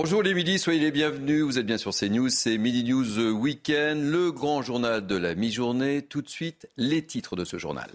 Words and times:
Bonjour 0.00 0.22
les 0.22 0.32
midis, 0.32 0.60
soyez 0.60 0.78
les 0.78 0.92
bienvenus. 0.92 1.42
Vous 1.42 1.58
êtes 1.58 1.66
bien 1.66 1.76
sur 1.76 1.92
CNews, 1.92 2.28
c'est 2.28 2.56
Midi 2.56 2.84
News 2.84 3.18
Weekend, 3.32 4.00
le 4.00 4.30
grand 4.30 4.62
journal 4.62 5.04
de 5.04 5.16
la 5.16 5.34
mi-journée. 5.34 6.02
Tout 6.02 6.22
de 6.22 6.28
suite, 6.28 6.68
les 6.76 7.04
titres 7.04 7.34
de 7.34 7.44
ce 7.44 7.58
journal. 7.58 7.90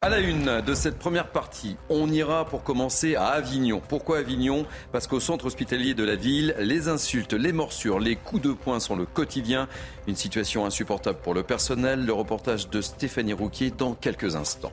À 0.00 0.08
la 0.08 0.18
une 0.18 0.60
de 0.62 0.74
cette 0.74 0.98
première 0.98 1.30
partie, 1.30 1.76
on 1.88 2.10
ira 2.10 2.46
pour 2.46 2.64
commencer 2.64 3.14
à 3.14 3.26
Avignon. 3.26 3.80
Pourquoi 3.88 4.18
Avignon? 4.18 4.66
Parce 4.90 5.06
qu'au 5.06 5.20
centre 5.20 5.44
hospitalier 5.46 5.94
de 5.94 6.02
la 6.02 6.16
ville, 6.16 6.56
les 6.58 6.88
insultes, 6.88 7.34
les 7.34 7.52
morsures, 7.52 8.00
les 8.00 8.16
coups 8.16 8.42
de 8.42 8.52
poing 8.52 8.80
sont 8.80 8.96
le 8.96 9.06
quotidien. 9.06 9.68
Une 10.08 10.16
situation 10.16 10.66
insupportable 10.66 11.20
pour 11.22 11.34
le 11.34 11.44
personnel. 11.44 12.04
Le 12.04 12.12
reportage 12.12 12.70
de 12.70 12.80
Stéphanie 12.80 13.34
Rouquier 13.34 13.70
dans 13.70 13.94
quelques 13.94 14.34
instants. 14.34 14.72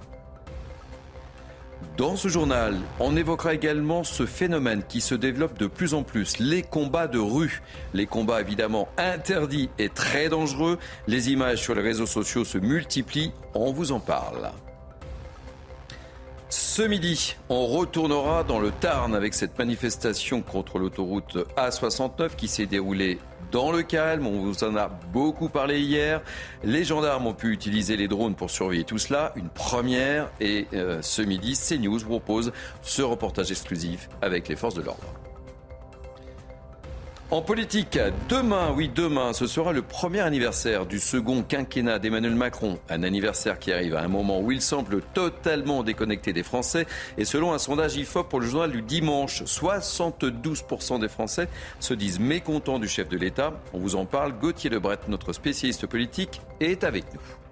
Dans 1.98 2.16
ce 2.16 2.28
journal, 2.28 2.76
on 3.00 3.16
évoquera 3.16 3.54
également 3.54 4.04
ce 4.04 4.26
phénomène 4.26 4.84
qui 4.88 5.00
se 5.00 5.14
développe 5.16 5.60
de 5.60 5.68
plus 5.68 5.94
en 5.94 6.04
plus, 6.04 6.40
les 6.40 6.64
combats 6.64 7.08
de 7.08 7.20
rue. 7.20 7.62
Les 7.94 8.08
combats 8.08 8.42
évidemment 8.42 8.88
interdits 8.98 9.70
et 9.78 9.90
très 9.90 10.28
dangereux. 10.30 10.80
Les 11.08 11.30
images 11.30 11.62
sur 11.62 11.76
les 11.76 11.82
réseaux 11.82 12.08
sociaux 12.08 12.46
se 12.46 12.58
multiplient, 12.58 13.32
on 13.54 13.72
vous 13.72 13.92
en 13.92 14.00
parle. 14.00 14.52
Ce 16.50 16.82
midi, 16.82 17.36
on 17.50 17.68
retournera 17.68 18.44
dans 18.44 18.60
le 18.60 18.72
Tarn 18.72 19.16
avec 19.16 19.34
cette 19.34 19.58
manifestation 19.58 20.42
contre 20.42 20.80
l'autoroute 20.80 21.38
A69 21.58 22.36
qui 22.36 22.48
s'est 22.48 22.66
déroulée 22.66 23.20
dans 23.54 23.72
le 23.72 23.84
calme. 23.84 24.28
On 24.28 24.42
vous 24.42 24.64
en 24.66 24.76
a 24.76 24.90
beaucoup 25.14 25.48
parlé 25.48 25.80
hier. 25.80 26.22
Les 26.64 26.84
gendarmes 26.84 27.28
ont 27.28 27.34
pu 27.34 27.54
utiliser 27.54 27.96
les 27.96 28.10
drones 28.10 28.36
pour 28.36 28.50
surveiller 28.50 28.84
tout 28.84 28.98
cela. 28.98 29.32
Une 29.38 29.50
première. 29.50 30.30
Et 30.42 30.68
euh, 30.74 31.02
ce 31.02 31.22
midi, 31.22 31.54
CNews 31.54 32.00
propose 32.00 32.52
ce 32.82 33.02
reportage 33.04 33.52
exclusif 33.52 34.10
avec 34.22 34.50
les 34.50 34.58
forces 34.58 34.76
de 34.76 34.82
l'ordre. 34.82 35.06
En 37.34 37.42
politique, 37.42 37.98
demain, 38.30 38.72
oui 38.78 38.92
demain, 38.94 39.34
ce 39.34 39.48
sera 39.48 39.74
le 39.74 39.82
premier 39.82 40.20
anniversaire 40.20 40.86
du 40.86 41.00
second 41.00 41.42
quinquennat 41.42 41.98
d'Emmanuel 41.98 42.36
Macron. 42.36 42.78
Un 42.90 43.02
anniversaire 43.02 43.58
qui 43.58 43.74
arrive 43.74 43.96
à 43.96 44.04
un 44.04 44.08
moment 44.08 44.40
où 44.40 44.52
il 44.52 44.62
semble 44.62 45.02
totalement 45.16 45.82
déconnecté 45.82 46.32
des 46.32 46.44
Français. 46.44 46.86
Et 47.18 47.26
selon 47.26 47.52
un 47.52 47.58
sondage 47.58 47.96
IFOP 47.96 48.30
pour 48.30 48.40
le 48.40 48.46
journal 48.46 48.72
du 48.72 48.84
dimanche, 48.84 49.42
72% 49.46 51.00
des 51.00 51.08
Français 51.08 51.48
se 51.80 51.96
disent 51.96 52.20
mécontents 52.20 52.78
du 52.78 52.88
chef 52.88 53.10
de 53.10 53.18
l'État. 53.18 53.60
On 53.74 53.80
vous 53.80 53.96
en 53.96 54.06
parle. 54.06 54.34
Gauthier 54.34 54.70
Lebret, 54.70 55.00
notre 55.08 55.34
spécialiste 55.34 55.88
politique, 55.88 56.40
est 56.60 56.84
avec 56.84 57.12
nous. 57.16 57.43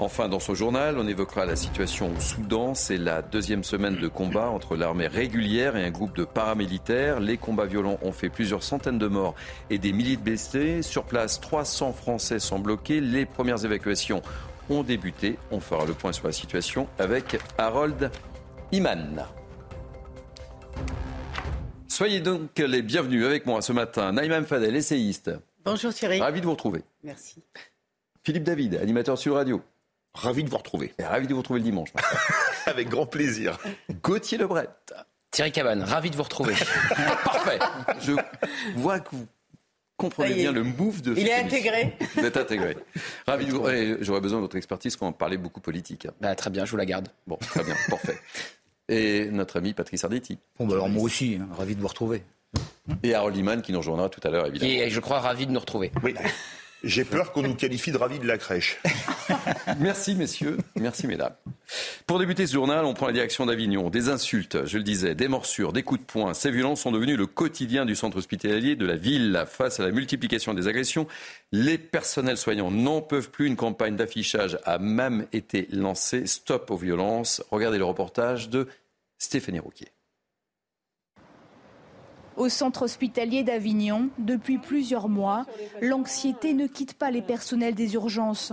Enfin, 0.00 0.28
dans 0.28 0.38
ce 0.38 0.54
journal, 0.54 0.96
on 0.96 1.08
évoquera 1.08 1.44
la 1.44 1.56
situation 1.56 2.12
au 2.16 2.20
Soudan. 2.20 2.74
C'est 2.74 2.98
la 2.98 3.20
deuxième 3.20 3.64
semaine 3.64 3.96
de 3.96 4.06
combat 4.06 4.48
entre 4.48 4.76
l'armée 4.76 5.08
régulière 5.08 5.76
et 5.76 5.84
un 5.84 5.90
groupe 5.90 6.16
de 6.16 6.24
paramilitaires. 6.24 7.18
Les 7.18 7.36
combats 7.36 7.66
violents 7.66 7.98
ont 8.02 8.12
fait 8.12 8.28
plusieurs 8.28 8.62
centaines 8.62 8.98
de 8.98 9.08
morts 9.08 9.34
et 9.70 9.78
des 9.78 9.92
milliers 9.92 10.16
de 10.16 10.22
blessés. 10.22 10.82
Sur 10.82 11.02
place, 11.02 11.40
300 11.40 11.92
Français 11.92 12.38
sont 12.38 12.60
bloqués. 12.60 13.00
Les 13.00 13.26
premières 13.26 13.64
évacuations 13.64 14.22
ont 14.70 14.84
débuté. 14.84 15.36
On 15.50 15.58
fera 15.58 15.84
le 15.84 15.94
point 15.94 16.12
sur 16.12 16.28
la 16.28 16.32
situation 16.32 16.86
avec 17.00 17.36
Harold 17.58 18.12
Iman. 18.70 19.26
Soyez 21.88 22.20
donc 22.20 22.56
les 22.56 22.82
bienvenus 22.82 23.26
avec 23.26 23.46
moi 23.46 23.62
ce 23.62 23.72
matin. 23.72 24.12
Naïma 24.12 24.40
Fadel, 24.44 24.76
essayiste. 24.76 25.32
Bonjour 25.64 25.92
Thierry. 25.92 26.20
Ravi 26.20 26.40
de 26.40 26.46
vous 26.46 26.52
retrouver. 26.52 26.82
Merci. 27.02 27.42
Philippe 28.22 28.44
David, 28.44 28.76
animateur 28.76 29.18
sur 29.18 29.34
radio. 29.34 29.60
Ravi 30.20 30.42
de 30.42 30.50
vous 30.50 30.56
retrouver. 30.56 30.92
Et 30.98 31.04
ravi 31.04 31.26
de 31.28 31.32
vous 31.32 31.38
retrouver 31.38 31.60
le 31.60 31.64
dimanche. 31.64 31.90
Avec 32.66 32.88
grand 32.88 33.06
plaisir. 33.06 33.56
Gauthier 34.02 34.36
Lebret. 34.38 34.68
Thierry 35.30 35.52
Cabane, 35.52 35.82
ravi 35.82 36.10
de 36.10 36.16
vous 36.16 36.22
retrouver. 36.24 36.54
Parfait. 37.24 37.58
Je 38.00 38.12
vois 38.76 38.98
que 38.98 39.10
vous 39.14 39.26
comprenez 39.96 40.34
bien 40.34 40.52
le 40.52 40.64
move 40.64 41.02
de 41.02 41.14
Il 41.16 41.28
est 41.28 41.34
intégré. 41.34 41.94
Vous 42.16 42.24
êtes 42.24 42.36
intégré. 42.36 42.76
Ravi 43.26 43.46
de 43.46 43.52
vous... 43.52 43.64
J'aurais 44.02 44.20
besoin 44.20 44.38
de 44.38 44.42
votre 44.42 44.56
expertise 44.56 44.96
quand 44.96 45.06
on 45.06 45.12
parlait 45.12 45.36
beaucoup 45.36 45.60
politique. 45.60 46.06
hein. 46.06 46.12
Bah, 46.20 46.34
très 46.34 46.50
bien, 46.50 46.64
je 46.64 46.70
vous 46.72 46.76
la 46.78 46.86
garde. 46.86 47.08
Bon, 47.26 47.36
très 47.36 47.62
bien, 47.62 47.74
parfait. 47.88 48.18
Et 48.88 49.26
notre 49.26 49.58
ami 49.58 49.74
Patrice 49.74 50.02
Arditi. 50.02 50.38
Bon, 50.58 50.66
bah 50.66 50.74
alors 50.74 50.88
moi 50.88 51.02
aussi, 51.02 51.38
hein, 51.40 51.46
ravi 51.56 51.76
de 51.76 51.80
vous 51.80 51.88
retrouver. 51.88 52.22
Et 53.02 53.14
Harold 53.14 53.36
Iman 53.36 53.60
qui 53.60 53.70
nous 53.72 53.78
rejoindra 53.78 54.08
tout 54.08 54.20
à 54.26 54.30
l'heure, 54.30 54.46
évidemment. 54.46 54.72
Et 54.72 54.88
je 54.90 54.98
crois 55.00 55.20
ravi 55.20 55.46
de 55.46 55.52
nous 55.52 55.60
retrouver. 55.60 55.92
Oui. 56.02 56.14
J'ai 56.84 57.04
peur 57.04 57.32
qu'on 57.32 57.42
nous 57.42 57.54
qualifie 57.54 57.92
de 57.92 57.98
ravis 57.98 58.18
de 58.18 58.26
la 58.26 58.38
crèche. 58.38 58.78
Merci 59.78 60.14
messieurs, 60.14 60.58
merci 60.76 61.06
mesdames. 61.06 61.34
Pour 62.06 62.18
débuter 62.18 62.46
ce 62.46 62.54
journal, 62.54 62.84
on 62.84 62.94
prend 62.94 63.06
la 63.06 63.12
direction 63.12 63.46
d'Avignon. 63.46 63.90
Des 63.90 64.08
insultes, 64.08 64.64
je 64.66 64.78
le 64.78 64.84
disais, 64.84 65.14
des 65.14 65.28
morsures, 65.28 65.72
des 65.72 65.82
coups 65.82 66.00
de 66.00 66.06
poing. 66.06 66.34
Ces 66.34 66.50
violences 66.50 66.80
sont 66.80 66.92
devenues 66.92 67.16
le 67.16 67.26
quotidien 67.26 67.84
du 67.84 67.94
centre 67.94 68.16
hospitalier 68.16 68.76
de 68.76 68.86
la 68.86 68.96
ville. 68.96 69.44
Face 69.46 69.80
à 69.80 69.84
la 69.84 69.90
multiplication 69.90 70.54
des 70.54 70.68
agressions, 70.68 71.06
les 71.52 71.78
personnels 71.78 72.38
soignants 72.38 72.70
n'en 72.70 73.02
peuvent 73.02 73.30
plus. 73.30 73.46
Une 73.46 73.56
campagne 73.56 73.96
d'affichage 73.96 74.58
a 74.64 74.78
même 74.78 75.26
été 75.32 75.68
lancée. 75.70 76.26
Stop 76.26 76.70
aux 76.70 76.76
violences. 76.76 77.42
Regardez 77.50 77.78
le 77.78 77.84
reportage 77.84 78.48
de 78.48 78.66
Stéphanie 79.18 79.58
Rouquier. 79.58 79.88
Au 82.36 82.48
centre 82.48 82.82
hospitalier 82.82 83.42
d'Avignon, 83.42 84.10
depuis 84.18 84.58
plusieurs 84.58 85.08
mois, 85.08 85.44
l'anxiété 85.82 86.54
ne 86.54 86.68
quitte 86.68 86.94
pas 86.94 87.10
les 87.10 87.20
personnels 87.20 87.74
des 87.74 87.94
urgences. 87.94 88.52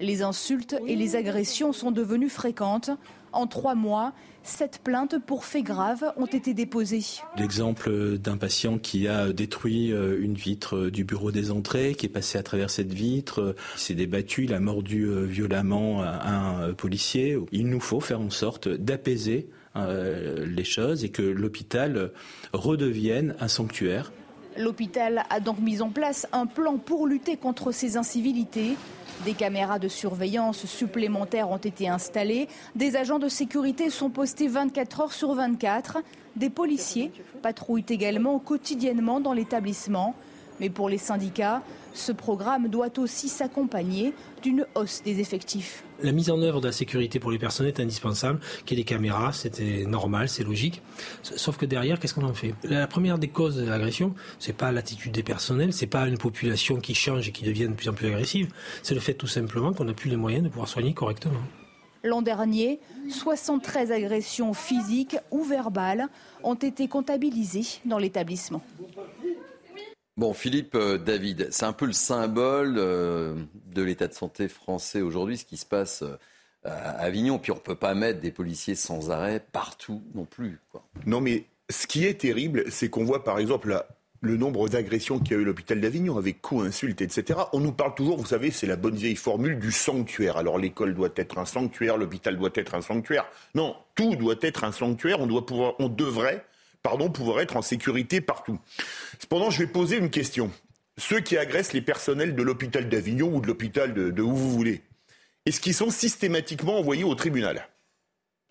Les 0.00 0.22
insultes 0.22 0.76
et 0.86 0.94
les 0.94 1.16
agressions 1.16 1.72
sont 1.72 1.90
devenues 1.90 2.28
fréquentes. 2.28 2.90
En 3.32 3.46
trois 3.46 3.74
mois, 3.74 4.12
sept 4.42 4.80
plaintes 4.82 5.16
pour 5.26 5.44
faits 5.44 5.64
graves 5.64 6.12
ont 6.16 6.26
été 6.26 6.54
déposées. 6.54 7.04
L'exemple 7.36 8.18
d'un 8.18 8.36
patient 8.36 8.78
qui 8.78 9.08
a 9.08 9.32
détruit 9.32 9.92
euh, 9.92 10.18
une 10.20 10.34
vitre 10.34 10.76
euh, 10.76 10.90
du 10.90 11.04
bureau 11.04 11.32
des 11.32 11.50
entrées, 11.50 11.94
qui 11.94 12.06
est 12.06 12.10
passé 12.10 12.38
à 12.38 12.42
travers 12.42 12.70
cette 12.70 12.92
vitre, 12.92 13.40
euh, 13.40 13.56
s'est 13.76 13.94
débattu, 13.94 14.44
il 14.44 14.54
a 14.54 14.60
mordu 14.60 15.08
violemment 15.26 16.02
un 16.02 16.72
policier. 16.74 17.38
Il 17.52 17.68
nous 17.68 17.80
faut 17.80 18.00
faire 18.00 18.20
en 18.20 18.30
sorte 18.30 18.68
d'apaiser 18.68 19.48
les 19.74 20.64
choses 20.64 21.04
et 21.04 21.10
que 21.10 21.22
l'hôpital 21.22 22.10
redevienne 22.52 23.34
un 23.40 23.48
sanctuaire. 23.48 24.12
L'hôpital 24.58 25.24
a 25.28 25.40
donc 25.40 25.58
mis 25.58 25.82
en 25.82 25.90
place 25.90 26.26
un 26.32 26.46
plan 26.46 26.78
pour 26.78 27.06
lutter 27.06 27.36
contre 27.36 27.72
ces 27.72 27.96
incivilités. 27.96 28.76
Des 29.24 29.34
caméras 29.34 29.78
de 29.78 29.88
surveillance 29.88 30.66
supplémentaires 30.66 31.50
ont 31.50 31.56
été 31.56 31.88
installées. 31.88 32.48
Des 32.74 32.96
agents 32.96 33.18
de 33.18 33.28
sécurité 33.28 33.90
sont 33.90 34.10
postés 34.10 34.48
24 34.48 35.00
heures 35.00 35.12
sur 35.12 35.34
24. 35.34 35.98
Des 36.36 36.50
policiers 36.50 37.12
patrouillent 37.42 37.84
également 37.88 38.38
quotidiennement 38.38 39.20
dans 39.20 39.32
l'établissement. 39.32 40.14
Mais 40.60 40.70
pour 40.70 40.88
les 40.88 40.98
syndicats, 40.98 41.62
ce 41.92 42.12
programme 42.12 42.68
doit 42.68 42.98
aussi 42.98 43.28
s'accompagner 43.28 44.14
d'une 44.42 44.66
hausse 44.74 45.02
des 45.02 45.20
effectifs. 45.20 45.85
La 46.02 46.12
mise 46.12 46.30
en 46.30 46.42
œuvre 46.42 46.60
de 46.60 46.66
la 46.66 46.72
sécurité 46.72 47.18
pour 47.18 47.30
les 47.30 47.38
personnes 47.38 47.66
est 47.66 47.80
indispensable, 47.80 48.38
qu'il 48.64 48.76
y 48.76 48.80
ait 48.80 48.84
des 48.84 48.88
caméras, 48.88 49.32
c'était 49.32 49.84
normal, 49.86 50.28
c'est 50.28 50.44
logique. 50.44 50.82
Sauf 51.22 51.56
que 51.56 51.64
derrière, 51.64 51.98
qu'est-ce 51.98 52.14
qu'on 52.14 52.24
en 52.24 52.34
fait? 52.34 52.54
La 52.64 52.86
première 52.86 53.18
des 53.18 53.28
causes 53.28 53.56
de 53.56 53.66
l'agression, 53.66 54.14
c'est 54.38 54.52
pas 54.52 54.72
l'attitude 54.72 55.12
des 55.12 55.22
personnels, 55.22 55.72
c'est 55.72 55.86
pas 55.86 56.06
une 56.06 56.18
population 56.18 56.76
qui 56.76 56.94
change 56.94 57.28
et 57.28 57.32
qui 57.32 57.44
devient 57.44 57.68
de 57.68 57.74
plus 57.74 57.88
en 57.88 57.94
plus 57.94 58.08
agressive, 58.08 58.48
c'est 58.82 58.94
le 58.94 59.00
fait 59.00 59.14
tout 59.14 59.26
simplement 59.26 59.72
qu'on 59.72 59.84
n'a 59.84 59.94
plus 59.94 60.10
les 60.10 60.16
moyens 60.16 60.44
de 60.44 60.48
pouvoir 60.48 60.68
soigner 60.68 60.92
correctement. 60.92 61.40
L'an 62.04 62.22
dernier, 62.22 62.78
73 63.10 63.90
agressions 63.90 64.52
physiques 64.52 65.16
ou 65.30 65.42
verbales 65.42 66.08
ont 66.44 66.54
été 66.54 66.86
comptabilisées 66.88 67.80
dans 67.84 67.98
l'établissement. 67.98 68.62
Bon, 70.16 70.32
Philippe 70.32 70.74
euh, 70.76 70.96
David, 70.96 71.48
c'est 71.50 71.66
un 71.66 71.74
peu 71.74 71.84
le 71.84 71.92
symbole 71.92 72.76
euh, 72.78 73.34
de 73.66 73.82
l'état 73.82 74.08
de 74.08 74.14
santé 74.14 74.48
français 74.48 75.02
aujourd'hui, 75.02 75.36
ce 75.36 75.44
qui 75.44 75.58
se 75.58 75.66
passe 75.66 76.02
euh, 76.02 76.16
à 76.64 77.02
Avignon. 77.02 77.38
Puis 77.38 77.52
on 77.52 77.56
ne 77.56 77.60
peut 77.60 77.74
pas 77.74 77.94
mettre 77.94 78.20
des 78.20 78.30
policiers 78.30 78.76
sans 78.76 79.10
arrêt 79.10 79.44
partout 79.52 80.02
non 80.14 80.24
plus. 80.24 80.58
Non, 81.04 81.20
mais 81.20 81.44
ce 81.68 81.86
qui 81.86 82.06
est 82.06 82.18
terrible, 82.18 82.64
c'est 82.70 82.88
qu'on 82.88 83.04
voit 83.04 83.24
par 83.24 83.38
exemple 83.38 83.84
le 84.22 84.36
nombre 84.38 84.70
d'agressions 84.70 85.18
qu'il 85.18 85.32
y 85.32 85.34
a 85.34 85.38
eu 85.38 85.42
à 85.42 85.46
l'hôpital 85.46 85.82
d'Avignon 85.82 86.16
avec 86.16 86.40
coups, 86.40 86.64
insultes, 86.64 87.02
etc. 87.02 87.38
On 87.52 87.60
nous 87.60 87.72
parle 87.72 87.94
toujours, 87.94 88.16
vous 88.16 88.24
savez, 88.24 88.50
c'est 88.50 88.66
la 88.66 88.76
bonne 88.76 88.96
vieille 88.96 89.16
formule 89.16 89.58
du 89.58 89.70
sanctuaire. 89.70 90.38
Alors 90.38 90.56
l'école 90.56 90.94
doit 90.94 91.10
être 91.16 91.36
un 91.36 91.44
sanctuaire, 91.44 91.98
l'hôpital 91.98 92.38
doit 92.38 92.48
être 92.54 92.74
un 92.74 92.80
sanctuaire. 92.80 93.26
Non, 93.54 93.76
tout 93.94 94.16
doit 94.16 94.36
être 94.40 94.64
un 94.64 94.72
sanctuaire. 94.72 95.20
On, 95.20 95.26
doit 95.26 95.44
pouvoir, 95.44 95.74
on 95.78 95.90
devrait 95.90 96.42
pardon, 96.86 97.10
pouvoir 97.10 97.40
être 97.40 97.56
en 97.56 97.62
sécurité 97.62 98.20
partout. 98.20 98.60
Cependant, 99.18 99.50
je 99.50 99.58
vais 99.58 99.66
poser 99.66 99.96
une 99.96 100.08
question. 100.08 100.52
Ceux 100.98 101.18
qui 101.18 101.36
agressent 101.36 101.72
les 101.72 101.80
personnels 101.80 102.36
de 102.36 102.42
l'hôpital 102.44 102.88
d'Avignon 102.88 103.34
ou 103.34 103.40
de 103.40 103.48
l'hôpital 103.48 103.92
de, 103.92 104.22
où 104.22 104.36
vous 104.36 104.52
voulez, 104.52 104.82
est-ce 105.46 105.60
qu'ils 105.60 105.74
sont 105.74 105.90
systématiquement 105.90 106.78
envoyés 106.78 107.02
au 107.02 107.16
tribunal? 107.16 107.68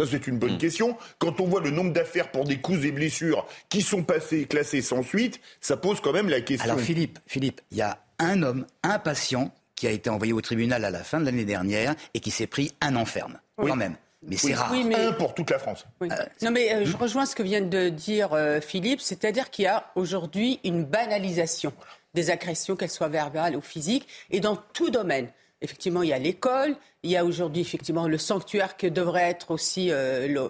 Ça, 0.02 0.06
c'est 0.06 0.28
une 0.28 0.38
bonne 0.38 0.56
hmm. 0.56 0.58
question. 0.58 0.98
Quand 1.18 1.40
on 1.40 1.48
voit 1.48 1.62
le 1.62 1.70
nombre 1.70 1.94
d'affaires 1.94 2.30
pour 2.30 2.44
des 2.44 2.58
coups 2.58 2.84
et 2.84 2.92
blessures 2.92 3.48
qui 3.70 3.82
sont 3.82 4.04
passées, 4.04 4.48
classées 4.48 4.82
sans 4.82 5.02
suite, 5.02 5.40
ça 5.62 5.78
pose 5.78 6.02
quand 6.02 6.12
même 6.12 6.28
la 6.28 6.42
question. 6.42 6.70
Alors, 6.70 6.84
Philippe, 6.84 7.20
Philippe, 7.28 7.62
il 7.72 7.78
y 7.78 7.84
a 7.84 8.04
un 8.20 8.44
homme, 8.44 8.66
un 8.84 9.00
patient 9.00 9.54
qui 9.78 9.88
a 9.88 9.92
été 9.92 10.10
envoyé 10.10 10.34
au 10.34 10.42
tribunal 10.42 10.84
à 10.84 10.90
la 10.90 11.06
fin 11.06 11.22
de 11.22 11.26
l'année 11.26 11.46
dernière 11.46 11.96
et 12.14 12.20
qui 12.20 12.32
s'est 12.32 12.48
pris 12.48 12.74
un 12.82 12.98
enferme. 12.98 13.40
Quand 13.56 13.78
même. 13.78 13.96
Mais 14.27 14.38
c'est 14.38 14.54
rare. 14.54 14.74
Un 14.74 15.13
pour 15.13 15.33
toute 15.33 15.50
la 15.51 15.60
France. 15.60 15.86
Euh, 16.01 16.07
non, 16.42 16.51
mais 16.51 16.74
euh, 16.74 16.86
je 16.86 16.98
rejoins 16.98 17.25
ce 17.25 17.36
que 17.36 17.44
vient 17.44 17.62
de 17.62 17.89
dire 17.89 18.33
euh, 18.33 18.60
Philippe, 18.62 19.01
c'est-à-dire 19.01 19.50
qu'il 19.50 19.66
y 19.66 19.68
a 19.68 19.92
aujourd'hui 19.95 20.60
une 20.63 20.83
banalisation 20.83 21.74
des 22.13 22.31
agressions, 22.31 22.75
qu'elles 22.75 22.89
soient 22.89 23.10
verbales 23.10 23.56
ou 23.56 23.62
physiques, 23.62 24.07
et 24.31 24.39
dans 24.39 24.56
tout 24.56 24.89
domaine. 24.89 25.27
Effectivement, 25.62 26.04
il 26.04 26.10
y 26.10 26.13
a 26.13 26.18
l'école, 26.18 26.75
il 27.04 27.12
y 27.12 27.18
a 27.18 27.25
aujourd'hui 27.25 27.62
effectivement 27.62 28.07
le 28.07 28.18
sanctuaire 28.18 28.77
que 28.77 28.88
devrait 28.88 29.30
être 29.30 29.51
aussi 29.51 29.92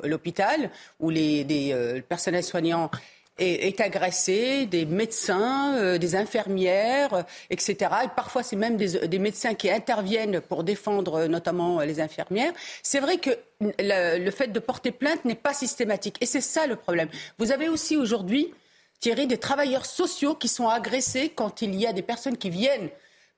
l'hôpital, 0.04 0.72
où 1.00 1.10
les, 1.10 1.44
les 1.44 2.01
personnels 2.01 2.44
soignants 2.44 2.89
est, 3.38 3.82
agressé, 3.82 4.66
des 4.66 4.86
médecins, 4.86 5.76
euh, 5.76 5.98
des 5.98 6.16
infirmières, 6.16 7.14
euh, 7.14 7.24
etc. 7.50 7.76
Et 8.06 8.08
parfois, 8.16 8.44
c'est 8.44 8.56
même 8.56 8.78
des, 8.78 9.20
médecins 9.20 9.54
qui 9.54 9.70
interviennent 9.70 10.40
pour 10.42 10.64
défendre 10.64 11.16
euh, 11.16 11.28
notamment 11.28 11.82
les 11.82 12.00
infirmières. 12.00 12.54
C'est 12.82 13.00
vrai 13.00 13.18
que 13.18 13.32
le, 13.62 14.24
le, 14.24 14.32
fait 14.32 14.48
de 14.48 14.60
porter 14.60 14.92
plainte 14.92 15.26
n'est 15.26 15.36
pas 15.36 15.54
systématique. 15.54 16.18
Et 16.22 16.26
c'est 16.26 16.42
ça 16.42 16.68
le 16.68 16.76
problème. 16.76 17.10
Vous 17.38 17.52
avez 17.52 17.68
aussi 17.68 17.98
aujourd'hui, 17.98 18.54
Thierry, 19.00 19.28
des 19.28 19.38
travailleurs 19.38 19.86
sociaux 19.86 20.36
qui 20.36 20.48
sont 20.48 20.70
agressés 20.70 21.30
quand 21.30 21.62
il 21.62 21.76
y 21.76 21.86
a 21.86 21.94
des 21.94 22.02
personnes 22.02 22.38
qui 22.38 22.50
viennent 22.50 22.90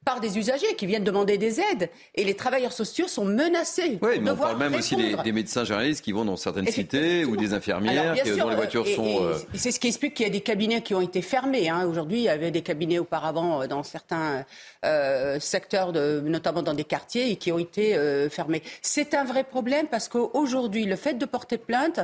par 0.08 0.22
des 0.22 0.38
usagers 0.38 0.74
qui 0.78 0.86
viennent 0.86 1.04
demander 1.04 1.38
des 1.38 1.60
aides. 1.60 1.90
Et 2.16 2.24
les 2.24 2.34
travailleurs 2.34 2.72
sociaux 2.72 3.10
sont 3.10 3.26
menacés. 3.26 4.00
Oui, 4.02 4.20
mais 4.22 4.32
on 4.32 4.38
parle 4.38 4.58
même 4.58 4.74
aussi 4.74 4.96
des, 4.96 5.32
médecins 5.34 5.66
généralistes 5.66 6.02
qui 6.02 6.14
vont 6.14 6.24
dans 6.24 6.38
certaines 6.38 6.68
cités 6.68 7.26
ou 7.26 7.36
des 7.36 7.54
infirmières 7.54 8.16
dont 8.38 8.50
les 8.50 8.56
voitures 8.56 8.88
sont. 8.88 9.26
Euh, 9.26 9.36
c'est 9.54 9.72
ce 9.72 9.82
qui 9.82 9.88
explique 9.88 10.14
qu'il 10.14 10.26
y 10.26 10.30
a 10.30 10.32
des 10.32 10.40
cabinets 10.40 10.82
qui 10.82 10.96
ont 10.96 11.02
été 11.02 11.22
fermés. 11.22 11.68
Hein. 11.68 11.86
Aujourd'hui, 11.86 12.20
il 12.20 12.24
y 12.24 12.30
avait 12.30 12.52
des 12.52 12.62
cabinets 12.62 13.00
auparavant 13.00 13.62
euh, 13.64 13.68
dans 13.68 13.84
certains 13.84 14.46
euh, 14.86 15.42
secteurs, 15.42 15.92
de, 15.92 16.22
notamment 16.22 16.62
dans 16.62 16.74
des 16.74 16.86
quartiers, 16.86 17.30
et 17.30 17.36
qui 17.36 17.52
ont 17.52 17.60
été 17.60 17.98
fermés. 18.30 18.64
C'est 18.82 19.14
un 19.14 19.26
vrai 19.26 19.44
problème 19.44 19.88
parce 19.88 20.08
qu'aujourd'hui, 20.08 20.86
le 20.86 20.96
fait 20.96 21.16
de 21.16 21.26
porter 21.26 21.58
plainte, 21.58 22.00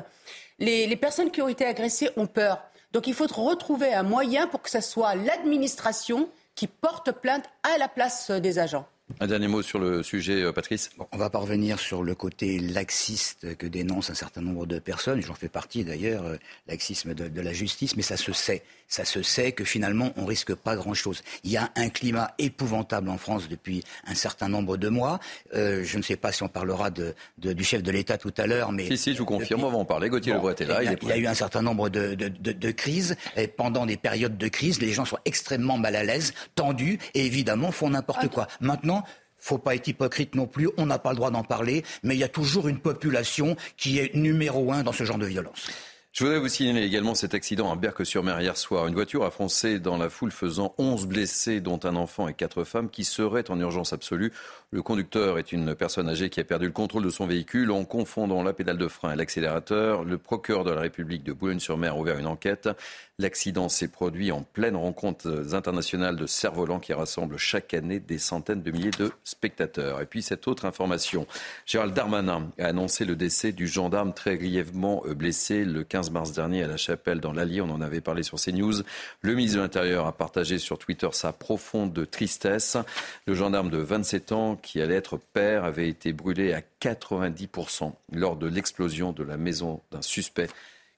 les, 0.59 0.87
les 0.87 0.95
personnes 0.97 1.31
qui 1.31 1.41
ont 1.41 1.47
été 1.47 1.65
agressées 1.65 2.09
ont 2.17 2.27
peur. 2.27 2.59
Donc 2.91 3.07
il 3.07 3.13
faut 3.13 3.25
retrouver 3.27 3.93
un 3.93 4.03
moyen 4.03 4.47
pour 4.47 4.61
que 4.61 4.69
ce 4.69 4.81
soit 4.81 5.15
l'administration 5.15 6.29
qui 6.55 6.67
portent 6.67 7.11
plainte 7.11 7.45
à 7.63 7.77
la 7.77 7.87
place 7.87 8.31
des 8.31 8.59
agents. 8.59 8.87
Un 9.19 9.27
dernier 9.27 9.47
mot 9.47 9.61
sur 9.61 9.79
le 9.79 10.03
sujet, 10.03 10.41
euh, 10.41 10.51
Patrice. 10.51 10.89
on 11.11 11.17
va 11.17 11.29
pas 11.29 11.39
revenir 11.39 11.79
sur 11.79 12.03
le 12.03 12.15
côté 12.15 12.59
laxiste 12.59 13.55
que 13.57 13.67
dénoncent 13.67 14.09
un 14.09 14.15
certain 14.15 14.41
nombre 14.41 14.65
de 14.65 14.79
personnes. 14.79 15.21
J'en 15.21 15.33
fais 15.33 15.49
partie 15.49 15.83
d'ailleurs, 15.83 16.25
euh, 16.25 16.37
laxisme 16.67 17.13
de, 17.13 17.41
la 17.41 17.53
justice, 17.53 17.95
mais 17.95 18.01
ça 18.01 18.17
se 18.17 18.31
sait. 18.33 18.63
Ça 18.87 19.05
se 19.05 19.21
sait 19.21 19.51
que 19.51 19.63
finalement, 19.63 20.13
on 20.17 20.25
risque 20.25 20.53
pas 20.53 20.75
grand-chose. 20.75 21.23
Il 21.43 21.51
y 21.51 21.57
a 21.57 21.71
un 21.75 21.89
climat 21.89 22.33
épouvantable 22.37 23.09
en 23.09 23.17
France 23.17 23.49
depuis 23.49 23.83
un 24.05 24.15
certain 24.15 24.49
nombre 24.49 24.77
de 24.77 24.89
mois. 24.89 25.19
Euh, 25.55 25.83
je 25.83 25.97
ne 25.97 26.03
sais 26.03 26.15
pas 26.15 26.31
si 26.31 26.43
on 26.43 26.49
parlera 26.49 26.89
de, 26.89 27.15
du 27.37 27.63
chef 27.63 27.81
de 27.83 27.91
l'État 27.91 28.17
tout 28.17 28.33
à 28.37 28.47
l'heure, 28.47 28.71
mais 28.71 28.87
si, 28.87 28.97
si, 28.97 29.13
je 29.13 29.19
vous 29.19 29.25
confirme, 29.25 29.63
on 29.63 29.71
va 29.71 29.77
en 29.77 29.85
parler. 29.85 30.09
Gauthier 30.09 30.33
bon, 30.33 30.49
est 30.49 30.61
là. 30.61 30.83
Il, 30.83 30.97
il, 31.01 31.07
y 31.07 31.11
a 31.11 31.17
eu 31.17 31.27
un 31.27 31.33
certain 31.33 31.61
nombre 31.61 31.89
de, 31.89 32.15
de 32.15 32.71
crises. 32.71 33.15
Et 33.35 33.47
pendant 33.47 33.85
des 33.85 33.97
périodes 33.97 34.37
de 34.37 34.47
crise, 34.47 34.81
les 34.81 34.91
gens 34.91 35.05
sont 35.05 35.19
extrêmement 35.25 35.77
mal 35.77 35.95
à 35.95 36.03
l'aise, 36.03 36.33
tendus, 36.55 36.99
et 37.13 37.25
évidemment 37.25 37.71
font 37.71 37.89
n'importe 37.89 38.23
ah. 38.23 38.27
quoi. 38.27 38.47
Maintenant, 38.61 39.02
faut 39.43 39.57
pas 39.57 39.75
être 39.75 39.89
hypocrite 39.89 40.35
non 40.35 40.47
plus, 40.47 40.69
on 40.77 40.85
n'a 40.85 40.99
pas 40.99 41.09
le 41.09 41.17
droit 41.17 41.29
d'en 41.29 41.43
parler, 41.43 41.83
mais 42.01 42.15
il 42.15 42.19
y 42.19 42.23
a 42.23 42.29
toujours 42.29 42.69
une 42.69 42.79
population 42.79 43.57
qui 43.75 43.99
est 43.99 44.15
numéro 44.15 44.71
un 44.71 44.83
dans 44.83 44.93
ce 44.93 45.03
genre 45.03 45.17
de 45.17 45.25
violence. 45.25 45.67
Je 46.13 46.23
voudrais 46.23 46.37
vous 46.37 46.47
signaler 46.47 46.83
également 46.83 47.15
cet 47.15 47.33
accident 47.33 47.71
à 47.71 47.75
Berck-sur-Mer 47.75 48.39
hier 48.39 48.55
soir. 48.55 48.85
Une 48.85 48.93
voiture 48.93 49.23
a 49.23 49.31
foncé 49.31 49.79
dans 49.79 49.97
la 49.97 50.11
foule 50.11 50.29
faisant 50.29 50.75
11 50.77 51.07
blessés, 51.07 51.59
dont 51.59 51.79
un 51.85 51.95
enfant 51.95 52.27
et 52.27 52.35
quatre 52.35 52.65
femmes 52.65 52.91
qui 52.91 53.03
seraient 53.03 53.49
en 53.49 53.59
urgence 53.59 53.93
absolue. 53.93 54.31
Le 54.69 54.83
conducteur 54.83 55.39
est 55.39 55.51
une 55.51 55.73
personne 55.73 56.07
âgée 56.07 56.29
qui 56.29 56.39
a 56.39 56.43
perdu 56.43 56.67
le 56.67 56.71
contrôle 56.71 57.03
de 57.03 57.09
son 57.09 57.25
véhicule 57.25 57.71
en 57.71 57.83
confondant 57.83 58.43
la 58.43 58.53
pédale 58.53 58.77
de 58.77 58.87
frein 58.87 59.13
et 59.13 59.15
l'accélérateur. 59.15 60.03
Le 60.03 60.19
procureur 60.19 60.63
de 60.63 60.69
la 60.69 60.81
République 60.81 61.23
de 61.23 61.33
Boulogne-sur-Mer 61.33 61.93
a 61.93 61.97
ouvert 61.97 62.19
une 62.19 62.27
enquête. 62.27 62.69
L'accident 63.17 63.67
s'est 63.67 63.87
produit 63.87 64.31
en 64.31 64.43
pleine 64.43 64.75
rencontre 64.75 65.45
internationale 65.53 66.15
de 66.15 66.27
cerfs-volants 66.27 66.79
qui 66.79 66.93
rassemble 66.93 67.37
chaque 67.37 67.73
année 67.73 67.99
des 67.99 68.19
centaines 68.19 68.61
de 68.61 68.69
milliers 68.69 68.91
de 68.91 69.11
spectateurs. 69.23 69.99
Et 70.01 70.05
puis 70.05 70.21
cette 70.21 70.47
autre 70.47 70.65
information, 70.65 71.25
Gérald 71.65 71.95
Darmanin 71.95 72.51
a 72.59 72.67
annoncé 72.67 73.03
le 73.03 73.15
décès 73.15 73.51
du 73.51 73.65
gendarme 73.65 74.13
très 74.13 74.37
grièvement 74.37 75.03
blessé 75.15 75.65
le 75.65 75.83
15 75.83 76.02
mars 76.11 76.31
dernier 76.31 76.63
à 76.63 76.67
la 76.67 76.77
Chapelle 76.77 77.19
dans 77.19 77.33
l'Allier. 77.33 77.61
On 77.61 77.69
en 77.69 77.81
avait 77.81 78.01
parlé 78.01 78.23
sur 78.23 78.39
CNews. 78.39 78.83
Le 79.21 79.35
ministre 79.35 79.57
de 79.57 79.61
l'Intérieur 79.61 80.07
a 80.07 80.11
partagé 80.11 80.57
sur 80.57 80.77
Twitter 80.77 81.09
sa 81.11 81.33
profonde 81.33 82.09
tristesse. 82.09 82.77
Le 83.25 83.35
gendarme 83.35 83.69
de 83.69 83.77
27 83.77 84.31
ans 84.31 84.55
qui 84.55 84.81
allait 84.81 84.95
être 84.95 85.17
père 85.17 85.63
avait 85.63 85.89
été 85.89 86.13
brûlé 86.13 86.53
à 86.53 86.61
90% 86.81 87.93
lors 88.11 88.35
de 88.35 88.47
l'explosion 88.47 89.11
de 89.11 89.23
la 89.23 89.37
maison 89.37 89.81
d'un 89.91 90.01
suspect 90.01 90.49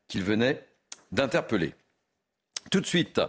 qu'il 0.07 0.24
venait 0.24 0.66
d'interpeller. 1.12 1.74
Tout 2.72 2.82
de 2.82 2.86
suite, 2.88 3.22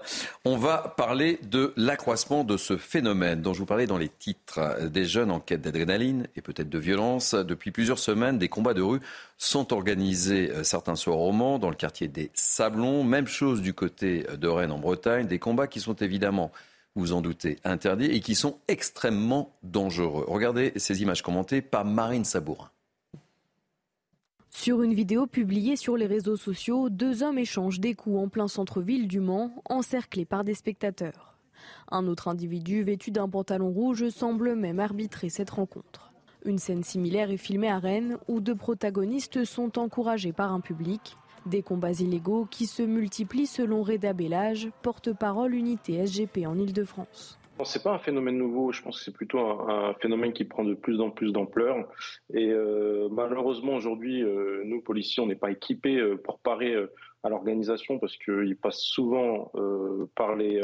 on 0.46 0.56
va 0.56 0.94
parler 0.96 1.38
de 1.42 1.74
l'accroissement 1.76 2.42
de 2.42 2.56
ce 2.56 2.78
phénomène 2.78 3.42
dont 3.42 3.52
je 3.52 3.58
vous 3.58 3.66
parlais 3.66 3.86
dans 3.86 3.98
les 3.98 4.08
titres. 4.08 4.60
Des 4.88 5.04
jeunes 5.04 5.30
en 5.30 5.40
quête 5.40 5.60
d'adrénaline 5.60 6.26
et 6.36 6.40
peut-être 6.40 6.70
de 6.70 6.78
violence. 6.78 7.34
Depuis 7.34 7.70
plusieurs 7.70 7.98
semaines, 7.98 8.38
des 8.38 8.48
combats 8.48 8.72
de 8.72 8.80
rue 8.80 9.00
sont 9.36 9.74
organisés 9.74 10.50
euh, 10.50 10.64
certains 10.64 10.96
soirs 10.96 11.20
au 11.20 11.32
Mans, 11.32 11.58
dans 11.58 11.68
le 11.68 11.76
quartier 11.76 12.08
des 12.08 12.30
Sablons. 12.32 13.04
Même 13.04 13.26
chose 13.26 13.60
du 13.60 13.74
côté 13.74 14.26
de 14.38 14.48
Rennes 14.48 14.72
en 14.72 14.78
Bretagne. 14.78 15.26
Des 15.26 15.38
combats 15.38 15.66
qui 15.66 15.80
sont 15.80 15.96
évidemment, 15.96 16.50
vous 16.94 17.12
en 17.12 17.20
doutez, 17.20 17.58
interdits 17.62 18.06
et 18.06 18.20
qui 18.20 18.34
sont 18.34 18.58
extrêmement 18.68 19.54
dangereux. 19.62 20.24
Regardez 20.28 20.72
ces 20.76 21.02
images 21.02 21.22
commentées 21.22 21.60
par 21.60 21.84
Marine 21.84 22.24
Sabourin. 22.24 22.70
Sur 24.58 24.82
une 24.82 24.94
vidéo 24.94 25.26
publiée 25.26 25.76
sur 25.76 25.98
les 25.98 26.06
réseaux 26.06 26.34
sociaux, 26.34 26.88
deux 26.88 27.22
hommes 27.22 27.38
échangent 27.38 27.78
des 27.78 27.94
coups 27.94 28.18
en 28.18 28.28
plein 28.28 28.48
centre-ville 28.48 29.06
du 29.06 29.20
Mans, 29.20 29.62
encerclés 29.68 30.24
par 30.24 30.44
des 30.44 30.54
spectateurs. 30.54 31.36
Un 31.90 32.06
autre 32.08 32.26
individu 32.26 32.82
vêtu 32.82 33.10
d'un 33.10 33.28
pantalon 33.28 33.68
rouge 33.68 34.08
semble 34.08 34.56
même 34.56 34.80
arbitrer 34.80 35.28
cette 35.28 35.50
rencontre. 35.50 36.10
Une 36.46 36.58
scène 36.58 36.82
similaire 36.82 37.30
est 37.30 37.36
filmée 37.36 37.68
à 37.68 37.78
Rennes 37.78 38.16
où 38.28 38.40
deux 38.40 38.56
protagonistes 38.56 39.44
sont 39.44 39.78
encouragés 39.78 40.32
par 40.32 40.52
un 40.54 40.60
public. 40.60 41.18
Des 41.44 41.62
combats 41.62 41.92
illégaux 41.92 42.46
qui 42.50 42.66
se 42.66 42.82
multiplient 42.82 43.46
selon 43.46 43.82
Reda 43.82 44.14
Bellage, 44.14 44.70
porte-parole 44.80 45.54
unité 45.54 46.04
SGP 46.04 46.46
en 46.46 46.58
Ile-de-France. 46.58 47.38
C'est 47.64 47.82
pas 47.82 47.92
un 47.92 47.98
phénomène 47.98 48.36
nouveau, 48.36 48.72
je 48.72 48.82
pense 48.82 48.98
que 48.98 49.04
c'est 49.04 49.14
plutôt 49.14 49.38
un, 49.38 49.94
phénomène 50.00 50.32
qui 50.32 50.44
prend 50.44 50.64
de 50.64 50.74
plus 50.74 51.00
en 51.00 51.10
plus 51.10 51.32
d'ampleur. 51.32 51.88
Et 52.32 52.50
euh, 52.50 53.08
malheureusement 53.10 53.74
aujourd'hui, 53.74 54.22
euh, 54.22 54.62
nous 54.64 54.82
policiers, 54.82 55.22
on 55.22 55.26
n'est 55.26 55.36
pas 55.36 55.50
équipés 55.50 55.96
euh, 55.96 56.16
pour 56.16 56.38
parer 56.38 56.74
à 57.22 57.28
l'organisation 57.28 57.98
parce 57.98 58.16
qu'ils 58.16 58.56
passent 58.56 58.82
souvent 58.82 59.50
par 60.14 60.36
les, 60.36 60.60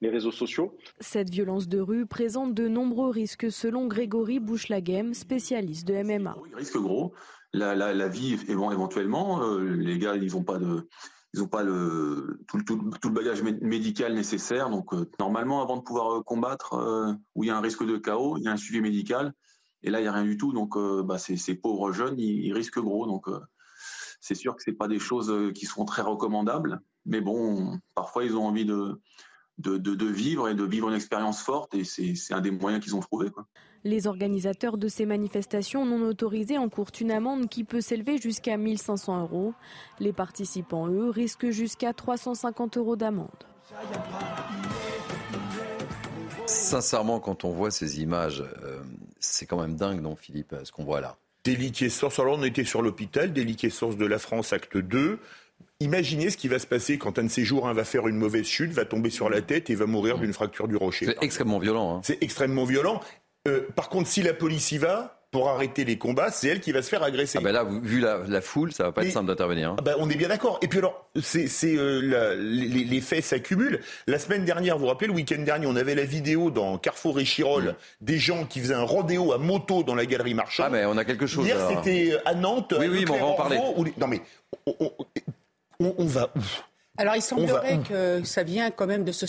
les 0.00 0.08
réseaux 0.08 0.32
sociaux. 0.32 0.76
Cette 0.98 1.30
violence 1.30 1.68
de 1.68 1.78
rue 1.78 2.06
présente 2.06 2.54
de 2.54 2.66
nombreux 2.66 3.10
risques 3.10 3.52
selon 3.52 3.86
Grégory 3.86 4.40
Bouchlaghem, 4.40 5.14
spécialiste 5.14 5.86
de 5.86 6.02
MMA. 6.02 6.36
Risque 6.54 6.78
gros, 6.78 7.12
la, 7.52 7.76
la, 7.76 7.94
la 7.94 8.08
vie 8.08 8.36
éventuellement, 8.48 9.46
les 9.58 9.98
gars 9.98 10.16
ils 10.16 10.32
n'ont 10.32 10.42
pas 10.42 10.58
de 10.58 10.88
ils 11.32 11.40
n'ont 11.40 11.48
pas 11.48 11.62
tout, 11.62 12.58
le 13.04 13.10
bagage 13.10 13.42
médical 13.42 14.14
nécessaire. 14.14 14.68
Donc, 14.68 14.92
euh, 14.92 15.08
normalement, 15.20 15.62
avant 15.62 15.76
de 15.76 15.82
pouvoir 15.82 16.16
euh, 16.16 16.22
combattre, 16.22 16.74
euh, 16.74 17.12
où 17.34 17.44
il 17.44 17.48
y 17.48 17.50
a 17.50 17.56
un 17.56 17.60
risque 17.60 17.84
de 17.84 17.96
chaos, 17.98 18.36
il 18.36 18.44
y 18.44 18.48
a 18.48 18.52
un 18.52 18.56
suivi 18.56 18.80
médical. 18.80 19.32
Et 19.82 19.90
là, 19.90 20.00
il 20.00 20.02
n'y 20.02 20.08
a 20.08 20.12
rien 20.12 20.24
du 20.24 20.36
tout. 20.36 20.52
Donc, 20.52 20.76
bah, 21.06 21.16
ces, 21.18 21.54
pauvres 21.54 21.92
jeunes, 21.92 22.18
ils, 22.18 22.52
risquent 22.52 22.80
gros. 22.80 23.06
Donc, 23.06 23.28
c'est 24.20 24.34
sûr 24.34 24.54
que 24.54 24.62
ce 24.62 24.70
pas 24.72 24.88
des 24.88 24.98
choses 24.98 25.32
qui 25.54 25.64
seront 25.64 25.86
très 25.86 26.02
recommandables. 26.02 26.82
Mais 27.06 27.22
bon, 27.22 27.78
parfois, 27.94 28.24
ils 28.24 28.36
ont 28.36 28.44
envie 28.44 28.66
de, 28.66 29.00
vivre 29.56 30.48
et 30.50 30.54
de 30.54 30.64
vivre 30.64 30.90
une 30.90 30.94
expérience 30.94 31.40
forte. 31.40 31.74
Et 31.74 31.84
c'est 31.84 32.34
un 32.34 32.42
des 32.42 32.50
moyens 32.50 32.84
qu'ils 32.84 32.94
ont 32.94 33.00
trouvé. 33.00 33.30
Les 33.82 34.06
organisateurs 34.06 34.76
de 34.76 34.88
ces 34.88 35.06
manifestations 35.06 35.86
non 35.86 36.06
autorisées 36.06 36.58
encourent 36.58 36.92
une 37.00 37.10
amende 37.10 37.48
qui 37.48 37.64
peut 37.64 37.80
s'élever 37.80 38.18
jusqu'à 38.18 38.58
1500 38.58 39.22
euros. 39.22 39.54
Les 40.00 40.12
participants, 40.12 40.88
eux, 40.88 41.08
risquent 41.08 41.50
jusqu'à 41.50 41.94
350 41.94 42.76
euros 42.76 42.96
d'amende. 42.96 43.30
Sincèrement, 46.44 47.20
quand 47.20 47.44
on 47.44 47.50
voit 47.50 47.70
ces 47.70 48.02
images, 48.02 48.44
euh, 48.62 48.80
c'est 49.18 49.46
quand 49.46 49.60
même 49.60 49.76
dingue, 49.76 50.02
non, 50.02 50.14
Philippe, 50.14 50.54
ce 50.62 50.72
qu'on 50.72 50.84
voit 50.84 51.00
là? 51.00 51.16
Déliquescence. 51.44 52.18
Alors, 52.18 52.38
on 52.38 52.42
était 52.42 52.64
sur 52.64 52.82
l'hôpital, 52.82 53.32
déliquescence 53.32 53.96
de 53.96 54.04
la 54.04 54.18
France, 54.18 54.52
acte 54.52 54.76
2. 54.76 55.18
Imaginez 55.82 56.28
ce 56.28 56.36
qui 56.36 56.48
va 56.48 56.58
se 56.58 56.66
passer 56.66 56.98
quand 56.98 57.18
un 57.18 57.24
de 57.24 57.28
ces 57.28 57.44
jours, 57.44 57.66
un 57.66 57.72
va 57.72 57.84
faire 57.84 58.06
une 58.06 58.16
mauvaise 58.16 58.44
chute, 58.44 58.70
va 58.72 58.84
tomber 58.84 59.08
sur 59.08 59.30
la 59.30 59.40
tête 59.40 59.70
et 59.70 59.74
va 59.74 59.86
mourir 59.86 60.18
d'une 60.18 60.34
fracture 60.34 60.68
du 60.68 60.76
rocher. 60.76 61.06
C'est 61.06 61.22
extrêmement 61.22 61.58
violent. 61.58 61.96
Hein. 61.96 62.00
C'est 62.04 62.22
extrêmement 62.22 62.64
violent. 62.64 63.00
Euh, 63.48 63.66
par 63.74 63.88
contre, 63.88 64.08
si 64.08 64.22
la 64.22 64.34
police 64.34 64.72
y 64.72 64.78
va, 64.78 65.20
pour 65.30 65.48
arrêter 65.48 65.84
les 65.84 65.96
combats, 65.96 66.30
c'est 66.30 66.48
elle 66.48 66.60
qui 66.60 66.72
va 66.72 66.82
se 66.82 66.88
faire 66.88 67.02
agresser. 67.02 67.38
Ah 67.38 67.42
ben 67.42 67.52
là, 67.52 67.64
vu 67.64 68.00
la, 68.00 68.40
foule, 68.40 68.72
ça 68.72 68.84
va 68.84 68.92
pas 68.92 69.04
être 69.04 69.12
simple 69.12 69.28
d'intervenir. 69.28 69.70
Hein. 69.70 69.76
Ah 69.78 69.82
ben 69.82 69.94
on 69.98 70.10
est 70.10 70.16
bien 70.16 70.28
d'accord. 70.28 70.58
Et 70.60 70.66
puis 70.66 70.78
alors, 70.80 71.08
c'est, 71.22 71.48
euh, 71.64 72.34
les, 72.36 72.84
les, 72.84 73.00
faits 73.00 73.24
s'accumulent. 73.24 73.80
La 74.08 74.18
semaine 74.18 74.44
dernière, 74.44 74.76
vous 74.76 74.82
vous 74.82 74.88
rappelez, 74.88 75.06
le 75.06 75.14
week-end 75.14 75.40
dernier, 75.42 75.66
on 75.66 75.76
avait 75.76 75.94
la 75.94 76.04
vidéo 76.04 76.50
dans 76.50 76.78
Carrefour 76.78 77.20
et 77.20 77.24
Chirol 77.24 77.76
des 78.00 78.18
gens 78.18 78.44
qui 78.44 78.58
faisaient 78.60 78.74
un 78.74 78.82
rodéo 78.82 79.32
à 79.32 79.38
moto 79.38 79.84
dans 79.84 79.94
la 79.94 80.04
galerie 80.04 80.34
Marchand. 80.34 80.64
Ah 80.66 80.70
mais 80.70 80.84
on 80.84 80.96
a 80.96 81.04
quelque 81.04 81.26
chose. 81.26 81.46
Hier, 81.46 81.58
c'était 81.68 82.18
à 82.24 82.34
Nantes. 82.34 82.74
Oui, 82.76 82.88
oui, 82.88 83.04
mais 83.06 83.12
on 83.12 83.18
va 83.18 83.26
en 83.26 83.34
parler. 83.34 83.58
Non 83.98 84.08
mais 84.08 84.20
on, 84.66 84.92
on 85.78 86.06
va 86.06 86.30
où? 86.36 86.40
Alors, 87.00 87.16
il 87.16 87.22
semblerait 87.22 87.78
que 87.88 88.22
ça 88.24 88.42
vient 88.42 88.70
quand 88.70 88.86
même 88.86 89.04
de 89.04 89.12
ce, 89.12 89.24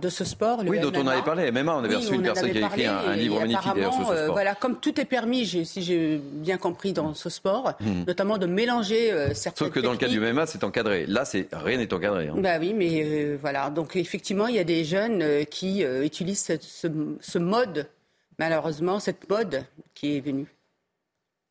de 0.00 0.08
ce 0.08 0.24
sport. 0.24 0.64
Le 0.64 0.70
oui, 0.70 0.80
dont 0.80 0.90
on 0.96 1.06
avait 1.06 1.22
parlé. 1.22 1.48
MMA, 1.52 1.76
on 1.76 1.84
avait 1.84 1.94
reçu 1.94 2.14
une 2.14 2.22
personne 2.22 2.50
qui 2.50 2.58
a 2.60 2.66
écrit 2.66 2.86
un, 2.86 3.14
livre 3.14 3.38
magnifique 3.38 3.62
sur 3.62 3.92
ce 3.92 4.12
euh, 4.12 4.22
sport. 4.24 4.34
voilà, 4.34 4.56
comme 4.56 4.80
tout 4.80 5.00
est 5.00 5.04
permis, 5.04 5.46
si 5.46 5.82
j'ai 5.82 6.20
bien 6.20 6.58
compris, 6.58 6.92
dans 6.92 7.14
ce 7.14 7.30
sport, 7.30 7.74
hmm. 7.78 8.02
notamment 8.08 8.36
de 8.36 8.46
mélanger 8.46 9.12
euh, 9.12 9.32
certaines. 9.32 9.68
Sauf 9.68 9.74
que 9.74 9.78
dans 9.78 9.92
le 9.92 9.96
cas 9.96 10.08
du 10.08 10.18
MMA, 10.18 10.46
c'est 10.46 10.64
encadré. 10.64 11.06
Là, 11.06 11.24
c'est 11.24 11.46
rien 11.52 11.78
n'est 11.78 11.94
encadré. 11.94 12.26
Hein. 12.26 12.34
Bah 12.36 12.56
oui, 12.58 12.74
mais 12.74 13.04
euh, 13.04 13.38
voilà. 13.40 13.70
Donc, 13.70 13.94
effectivement, 13.94 14.48
il 14.48 14.56
y 14.56 14.60
a 14.60 14.64
des 14.64 14.84
jeunes 14.84 15.46
qui 15.46 15.82
utilisent 15.82 16.58
ce, 16.60 16.88
ce 17.20 17.38
mode, 17.38 17.86
malheureusement, 18.40 18.98
cette 18.98 19.30
mode 19.30 19.64
qui 19.94 20.16
est 20.16 20.20
venue. 20.20 20.53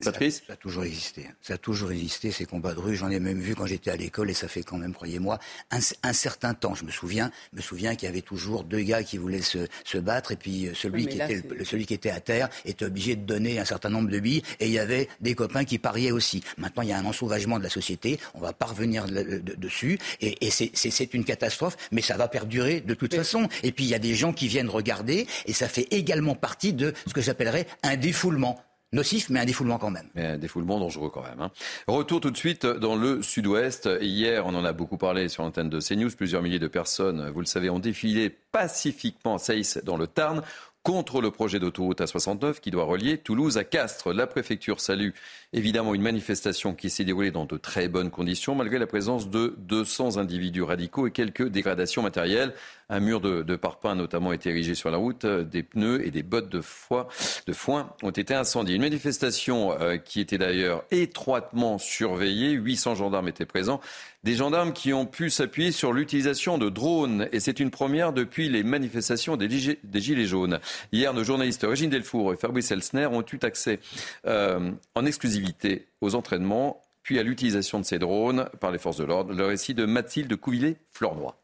Ça, 0.03 0.53
a 0.53 0.55
toujours 0.55 0.83
existé. 0.83 1.29
Ça 1.41 1.53
a 1.53 1.57
toujours 1.57 1.91
existé, 1.91 2.31
ces 2.31 2.45
combats 2.45 2.73
de 2.73 2.79
rue. 2.79 2.95
J'en 2.95 3.09
ai 3.09 3.19
même 3.19 3.39
vu 3.39 3.55
quand 3.55 3.65
j'étais 3.65 3.91
à 3.91 3.95
l'école 3.95 4.29
et 4.29 4.33
ça 4.33 4.47
fait 4.47 4.63
quand 4.63 4.77
même, 4.77 4.93
croyez-moi, 4.93 5.39
un, 5.71 6.13
certain 6.13 6.53
temps. 6.53 6.75
Je 6.75 6.85
me 6.85 6.91
souviens, 6.91 7.31
me 7.53 7.61
souviens 7.61 7.95
qu'il 7.95 8.07
y 8.07 8.09
avait 8.09 8.21
toujours 8.21 8.63
deux 8.63 8.81
gars 8.81 9.03
qui 9.03 9.17
voulaient 9.17 9.41
se, 9.41 9.67
se 9.83 9.97
battre 9.97 10.31
et 10.31 10.35
puis 10.35 10.67
euh, 10.67 10.73
celui, 10.73 11.07
qui 11.07 11.19
était, 11.19 11.41
celui 11.63 11.85
qui 11.85 11.93
était 11.93 12.09
à 12.09 12.19
terre 12.19 12.49
était 12.65 12.85
obligé 12.85 13.15
de 13.15 13.25
donner 13.25 13.59
un 13.59 13.65
certain 13.65 13.89
nombre 13.89 14.09
de 14.09 14.19
billes 14.19 14.43
et 14.59 14.67
il 14.67 14.71
y 14.71 14.79
avait 14.79 15.07
des 15.21 15.35
copains 15.35 15.65
qui 15.65 15.79
pariaient 15.79 16.11
aussi. 16.11 16.43
Maintenant, 16.57 16.83
il 16.83 16.89
y 16.89 16.93
a 16.93 16.97
un 16.97 17.05
ensauvagement 17.05 17.57
de 17.57 17.63
la 17.63 17.69
société. 17.69 18.19
On 18.33 18.39
va 18.39 18.53
pas 18.53 18.67
revenir 18.67 19.05
dessus 19.07 19.99
et, 20.21 20.45
et 20.45 20.49
c'est 20.49 21.13
une 21.13 21.25
catastrophe, 21.25 21.77
mais 21.91 22.01
ça 22.01 22.17
va 22.17 22.27
perdurer 22.27 22.81
de 22.81 22.93
toute 22.93 23.15
façon. 23.15 23.47
Et 23.63 23.71
puis, 23.71 23.85
il 23.85 23.89
y 23.89 23.95
a 23.95 23.99
des 23.99 24.15
gens 24.15 24.33
qui 24.33 24.47
viennent 24.47 24.69
regarder 24.69 25.27
et 25.45 25.53
ça 25.53 25.67
fait 25.67 25.87
également 25.91 26.35
partie 26.35 26.73
de 26.73 26.93
ce 27.07 27.13
que 27.13 27.21
j'appellerais 27.21 27.67
un 27.83 27.95
défoulement 27.95 28.63
nocif, 28.93 29.29
mais 29.29 29.39
un 29.39 29.45
défoulement 29.45 29.77
quand 29.77 29.91
même. 29.91 30.07
Un 30.15 30.37
défoulement 30.37 30.79
dangereux 30.79 31.09
quand 31.09 31.23
même. 31.23 31.41
Hein. 31.41 31.51
Retour 31.87 32.21
tout 32.21 32.31
de 32.31 32.37
suite 32.37 32.65
dans 32.65 32.95
le 32.95 33.21
sud-ouest. 33.21 33.89
Hier, 33.99 34.45
on 34.45 34.55
en 34.55 34.63
a 34.63 34.73
beaucoup 34.73 34.97
parlé 34.97 35.27
sur 35.27 35.43
l'antenne 35.43 35.69
de 35.69 35.79
CNews. 35.79 36.11
Plusieurs 36.15 36.41
milliers 36.41 36.59
de 36.59 36.67
personnes, 36.67 37.29
vous 37.29 37.39
le 37.39 37.45
savez, 37.45 37.69
ont 37.69 37.79
défilé 37.79 38.29
pacifiquement 38.29 39.35
à 39.35 39.39
Saïs 39.39 39.79
dans 39.83 39.97
le 39.97 40.07
Tarn 40.07 40.43
contre 40.83 41.21
le 41.21 41.31
projet 41.31 41.59
d'autoroute 41.59 42.01
A69 42.01 42.59
qui 42.59 42.69
doit 42.69 42.83
relier 42.83 43.17
Toulouse 43.17 43.57
à 43.57 43.63
Castres. 43.63 44.13
La 44.13 44.27
préfecture 44.27 44.81
salue 44.81 45.11
évidemment 45.53 45.95
une 45.95 46.01
manifestation 46.01 46.75
qui 46.75 46.89
s'est 46.89 47.05
déroulée 47.05 47.31
dans 47.31 47.45
de 47.45 47.55
très 47.55 47.87
bonnes 47.87 48.11
conditions 48.11 48.53
malgré 48.53 48.77
la 48.77 48.87
présence 48.87 49.29
de 49.29 49.55
200 49.59 50.17
individus 50.17 50.61
radicaux 50.61 51.07
et 51.07 51.11
quelques 51.11 51.47
dégradations 51.47 52.01
matérielles. 52.01 52.53
Un 52.93 52.99
mur 52.99 53.21
de, 53.21 53.41
de 53.41 53.55
parpaing 53.55 53.93
a 53.93 53.95
notamment 53.95 54.33
été 54.33 54.51
érigé 54.51 54.75
sur 54.75 54.91
la 54.91 54.97
route, 54.97 55.25
des 55.25 55.63
pneus 55.63 56.05
et 56.05 56.11
des 56.11 56.21
bottes 56.21 56.49
de, 56.49 56.61
foin, 56.61 57.07
de 57.47 57.51
foin 57.51 57.89
ont 58.03 58.11
été 58.11 58.35
incendiés. 58.35 58.75
Une 58.75 58.83
manifestation 58.83 59.71
euh, 59.81 59.97
qui 59.97 60.19
était 60.19 60.37
d'ailleurs 60.37 60.83
étroitement 60.91 61.79
surveillée, 61.79 62.51
800 62.51 62.93
gendarmes 62.93 63.27
étaient 63.27 63.47
présents 63.47 63.81
des 64.23 64.35
gendarmes 64.35 64.73
qui 64.73 64.93
ont 64.93 65.07
pu 65.07 65.31
s'appuyer 65.31 65.71
sur 65.71 65.91
l'utilisation 65.91 66.59
de 66.59 66.69
drones. 66.69 67.27
Et 67.31 67.39
c'est 67.39 67.59
une 67.59 67.71
première 67.71 68.13
depuis 68.13 68.47
les 68.47 68.61
manifestations 68.61 69.37
des, 69.37 69.49
Gilets 69.49 70.25
jaunes. 70.25 70.59
Hier, 70.91 71.15
nos 71.15 71.23
journalistes 71.23 71.65
Régine 71.67 71.89
Delfour 71.89 72.31
et 72.31 72.37
Fabrice 72.37 72.69
Elsner 72.69 73.07
ont 73.07 73.23
eu 73.23 73.39
accès 73.41 73.79
euh, 74.27 74.71
en 74.93 75.05
exclusivité 75.07 75.87
aux 75.99 76.13
entraînements, 76.13 76.81
puis 77.01 77.17
à 77.17 77.23
l'utilisation 77.23 77.79
de 77.79 77.85
ces 77.85 77.97
drones 77.97 78.47
par 78.61 78.71
les 78.71 78.77
forces 78.77 78.97
de 78.97 79.03
l'ordre. 79.03 79.33
Le 79.33 79.45
récit 79.45 79.73
de 79.73 79.85
Mathilde 79.85 80.35
Couvillé-Flornois. 80.35 81.42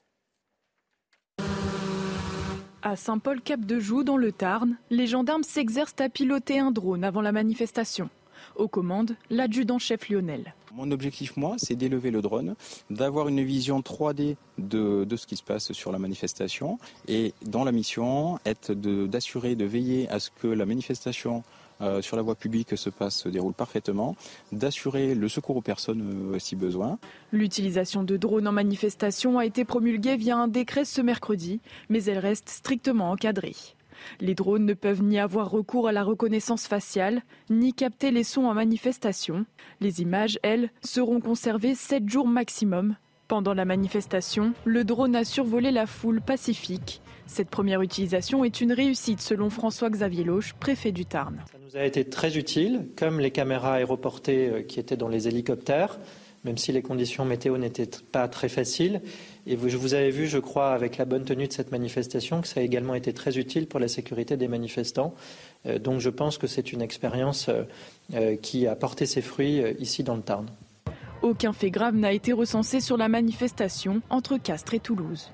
À 2.81 2.95
Saint-Paul-Cap-de-Joux, 2.95 4.05
dans 4.05 4.15
le 4.15 4.31
Tarn, 4.31 4.77
les 4.89 5.05
gendarmes 5.05 5.43
s'exercent 5.43 5.99
à 5.99 6.07
piloter 6.07 6.59
un 6.59 6.71
drone 6.71 7.03
avant 7.03 7.19
la 7.19 7.33
manifestation. 7.33 8.09
Aux 8.55 8.69
commandes, 8.69 9.17
l'adjudant-chef 9.29 10.07
Lionel. 10.07 10.53
Mon 10.73 10.89
objectif, 10.91 11.35
moi, 11.35 11.55
c'est 11.57 11.75
d'élever 11.75 12.09
le 12.09 12.21
drone, 12.21 12.55
d'avoir 12.89 13.27
une 13.27 13.43
vision 13.43 13.81
3D 13.81 14.37
de, 14.57 15.05
ce 15.13 15.27
qui 15.27 15.35
se 15.35 15.43
passe 15.43 15.73
sur 15.73 15.91
la 15.91 15.99
manifestation 15.99 16.79
et 17.09 17.33
dans 17.45 17.65
la 17.65 17.73
mission, 17.73 18.39
être 18.45 18.73
d'assurer, 18.73 19.55
de, 19.55 19.65
veiller 19.65 20.07
à 20.07 20.19
ce 20.19 20.29
que 20.29 20.47
la 20.47 20.65
manifestation 20.65 21.43
euh, 21.81 22.01
sur 22.01 22.17
la 22.17 22.21
voie 22.21 22.35
publique 22.35 22.77
se 22.77 22.89
passe, 22.89 23.15
se 23.15 23.29
déroule 23.29 23.53
parfaitement, 23.53 24.15
d'assurer 24.51 25.15
le 25.15 25.29
secours 25.29 25.57
aux 25.57 25.61
personnes 25.61 26.33
euh, 26.33 26.39
si 26.39 26.55
besoin. 26.55 26.99
L'utilisation 27.31 28.03
de 28.03 28.17
drones 28.17 28.47
en 28.47 28.51
manifestation 28.51 29.39
a 29.39 29.45
été 29.45 29.65
promulguée 29.65 30.15
via 30.15 30.37
un 30.37 30.47
décret 30.47 30.85
ce 30.85 31.01
mercredi, 31.01 31.59
mais 31.89 32.03
elle 32.03 32.19
reste 32.19 32.49
strictement 32.49 33.11
encadrée. 33.11 33.55
Les 34.19 34.35
drones 34.35 34.65
ne 34.65 34.73
peuvent 34.73 35.03
ni 35.03 35.19
avoir 35.19 35.49
recours 35.49 35.87
à 35.87 35.91
la 35.91 36.03
reconnaissance 36.03 36.67
faciale, 36.67 37.21
ni 37.49 37.73
capter 37.73 38.11
les 38.11 38.23
sons 38.23 38.45
en 38.45 38.53
manifestation. 38.53 39.45
Les 39.81 40.01
images, 40.01 40.39
elles, 40.43 40.69
seront 40.81 41.19
conservées 41.19 41.75
7 41.75 42.07
jours 42.09 42.27
maximum. 42.27 42.95
Pendant 43.27 43.53
la 43.53 43.65
manifestation, 43.65 44.53
le 44.65 44.83
drone 44.83 45.15
a 45.15 45.23
survolé 45.23 45.71
la 45.71 45.85
foule 45.85 46.21
pacifique. 46.21 47.01
Cette 47.29 47.51
première 47.51 47.83
utilisation 47.83 48.43
est 48.43 48.59
une 48.59 48.73
réussite 48.73 49.21
selon 49.21 49.51
François-Xavier 49.51 50.23
Loche, 50.23 50.53
préfet 50.53 50.91
du 50.91 51.05
Tarn. 51.05 51.39
Ça 51.51 51.59
nous 51.63 51.77
a 51.77 51.85
été 51.85 52.03
très 52.03 52.39
utile, 52.39 52.87
comme 52.97 53.19
les 53.19 53.29
caméras 53.29 53.75
aéroportées 53.75 54.49
euh, 54.49 54.61
qui 54.63 54.79
étaient 54.79 54.97
dans 54.97 55.07
les 55.07 55.27
hélicoptères, 55.27 55.99
même 56.43 56.57
si 56.57 56.71
les 56.71 56.81
conditions 56.81 57.25
météo 57.25 57.59
n'étaient 57.59 57.87
pas 58.11 58.27
très 58.27 58.49
faciles. 58.49 59.01
Et 59.45 59.55
vous, 59.55 59.69
vous 59.77 59.93
avez 59.93 60.09
vu, 60.09 60.25
je 60.25 60.39
crois, 60.39 60.71
avec 60.71 60.97
la 60.97 61.05
bonne 61.05 61.23
tenue 61.23 61.47
de 61.47 61.53
cette 61.53 61.71
manifestation, 61.71 62.41
que 62.41 62.47
ça 62.47 62.61
a 62.61 62.63
également 62.63 62.95
été 62.95 63.13
très 63.13 63.37
utile 63.37 63.67
pour 63.67 63.79
la 63.79 63.87
sécurité 63.87 64.35
des 64.35 64.47
manifestants. 64.47 65.13
Euh, 65.67 65.77
donc 65.77 65.99
je 65.99 66.09
pense 66.09 66.39
que 66.39 66.47
c'est 66.47 66.73
une 66.73 66.81
expérience 66.81 67.47
euh, 68.15 68.37
qui 68.37 68.65
a 68.65 68.75
porté 68.75 69.05
ses 69.05 69.21
fruits 69.21 69.61
ici 69.77 70.03
dans 70.03 70.15
le 70.15 70.23
Tarn. 70.23 70.47
Aucun 71.21 71.53
fait 71.53 71.69
grave 71.69 71.95
n'a 71.95 72.11
été 72.11 72.33
recensé 72.33 72.81
sur 72.81 72.97
la 72.97 73.07
manifestation 73.07 74.01
entre 74.09 74.37
Castres 74.37 74.73
et 74.73 74.79
Toulouse. 74.79 75.29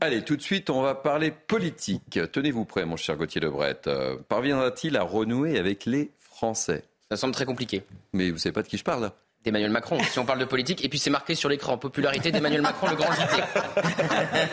Allez, 0.00 0.22
tout 0.22 0.36
de 0.36 0.42
suite, 0.42 0.68
on 0.68 0.82
va 0.82 0.94
parler 0.94 1.30
politique. 1.30 2.20
Tenez-vous 2.30 2.64
prêt, 2.64 2.84
mon 2.84 2.96
cher 2.96 3.16
Gauthier 3.16 3.40
Lebret. 3.40 3.80
Parviendra-t-il 4.28 4.96
à 4.96 5.02
renouer 5.02 5.58
avec 5.58 5.86
les 5.86 6.10
Français? 6.18 6.84
Ça 7.10 7.16
semble 7.16 7.32
très 7.32 7.46
compliqué. 7.46 7.82
Mais 8.12 8.30
vous 8.30 8.38
savez 8.38 8.52
pas 8.52 8.62
de 8.62 8.68
qui 8.68 8.76
je 8.76 8.84
parle 8.84 9.10
d'Emmanuel 9.46 9.70
Macron, 9.70 9.98
si 10.02 10.18
on 10.18 10.24
parle 10.24 10.40
de 10.40 10.44
politique. 10.44 10.84
Et 10.84 10.88
puis 10.88 10.98
c'est 10.98 11.10
marqué 11.10 11.36
sur 11.36 11.48
l'écran, 11.48 11.78
popularité 11.78 12.32
d'Emmanuel 12.32 12.62
Macron, 12.62 12.88
le 12.90 12.96
grand 12.96 13.12
JT. 13.12 13.42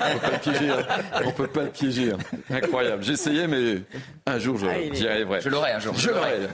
on 0.05 0.19
peut 0.19 0.27
pas 0.27 0.31
le 0.31 0.39
piéger. 0.39 0.69
Hein. 0.69 1.21
On 1.25 1.31
peut 1.31 1.47
pas 1.47 1.63
le 1.63 1.69
piéger. 1.69 2.12
Hein. 2.12 2.17
Incroyable. 2.51 3.03
J'essayais, 3.03 3.47
mais 3.47 3.81
un 4.27 4.38
jour, 4.38 4.57
j'y 4.93 5.07
arriverai. 5.07 5.41
Je 5.41 5.50
l'aurai 5.50 5.71
un 5.71 5.79
jour. 5.79 5.95
Je, 5.95 6.09
l'aurai. 6.09 6.47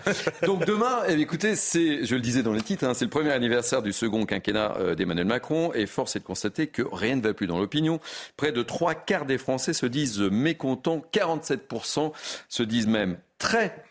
Donc 0.46 0.66
demain, 0.66 1.02
eh 1.08 1.14
écoutez, 1.20 1.56
c'est, 1.56 2.06
je 2.06 2.16
le 2.16 2.22
disais 2.22 2.42
dans 2.42 2.54
les 2.54 2.62
titres, 2.62 2.86
hein, 2.86 2.94
c'est 2.94 3.06
le 3.06 3.12
premier 3.12 3.32
anniversaire 3.32 3.82
du 3.82 3.92
second 3.92 4.26
quinquennat 4.26 4.76
euh, 4.78 4.96
d'Emmanuel 4.96 5.28
Macron. 5.28 5.74
Et 5.74 5.86
force 5.86 6.16
est 6.16 6.20
de 6.20 6.26
constater 6.26 6.68
que 6.68 6.84
rien 6.90 7.18
ne 7.18 7.22
va 7.22 7.34
plus 7.34 7.48
dans 7.48 7.60
l'opinion. 7.60 8.00
Près 8.38 8.54
de 8.54 8.64
trois 8.64 8.96
quarts 8.96 9.26
des 9.26 9.38
Français 9.38 9.74
se 9.74 9.86
disent 9.86 10.20
mécontents. 10.20 11.04
47% 11.14 12.14
se 12.48 12.64
disent 12.64 12.88
même 12.88 13.18
très 13.38 13.84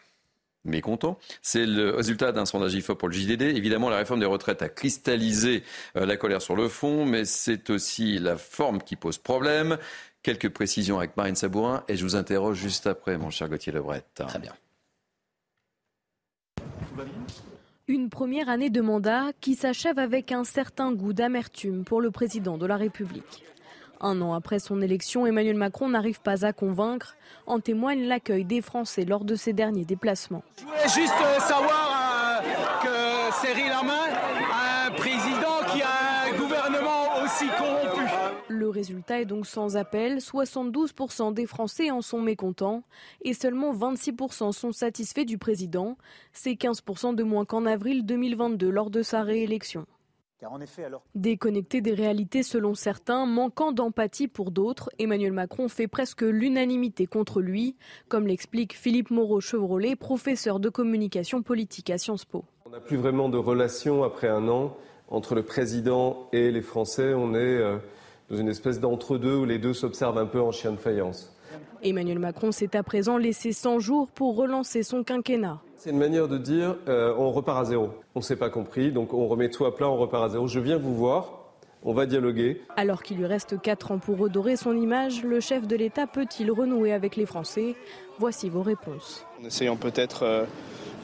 mécontent. 0.69 1.19
C'est 1.43 1.67
le 1.67 1.91
résultat 1.91 2.33
d'un 2.33 2.47
sondage 2.47 2.75
IFOP 2.75 2.97
pour 2.97 3.09
le 3.09 3.15
JDD. 3.15 3.43
Évidemment, 3.43 3.91
la 3.91 3.97
réforme 3.97 4.21
des 4.21 4.27
retraites 4.27 4.63
a 4.63 4.69
cristallisé 4.69 5.63
euh, 5.97 6.07
la 6.07 6.17
colère 6.17 6.43
sur 6.43 6.57
le 6.57 6.69
fond, 6.69 7.05
mais 7.05 7.25
c'est 7.25 7.71
aussi 7.71 8.19
la 8.19 8.37
forme 8.37 8.83
qui 8.83 8.97
pose 8.97 9.19
problème. 9.19 9.79
Quelques 10.23 10.49
précisions 10.49 10.99
avec 10.99 11.17
Marine 11.17 11.37
Sabourin 11.37 11.85
et 11.89 11.97
je 11.97 12.05
vous 12.05 12.17
interroge 12.17 12.59
juste 12.59 12.87
après, 12.87 13.19
mon 13.19 13.31
cher 13.31 13.49
Gauthier 13.49 13.73
Lebret. 13.73 14.05
Très 14.15 14.39
bien. 14.39 14.53
Une 17.87 18.11
première 18.11 18.51
année 18.51 18.69
de 18.69 18.83
mandat 18.83 19.33
qui 19.41 19.55
s'achève 19.55 19.99
avec 19.99 20.33
un 20.33 20.45
certain 20.45 20.93
goût 20.93 21.15
d'amertume 21.15 21.85
pour 21.85 22.03
le 22.03 22.11
président 22.11 22.59
de 22.59 22.67
la 22.67 22.77
République. 22.77 23.45
Un 24.01 24.21
an 24.23 24.35
après 24.35 24.59
son 24.59 24.81
élection, 24.81 25.27
Emmanuel 25.27 25.57
Macron 25.57 25.89
n'arrive 25.89 26.21
pas 26.21 26.47
à 26.47 26.53
convaincre. 26.53 27.17
En 27.47 27.61
témoigne 27.61 28.05
l'accueil 28.05 28.45
des 28.45 28.61
Français 28.61 29.05
lors 29.05 29.25
de 29.25 29.35
ses 29.35 29.53
derniers 29.53 29.85
déplacements. 29.85 30.43
Je 30.59 30.65
voulais 30.65 30.89
juste 30.89 31.15
euh, 31.21 31.41
savoir 31.41 32.43
euh, 32.45 32.85
que 32.85 33.47
Cyril 33.47 33.69
Lamain 33.69 34.15
a 34.53 34.87
un 34.87 34.91
président 34.93 35.59
qui 35.73 35.83
a 35.83 36.29
un 36.29 36.39
gouvernement 36.39 37.25
aussi 37.25 37.47
corrompu. 37.59 38.03
Le 38.49 38.59
Le 38.59 38.69
résultat 38.69 39.21
est 39.21 39.25
donc 39.25 39.47
sans 39.47 39.77
appel. 39.77 40.19
72% 40.19 41.33
des 41.35 41.47
Français 41.47 41.91
en 41.91 42.03
sont 42.03 42.21
mécontents 42.21 42.83
et 43.23 43.35
seulement 43.35 43.73
26% 43.75 44.53
sont 44.53 44.73
satisfaits 44.73 45.25
du 45.25 45.39
président. 45.39 45.97
C'est 46.33 46.53
15% 46.53 47.15
de 47.15 47.23
moins 47.23 47.45
qu'en 47.45 47.67
avril 47.67 48.05
2022 48.05 48.69
lors 48.69 48.91
de 48.91 49.03
sa 49.03 49.23
réélection. 49.23 49.87
Déconnecté 51.15 51.81
des 51.81 51.95
réalités 51.95 52.43
selon 52.43 52.75
certains, 52.75 53.27
manquant 53.27 53.73
d'empathie 53.73 54.29
pour 54.29 54.51
d'autres, 54.51 54.91
Emmanuel 54.99 55.33
Macron 55.33 55.69
fait 55.69 55.89
presque 55.89 56.23
l'unanimité 56.23 57.07
contre 57.07 57.41
lui, 57.41 57.77
comme 58.09 58.27
l'explique 58.27 58.77
Philippe 58.77 59.11
Moreau-Chevrolet, 59.11 59.97
professeur 59.97 60.61
de 60.61 60.69
communication 60.69 61.43
politique 61.43 61.91
à 61.91 61.99
Sciences 61.99 62.25
Po. 62.25 62.45
On 62.67 62.71
n'a 62.71 62.81
plus 62.81 62.97
vraiment 62.97 63.29
de 63.29 63.39
relation 63.39 64.05
après 64.05 64.29
un 64.29 64.49
an 64.49 64.77
entre 65.09 65.35
le 65.35 65.43
président 65.43 66.29
et 66.33 66.51
les 66.51 66.63
Français. 66.63 67.15
On 67.15 67.35
est 67.35 67.39
euh, 67.39 67.79
dans 68.31 68.37
une 68.37 68.49
espèce 68.49 68.79
d'entre-deux 68.79 69.37
où 69.37 69.45
les 69.45 69.59
deux 69.59 69.73
s'observent 69.73 70.19
un 70.19 70.27
peu 70.27 70.41
en 70.41 70.53
chien 70.53 70.73
de 70.73 70.77
faïence. 70.77 71.35
Emmanuel 71.83 72.19
Macron 72.19 72.53
s'est 72.53 72.77
à 72.77 72.83
présent 72.83 73.19
laissé 73.19 73.53
100 73.53 73.79
jours 73.79 74.09
pour 74.09 74.37
relancer 74.37 74.83
son 74.83 75.05
quinquennat. 75.05 75.61
C'est 75.77 75.91
une 75.91 75.99
manière 75.99 76.27
de 76.27 76.39
dire 76.39 76.77
euh, 76.89 77.15
on 77.17 77.31
repart 77.31 77.61
à 77.61 77.65
zéro. 77.65 77.91
On 78.15 78.21
ne 78.21 78.25
s'est 78.25 78.37
pas 78.37 78.51
compris, 78.51 78.91
donc 78.91 79.15
on 79.15 79.29
remet 79.29 79.49
tout 79.49 79.65
à 79.65 79.75
plat, 79.75 79.89
on 79.89 79.97
repart 79.97 80.25
à 80.25 80.29
zéro. 80.31 80.49
Je 80.49 80.59
viens 80.59 80.77
vous 80.77 80.95
voir, 80.95 81.39
on 81.85 81.93
va 81.93 82.07
dialoguer. 82.07 82.61
Alors 82.77 83.03
qu'il 83.03 83.19
lui 83.19 83.27
reste 83.27 83.61
4 83.61 83.93
ans 83.93 83.99
pour 83.99 84.19
redorer 84.19 84.57
son 84.57 84.77
image, 84.77 85.23
le 85.23 85.39
chef 85.39 85.69
de 85.69 85.77
l'État 85.77 86.09
peut-il 86.09 86.51
renouer 86.51 86.93
avec 86.93 87.15
les 87.15 87.27
Français? 87.27 87.77
Voici 88.19 88.49
vos 88.49 88.63
réponses. 88.63 89.25
En 89.41 89.47
essayant 89.47 89.77
peut-être 89.77 90.25
euh, 90.25 90.45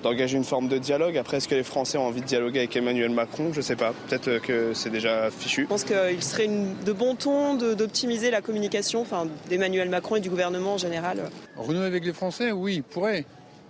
d'engager 0.04 0.36
une 0.36 0.44
forme 0.44 0.68
de 0.68 0.78
dialogue. 0.78 1.16
Après, 1.16 1.38
est-ce 1.38 1.48
que 1.48 1.54
les 1.54 1.64
Français 1.64 1.98
ont 1.98 2.06
envie 2.06 2.20
de 2.20 2.26
dialoguer 2.26 2.60
avec 2.60 2.76
Emmanuel 2.76 3.10
Macron? 3.10 3.52
Je 3.52 3.58
ne 3.58 3.62
sais 3.62 3.74
pas. 3.74 3.92
Peut-être 4.06 4.28
euh, 4.28 4.38
que 4.38 4.74
c'est 4.74 4.90
déjà 4.90 5.30
fichu. 5.30 5.62
Je 5.62 5.66
pense 5.66 5.84
qu'il 5.84 6.22
serait 6.22 6.48
de 6.48 6.92
bon 6.92 7.16
ton 7.16 7.54
d'optimiser 7.54 8.30
la 8.30 8.40
communication 8.40 9.00
enfin, 9.00 9.26
d'Emmanuel 9.48 9.88
Macron 9.88 10.16
et 10.16 10.20
du 10.20 10.30
gouvernement 10.30 10.74
en 10.74 10.78
général. 10.78 11.30
Renouer 11.56 11.86
avec 11.86 12.04
les 12.04 12.12
Français, 12.12 12.52
oui, 12.52 12.76
il 12.76 12.82
pourrait 12.82 13.24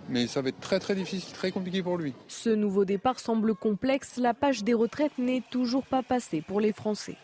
mais 0.07 0.27
ça 0.27 0.41
va 0.41 0.49
être 0.49 0.59
très 0.59 0.79
très 0.79 0.93
difficile, 0.93 1.33
très 1.33 1.49
compliqué 1.49 1.81
pour 1.81 1.97
lui. 1.97 2.13
Ce 2.27 2.51
nouveau 2.51 2.85
départ 2.85 3.19
semble 3.19 3.55
complexe. 3.55 4.17
La 4.17 4.35
page 4.35 4.63
des 4.63 4.75
retraites 4.75 5.17
n'est 5.17 5.41
toujours 5.49 5.83
pas 5.83 6.03
passée 6.03 6.43
pour 6.45 6.59
les 6.59 6.73
Français. 6.73 7.15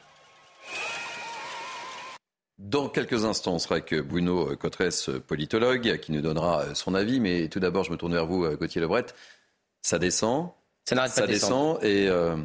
Dans 2.64 2.90
quelques 2.90 3.26
instants, 3.26 3.56
on 3.56 3.60
sera 3.60 3.76
avec 3.76 3.94
Bruno 3.96 4.56
Cotresse, 4.56 5.10
politologue, 5.28 5.98
qui 6.00 6.12
nous 6.12 6.22
donnera 6.22 6.76
son 6.76 6.94
avis. 6.94 7.20
Mais 7.20 7.48
tout 7.48 7.60
d'abord, 7.60 7.84
je 7.84 7.92
me 7.92 7.98
tourne 7.98 8.14
vers 8.14 8.28
vous, 8.28 8.48
Gauthier 8.56 8.82
Lebret. 8.82 9.08
Ça 9.82 9.98
descend. 9.98 10.50
Ça 10.86 10.96
n'arrête 10.96 11.16
pas 11.16 11.22
de 11.22 11.28
descendre. 11.28 11.80
descend. 11.80 11.92
Et 11.92 12.08
euh, 12.08 12.38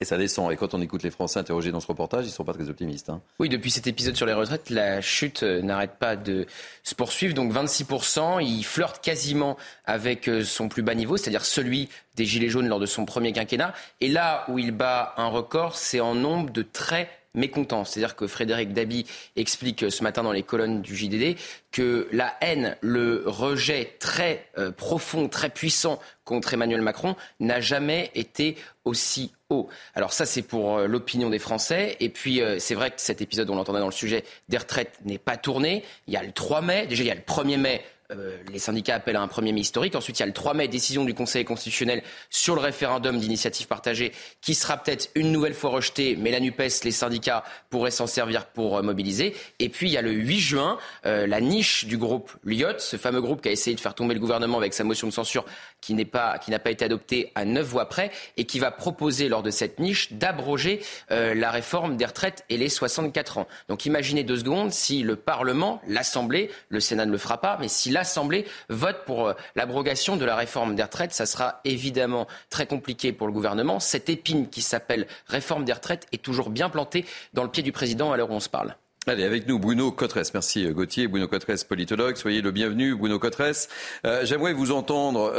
et 0.00 0.04
ça 0.04 0.18
descend. 0.18 0.52
Et 0.52 0.56
quand 0.56 0.74
on 0.74 0.80
écoute 0.80 1.02
les 1.02 1.10
Français 1.10 1.38
interrogés 1.38 1.70
dans 1.70 1.80
ce 1.80 1.86
reportage, 1.86 2.24
ils 2.24 2.28
ne 2.28 2.32
sont 2.32 2.44
pas 2.44 2.52
très 2.52 2.68
optimistes. 2.68 3.10
Hein. 3.10 3.22
Oui, 3.38 3.48
depuis 3.48 3.70
cet 3.70 3.86
épisode 3.86 4.16
sur 4.16 4.26
les 4.26 4.32
retraites, 4.32 4.68
la 4.70 5.00
chute 5.00 5.44
euh, 5.44 5.62
n'arrête 5.62 5.98
pas 5.98 6.16
de 6.16 6.46
se 6.82 6.94
poursuivre. 6.94 7.32
Donc 7.32 7.52
26%, 7.52 8.44
il 8.44 8.64
flirte 8.64 9.02
quasiment 9.02 9.56
avec 9.84 10.28
euh, 10.28 10.42
son 10.42 10.68
plus 10.68 10.82
bas 10.82 10.94
niveau, 10.94 11.16
c'est-à-dire 11.16 11.44
celui 11.44 11.88
des 12.16 12.24
Gilets 12.24 12.48
jaunes 12.48 12.66
lors 12.66 12.80
de 12.80 12.86
son 12.86 13.04
premier 13.04 13.32
quinquennat. 13.32 13.72
Et 14.00 14.08
là 14.08 14.44
où 14.48 14.58
il 14.58 14.72
bat 14.72 15.14
un 15.16 15.28
record, 15.28 15.76
c'est 15.76 16.00
en 16.00 16.14
nombre 16.14 16.50
de 16.50 16.62
très 16.62 17.08
mécontents. 17.34 17.84
C'est-à-dire 17.84 18.16
que 18.16 18.26
Frédéric 18.26 18.72
Dabi 18.72 19.06
explique 19.36 19.90
ce 19.90 20.02
matin 20.02 20.22
dans 20.22 20.32
les 20.32 20.42
colonnes 20.42 20.82
du 20.82 20.96
JDD 20.96 21.36
que 21.72 22.08
la 22.12 22.34
haine, 22.40 22.76
le 22.80 23.24
rejet 23.26 23.96
très 23.98 24.48
euh, 24.58 24.70
profond, 24.70 25.28
très 25.28 25.50
puissant 25.50 25.98
contre 26.24 26.54
Emmanuel 26.54 26.80
Macron 26.80 27.16
n'a 27.40 27.60
jamais 27.60 28.10
été 28.14 28.56
aussi 28.84 29.32
haut. 29.50 29.68
Alors 29.94 30.12
ça, 30.12 30.26
c'est 30.26 30.42
pour 30.42 30.78
euh, 30.78 30.86
l'opinion 30.86 31.30
des 31.30 31.38
Français. 31.38 31.96
Et 32.00 32.08
puis, 32.08 32.40
euh, 32.40 32.58
c'est 32.58 32.74
vrai 32.74 32.90
que 32.90 33.00
cet 33.00 33.20
épisode, 33.22 33.50
on 33.50 33.56
l'entendait 33.56 33.80
dans 33.80 33.86
le 33.86 33.92
sujet 33.92 34.24
des 34.48 34.58
retraites, 34.58 34.98
n'est 35.04 35.18
pas 35.18 35.36
tourné. 35.36 35.84
Il 36.06 36.14
y 36.14 36.16
a 36.16 36.22
le 36.22 36.32
3 36.32 36.62
mai. 36.62 36.86
Déjà, 36.86 37.02
il 37.02 37.06
y 37.06 37.10
a 37.10 37.14
le 37.14 37.20
1er 37.20 37.58
mai 37.58 37.84
euh, 38.18 38.36
les 38.52 38.58
syndicats 38.58 38.94
appellent 38.94 39.16
à 39.16 39.22
un 39.22 39.28
premier 39.28 39.52
mai 39.52 39.60
historique. 39.60 39.94
Ensuite, 39.94 40.18
il 40.18 40.20
y 40.20 40.22
a 40.22 40.26
le 40.26 40.32
3 40.32 40.54
mai, 40.54 40.68
décision 40.68 41.04
du 41.04 41.14
Conseil 41.14 41.44
constitutionnel 41.44 42.02
sur 42.30 42.54
le 42.54 42.60
référendum 42.60 43.18
d'initiative 43.18 43.66
partagée, 43.66 44.12
qui 44.40 44.54
sera 44.54 44.76
peut-être 44.76 45.10
une 45.14 45.32
nouvelle 45.32 45.54
fois 45.54 45.70
rejeté, 45.70 46.16
mais 46.16 46.30
la 46.30 46.40
NUPES, 46.40 46.84
les 46.84 46.90
syndicats 46.90 47.44
pourraient 47.70 47.90
s'en 47.90 48.06
servir 48.06 48.46
pour 48.46 48.78
euh, 48.78 48.82
mobiliser. 48.82 49.34
Et 49.58 49.68
puis, 49.68 49.88
il 49.88 49.92
y 49.92 49.96
a 49.96 50.02
le 50.02 50.12
8 50.12 50.40
juin, 50.40 50.78
euh, 51.06 51.26
la 51.26 51.40
niche 51.40 51.84
du 51.84 51.98
groupe 51.98 52.32
Lyot, 52.44 52.78
ce 52.78 52.96
fameux 52.96 53.20
groupe 53.20 53.42
qui 53.42 53.48
a 53.48 53.52
essayé 53.52 53.74
de 53.74 53.80
faire 53.80 53.94
tomber 53.94 54.14
le 54.14 54.20
gouvernement 54.20 54.58
avec 54.58 54.74
sa 54.74 54.84
motion 54.84 55.06
de 55.06 55.12
censure 55.12 55.44
qui 55.80 55.94
n'a 55.94 56.04
pas, 56.04 56.38
pas, 56.38 56.70
été 56.70 56.84
adoptée 56.84 57.30
à 57.34 57.44
neuf 57.44 57.66
voix 57.66 57.88
près, 57.88 58.10
et 58.36 58.44
qui 58.44 58.58
va 58.58 58.70
proposer, 58.70 59.28
lors 59.28 59.42
de 59.42 59.50
cette 59.50 59.78
niche, 59.78 60.12
d'abroger 60.12 60.80
la 61.10 61.50
réforme 61.50 61.96
des 61.96 62.06
retraites 62.06 62.44
et 62.48 62.56
les 62.56 62.68
64 62.70 63.38
ans. 63.38 63.46
Donc, 63.68 63.84
imaginez 63.84 64.24
deux 64.24 64.38
secondes 64.38 64.72
si 64.72 65.02
le 65.02 65.16
Parlement, 65.16 65.82
l'Assemblée, 65.86 66.50
le 66.68 66.80
Sénat 66.80 67.06
ne 67.06 67.12
le 67.12 67.18
fera 67.18 67.40
pas, 67.40 67.58
mais 67.60 67.68
si 67.68 67.90
l'Assemblée 68.04 68.44
vote 68.68 68.98
pour 69.06 69.28
euh, 69.28 69.32
l'abrogation 69.56 70.16
de 70.16 70.26
la 70.26 70.36
réforme 70.36 70.74
des 70.74 70.82
retraites. 70.82 71.14
Ça 71.14 71.24
sera 71.24 71.62
évidemment 71.64 72.26
très 72.50 72.66
compliqué 72.66 73.14
pour 73.14 73.26
le 73.26 73.32
gouvernement. 73.32 73.80
Cette 73.80 74.10
épine 74.10 74.50
qui 74.50 74.60
s'appelle 74.60 75.06
réforme 75.26 75.64
des 75.64 75.72
retraites 75.72 76.06
est 76.12 76.22
toujours 76.22 76.50
bien 76.50 76.68
plantée 76.68 77.06
dans 77.32 77.44
le 77.44 77.48
pied 77.48 77.62
du 77.62 77.72
président 77.72 78.12
à 78.12 78.18
l'heure 78.18 78.30
où 78.30 78.34
on 78.34 78.40
se 78.40 78.50
parle. 78.50 78.76
Allez, 79.06 79.24
avec 79.24 79.48
nous, 79.48 79.58
Bruno 79.58 79.90
Cotresse. 79.90 80.34
Merci 80.34 80.66
euh, 80.66 80.74
Gauthier. 80.74 81.08
Bruno 81.08 81.26
Cotresse, 81.28 81.64
politologue. 81.64 82.16
Soyez 82.16 82.42
le 82.42 82.50
bienvenu, 82.50 82.94
Bruno 82.94 83.18
Cotresse. 83.18 83.70
Euh, 84.04 84.26
j'aimerais 84.26 84.52
vous 84.52 84.70
entendre 84.70 85.32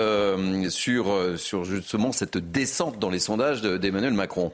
sur, 0.70 1.38
sur 1.38 1.66
justement 1.66 2.12
cette 2.12 2.40
descente 2.40 2.98
dans 2.98 3.12
les 3.12 3.20
sondages 3.20 3.62
d'Emmanuel 3.62 4.14
Macron. 4.14 4.52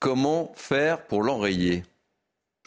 Comment 0.00 0.52
faire 0.54 1.06
pour 1.06 1.22
l'enrayer? 1.22 1.82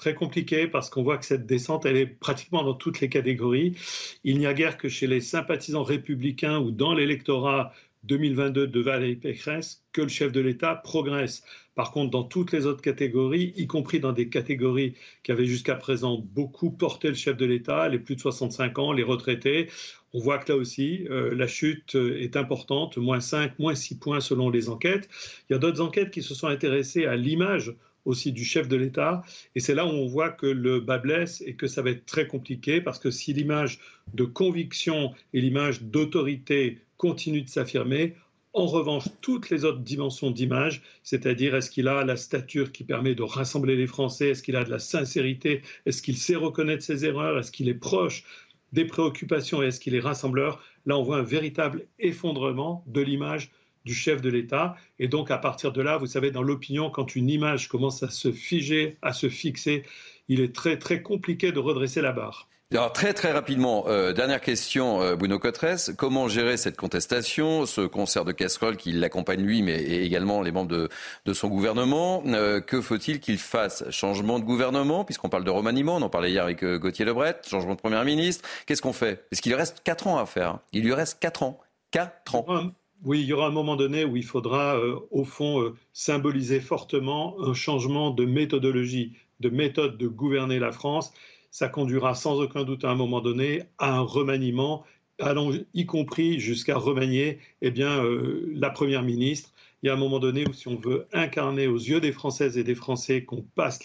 Très 0.01 0.15
compliqué 0.15 0.67
parce 0.67 0.89
qu'on 0.89 1.03
voit 1.03 1.19
que 1.19 1.25
cette 1.25 1.45
descente, 1.45 1.85
elle 1.85 1.95
est 1.95 2.07
pratiquement 2.07 2.63
dans 2.63 2.73
toutes 2.73 2.99
les 3.01 3.07
catégories. 3.07 3.75
Il 4.23 4.39
n'y 4.39 4.47
a 4.47 4.53
guère 4.53 4.77
que 4.77 4.89
chez 4.89 5.05
les 5.05 5.21
sympathisants 5.21 5.83
républicains 5.83 6.59
ou 6.59 6.71
dans 6.71 6.93
l'électorat 6.95 7.71
2022 8.05 8.65
de 8.65 8.79
Valérie 8.79 9.15
Pécresse 9.15 9.83
que 9.93 10.01
le 10.01 10.07
chef 10.07 10.31
de 10.31 10.41
l'État 10.41 10.73
progresse. 10.73 11.43
Par 11.75 11.91
contre, 11.91 12.09
dans 12.09 12.23
toutes 12.23 12.51
les 12.51 12.65
autres 12.65 12.81
catégories, 12.81 13.53
y 13.55 13.67
compris 13.67 13.99
dans 13.99 14.11
des 14.11 14.27
catégories 14.27 14.95
qui 15.21 15.31
avaient 15.31 15.45
jusqu'à 15.45 15.75
présent 15.75 16.17
beaucoup 16.17 16.71
porté 16.71 17.09
le 17.09 17.13
chef 17.13 17.37
de 17.37 17.45
l'État, 17.45 17.87
les 17.87 17.99
plus 17.99 18.15
de 18.15 18.21
65 18.21 18.79
ans, 18.79 18.93
les 18.93 19.03
retraités, 19.03 19.69
on 20.13 20.19
voit 20.19 20.39
que 20.39 20.51
là 20.51 20.57
aussi, 20.57 21.05
euh, 21.11 21.35
la 21.35 21.45
chute 21.45 21.95
est 21.95 22.35
importante, 22.35 22.97
moins 22.97 23.21
5, 23.21 23.59
moins 23.59 23.75
6 23.75 23.99
points 23.99 24.19
selon 24.19 24.49
les 24.49 24.67
enquêtes. 24.67 25.07
Il 25.47 25.53
y 25.53 25.55
a 25.55 25.59
d'autres 25.59 25.81
enquêtes 25.81 26.09
qui 26.09 26.23
se 26.23 26.33
sont 26.33 26.47
intéressées 26.47 27.05
à 27.05 27.15
l'image 27.15 27.75
aussi 28.05 28.31
du 28.31 28.43
chef 28.43 28.67
de 28.67 28.75
l'État. 28.75 29.23
Et 29.55 29.59
c'est 29.59 29.75
là 29.75 29.85
où 29.85 29.89
on 29.89 30.07
voit 30.07 30.29
que 30.29 30.45
le 30.45 30.79
bas 30.79 30.97
blesse 30.97 31.43
et 31.45 31.55
que 31.55 31.67
ça 31.67 31.81
va 31.81 31.91
être 31.91 32.05
très 32.05 32.27
compliqué 32.27 32.81
parce 32.81 32.99
que 32.99 33.11
si 33.11 33.33
l'image 33.33 33.79
de 34.13 34.23
conviction 34.23 35.13
et 35.33 35.41
l'image 35.41 35.83
d'autorité 35.83 36.79
continuent 36.97 37.43
de 37.43 37.49
s'affirmer, 37.49 38.15
en 38.53 38.65
revanche, 38.65 39.05
toutes 39.21 39.49
les 39.49 39.63
autres 39.63 39.79
dimensions 39.79 40.29
d'image, 40.29 40.81
c'est-à-dire 41.03 41.55
est-ce 41.55 41.71
qu'il 41.71 41.87
a 41.87 42.03
la 42.03 42.17
stature 42.17 42.73
qui 42.73 42.83
permet 42.83 43.15
de 43.15 43.23
rassembler 43.23 43.77
les 43.77 43.87
Français, 43.87 44.31
est-ce 44.31 44.43
qu'il 44.43 44.57
a 44.57 44.65
de 44.65 44.69
la 44.69 44.79
sincérité, 44.79 45.61
est-ce 45.85 46.01
qu'il 46.01 46.17
sait 46.17 46.35
reconnaître 46.35 46.83
ses 46.83 47.05
erreurs, 47.05 47.39
est-ce 47.39 47.51
qu'il 47.51 47.69
est 47.69 47.73
proche 47.73 48.25
des 48.73 48.85
préoccupations 48.85 49.61
et 49.61 49.67
est-ce 49.67 49.79
qu'il 49.79 49.95
est 49.95 50.01
rassembleur, 50.01 50.61
là 50.85 50.97
on 50.97 51.03
voit 51.03 51.17
un 51.17 51.23
véritable 51.23 51.87
effondrement 51.99 52.83
de 52.87 53.01
l'image 53.01 53.51
du 53.85 53.93
chef 53.93 54.21
de 54.21 54.29
l'État. 54.29 54.75
Et 54.99 55.07
donc, 55.07 55.31
à 55.31 55.37
partir 55.37 55.71
de 55.71 55.81
là, 55.81 55.97
vous 55.97 56.07
savez, 56.07 56.31
dans 56.31 56.43
l'opinion, 56.43 56.89
quand 56.89 57.15
une 57.15 57.29
image 57.29 57.67
commence 57.67 58.03
à 58.03 58.09
se 58.09 58.31
figer, 58.31 58.97
à 59.01 59.13
se 59.13 59.29
fixer, 59.29 59.83
il 60.27 60.41
est 60.41 60.53
très, 60.53 60.77
très 60.77 61.01
compliqué 61.01 61.51
de 61.51 61.59
redresser 61.59 62.01
la 62.01 62.11
barre. 62.11 62.47
Alors 62.73 62.93
très 62.93 63.13
très 63.13 63.33
rapidement, 63.33 63.83
euh, 63.89 64.13
dernière 64.13 64.39
question, 64.39 65.01
euh, 65.01 65.17
Bruno 65.17 65.39
Cotresse, 65.39 65.91
comment 65.97 66.29
gérer 66.29 66.55
cette 66.55 66.77
contestation, 66.77 67.65
ce 67.65 67.81
concert 67.81 68.23
de 68.23 68.31
casserole 68.31 68.77
qui 68.77 68.93
l'accompagne 68.93 69.41
lui, 69.41 69.61
mais 69.61 69.83
également 69.83 70.41
les 70.41 70.53
membres 70.53 70.87
de, 71.25 71.33
son 71.33 71.49
gouvernement? 71.49 72.23
Euh, 72.27 72.61
Que 72.61 72.79
faut-il 72.79 73.19
qu'il 73.19 73.39
fasse? 73.39 73.83
Changement 73.89 74.39
de 74.39 74.45
gouvernement, 74.45 75.03
puisqu'on 75.03 75.27
parle 75.27 75.43
de 75.43 75.49
remaniement, 75.49 75.97
on 75.97 76.01
en 76.01 76.09
parlait 76.09 76.31
hier 76.31 76.45
avec 76.45 76.63
Gauthier 76.63 77.03
Lebret, 77.03 77.41
changement 77.45 77.75
de 77.75 77.81
Premier 77.81 78.01
ministre, 78.05 78.47
qu'est-ce 78.65 78.81
qu'on 78.81 78.93
fait? 78.93 79.27
Parce 79.29 79.41
qu'il 79.41 79.51
lui 79.51 79.57
reste 79.57 79.81
4 79.83 80.07
ans 80.07 80.17
à 80.17 80.25
faire, 80.25 80.59
il 80.71 80.83
lui 80.83 80.93
reste 80.93 81.19
4 81.19 81.43
ans. 81.43 81.59
4 81.91 82.35
ans. 82.35 82.71
Oui, 83.03 83.21
il 83.21 83.25
y 83.25 83.33
aura 83.33 83.47
un 83.47 83.51
moment 83.51 83.75
donné 83.75 84.05
où 84.05 84.15
il 84.15 84.23
faudra, 84.23 84.77
euh, 84.77 84.99
au 85.09 85.23
fond, 85.23 85.59
euh, 85.61 85.75
symboliser 85.91 86.59
fortement 86.59 87.35
un 87.41 87.55
changement 87.55 88.11
de 88.11 88.25
méthodologie, 88.25 89.13
de 89.39 89.49
méthode 89.49 89.97
de 89.97 90.07
gouverner 90.07 90.59
la 90.59 90.71
France. 90.71 91.11
Ça 91.49 91.67
conduira 91.67 92.13
sans 92.13 92.39
aucun 92.39 92.63
doute 92.63 92.85
à 92.85 92.91
un 92.91 92.95
moment 92.95 93.19
donné 93.19 93.63
à 93.79 93.97
un 93.97 94.01
remaniement, 94.01 94.85
allant 95.19 95.51
y 95.73 95.85
compris 95.87 96.39
jusqu'à 96.39 96.77
remanier 96.77 97.39
eh 97.61 97.71
bien, 97.71 98.03
euh, 98.05 98.51
la 98.53 98.69
Première 98.69 99.01
ministre. 99.01 99.51
Il 99.81 99.87
y 99.87 99.89
a 99.89 99.93
un 99.93 99.97
moment 99.97 100.19
donné 100.19 100.47
où 100.47 100.53
si 100.53 100.67
on 100.67 100.75
veut 100.75 101.07
incarner 101.11 101.65
aux 101.65 101.77
yeux 101.79 102.01
des 102.01 102.11
Françaises 102.11 102.55
et 102.59 102.63
des 102.63 102.75
Français 102.75 103.23
qu'on 103.23 103.41
passe 103.55 103.79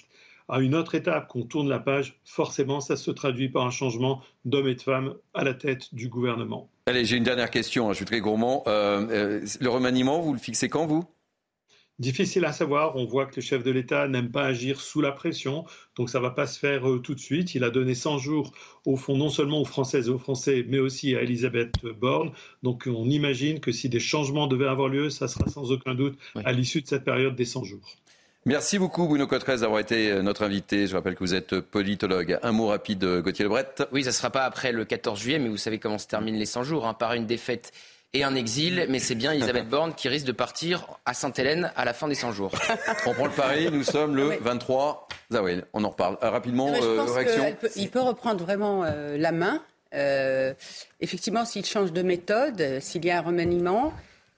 à 0.49 0.61
une 0.61 0.75
autre 0.75 0.95
étape, 0.95 1.29
qu'on 1.29 1.43
tourne 1.43 1.69
la 1.69 1.79
page, 1.79 2.21
forcément, 2.25 2.81
ça 2.81 2.97
se 2.97 3.11
traduit 3.11 3.49
par 3.49 3.67
un 3.67 3.71
changement 3.71 4.23
d'hommes 4.45 4.69
et 4.69 4.75
de 4.75 4.83
femmes 4.83 5.15
à 5.35 5.45
la 5.45 5.55
tête 5.55 5.95
du 5.95 6.09
gouvernement. 6.09 6.71
Allez, 6.87 7.05
j'ai 7.05 7.17
une 7.17 7.25
dernière 7.25 7.51
question, 7.51 7.89
hein, 7.89 7.93
je 7.93 7.97
suis 7.97 8.05
très 8.05 8.21
gourmand. 8.21 8.63
Euh, 8.69 9.07
euh, 9.11 9.47
le 9.61 9.69
remaniement, 9.69 10.21
vous 10.21 10.33
le 10.33 10.39
fixez 10.39 10.69
quand, 10.69 10.87
vous? 10.87 11.05
Difficile 11.99 12.45
à 12.45 12.53
savoir. 12.53 12.95
On 12.97 13.07
voit 13.07 13.25
que 13.25 13.37
le 13.37 13.43
chef 13.43 13.65
de 13.65 13.71
l'État 13.71 14.07
n'aime 14.07 14.31
pas 14.31 14.45
agir 14.45 14.83
sous 14.83 15.01
la 15.01 15.13
pression, 15.13 15.65
donc 15.97 16.11
ça 16.11 16.19
ne 16.19 16.25
va 16.25 16.31
pas 16.31 16.47
se 16.47 16.59
faire 16.59 16.89
euh, 16.89 16.99
tout 16.99 17.15
de 17.15 17.21
suite. 17.21 17.55
Il 17.55 17.65
a 17.65 17.71
donné 17.71 17.95
100 17.95 18.19
jours, 18.19 18.53
au 18.85 18.97
fond, 18.97 19.17
non 19.17 19.31
seulement 19.31 19.63
aux 19.63 19.65
Françaises 19.65 20.09
et 20.09 20.11
aux 20.11 20.19
Français, 20.19 20.65
mais 20.69 20.79
aussi 20.79 21.17
à 21.17 21.23
Elisabeth 21.23 21.73
Borne. 21.99 22.33
Donc 22.63 22.85
on 22.87 23.09
imagine 23.09 23.61
que 23.61 23.73
si 23.73 23.89
des 23.89 23.99
changements 23.99 24.47
devaient 24.47 24.69
avoir 24.69 24.89
lieu, 24.89 25.09
ça 25.09 25.27
sera 25.27 25.49
sans 25.49 25.73
aucun 25.73 25.95
doute 25.95 26.19
à 26.45 26.53
l'issue 26.53 26.83
de 26.83 26.87
cette 26.87 27.05
période 27.05 27.35
des 27.35 27.47
100 27.47 27.65
jours. 27.65 27.97
Merci 28.47 28.79
beaucoup, 28.79 29.07
Bruno 29.07 29.27
Cotrez, 29.27 29.59
d'avoir 29.59 29.81
été 29.81 30.11
euh, 30.11 30.23
notre 30.23 30.45
invité. 30.45 30.87
Je 30.87 30.95
rappelle 30.95 31.15
que 31.15 31.21
vous 31.21 31.35
êtes 31.35 31.61
politologue. 31.61 32.39
Un 32.43 32.53
mot 32.53 32.69
rapide, 32.69 33.05
Gauthier 33.21 33.45
Lebret. 33.45 33.67
Oui, 33.93 34.05
ça 34.05 34.11
ne 34.11 34.15
sera 34.15 34.31
pas 34.31 34.45
après 34.45 34.73
le 34.73 34.85
14 34.85 35.21
juillet, 35.21 35.39
mais 35.39 35.49
vous 35.49 35.57
savez 35.59 35.79
comment 35.79 35.99
se 35.99 36.07
terminent 36.07 36.39
les 36.39 36.47
100 36.47 36.63
jours, 36.63 36.87
hein, 36.87 36.95
par 36.95 37.13
une 37.13 37.27
défaite 37.27 37.73
et 38.17 38.25
un 38.25 38.35
exil, 38.35 38.87
mais 38.89 38.99
c'est 38.99 39.15
bien 39.15 39.33
Elisabeth 39.33 39.69
Borne 39.69 39.95
qui 39.95 40.09
risque 40.09 40.27
de 40.27 40.33
partir 40.33 40.87
à 41.05 41.13
Sainte-Hélène 41.13 41.71
à 41.77 41.85
la 41.85 41.93
fin 41.93 42.09
des 42.09 42.15
100 42.15 42.33
jours. 42.33 42.53
On 43.07 43.13
prend 43.13 43.27
le 43.27 43.33
pari, 43.33 43.71
nous 43.71 43.83
sommes 43.83 44.17
le 44.17 44.39
23 44.41 45.09
avril. 45.35 45.65
On 45.73 45.85
en 45.85 45.91
reparle 45.91 46.17
euh, 46.23 46.31
rapidement. 46.31 46.73
Euh, 46.73 47.05
réaction 47.05 47.55
Il 47.77 47.91
peut 47.91 48.01
reprendre 48.01 48.43
vraiment 48.43 48.85
euh, 48.85 49.19
la 49.19 49.33
main. 49.33 49.61
effectivement, 51.01 51.45
s'il 51.45 51.65
change 51.65 51.93
de 51.93 52.03
méthode, 52.03 52.81
s'il 52.81 53.05
y 53.05 53.11
a 53.11 53.19
un 53.19 53.23
remaniement, 53.23 53.93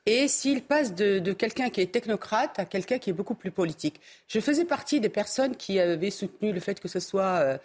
et 0.08 0.26
s'il 0.26 0.62
passe 0.62 0.94
de, 0.94 1.32
quelqu'un 1.32 1.68
qui 1.68 1.82
est 1.82 1.92
technocrate 1.92 2.58
à 2.58 2.64
quelqu'un 2.64 2.98
qui 2.98 3.10
est 3.10 3.12
beaucoup 3.12 3.34
plus 3.34 3.50
politique. 3.50 4.00
Je 4.26 4.40
faisais 4.40 4.64
partie 4.64 5.00
des 5.00 5.10
personnes 5.10 5.54
qui 5.54 5.78
avaient 5.78 6.10
soutenu 6.10 6.52
le 6.52 6.60
fait 6.60 6.80
que 6.80 6.88
ce 6.88 6.98
soit 6.98 7.58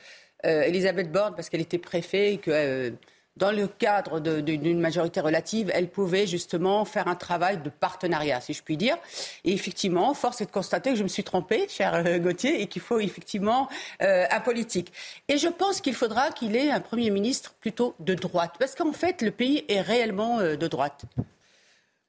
Elisabeth 0.43 1.09
Borne 1.09 1.35
parce 1.35 1.49
qu'elle 1.49 1.61
était 1.61 1.77
préfet 1.77 2.33
et 2.33 2.37
que 2.37 2.93
dans 3.35 3.51
le 3.51 3.67
cadre 3.67 4.19
d'une 4.19 4.79
majorité 4.79 5.19
relative, 5.19 5.71
elle 5.73 5.89
pouvait 5.89 6.27
justement 6.27 6.85
faire 6.85 7.07
un 7.07 7.15
travail 7.15 7.57
de 7.57 7.69
partenariat, 7.69 8.39
si 8.41 8.53
je 8.53 8.61
puis 8.61 8.77
dire. 8.77 8.97
Et 9.43 9.53
effectivement, 9.53 10.13
force 10.13 10.41
est 10.41 10.45
de 10.45 10.51
constater 10.51 10.91
que 10.91 10.97
je 10.97 11.03
me 11.03 11.07
suis 11.07 11.23
trompée, 11.23 11.67
cher 11.67 11.95
euh, 11.95 12.19
Gauthier, 12.19 12.61
et 12.61 12.67
qu'il 12.67 12.81
faut 12.81 12.99
effectivement 12.99 13.69
euh, 14.01 14.25
un 14.29 14.39
politique. 14.39 14.93
Et 15.27 15.37
je 15.37 15.47
pense 15.47 15.81
qu'il 15.81 15.95
faudra 15.95 16.29
qu'il 16.29 16.55
ait 16.55 16.69
un 16.69 16.79
Premier 16.79 17.09
ministre 17.09 17.55
plutôt 17.59 17.95
de 17.99 18.13
droite, 18.13 18.53
parce 18.59 18.75
qu'en 18.75 18.93
fait, 18.93 19.21
le 19.21 19.31
pays 19.31 19.65
est 19.67 19.81
réellement 19.81 20.39
euh, 20.39 20.55
de 20.55 20.67
droite. 20.67 21.05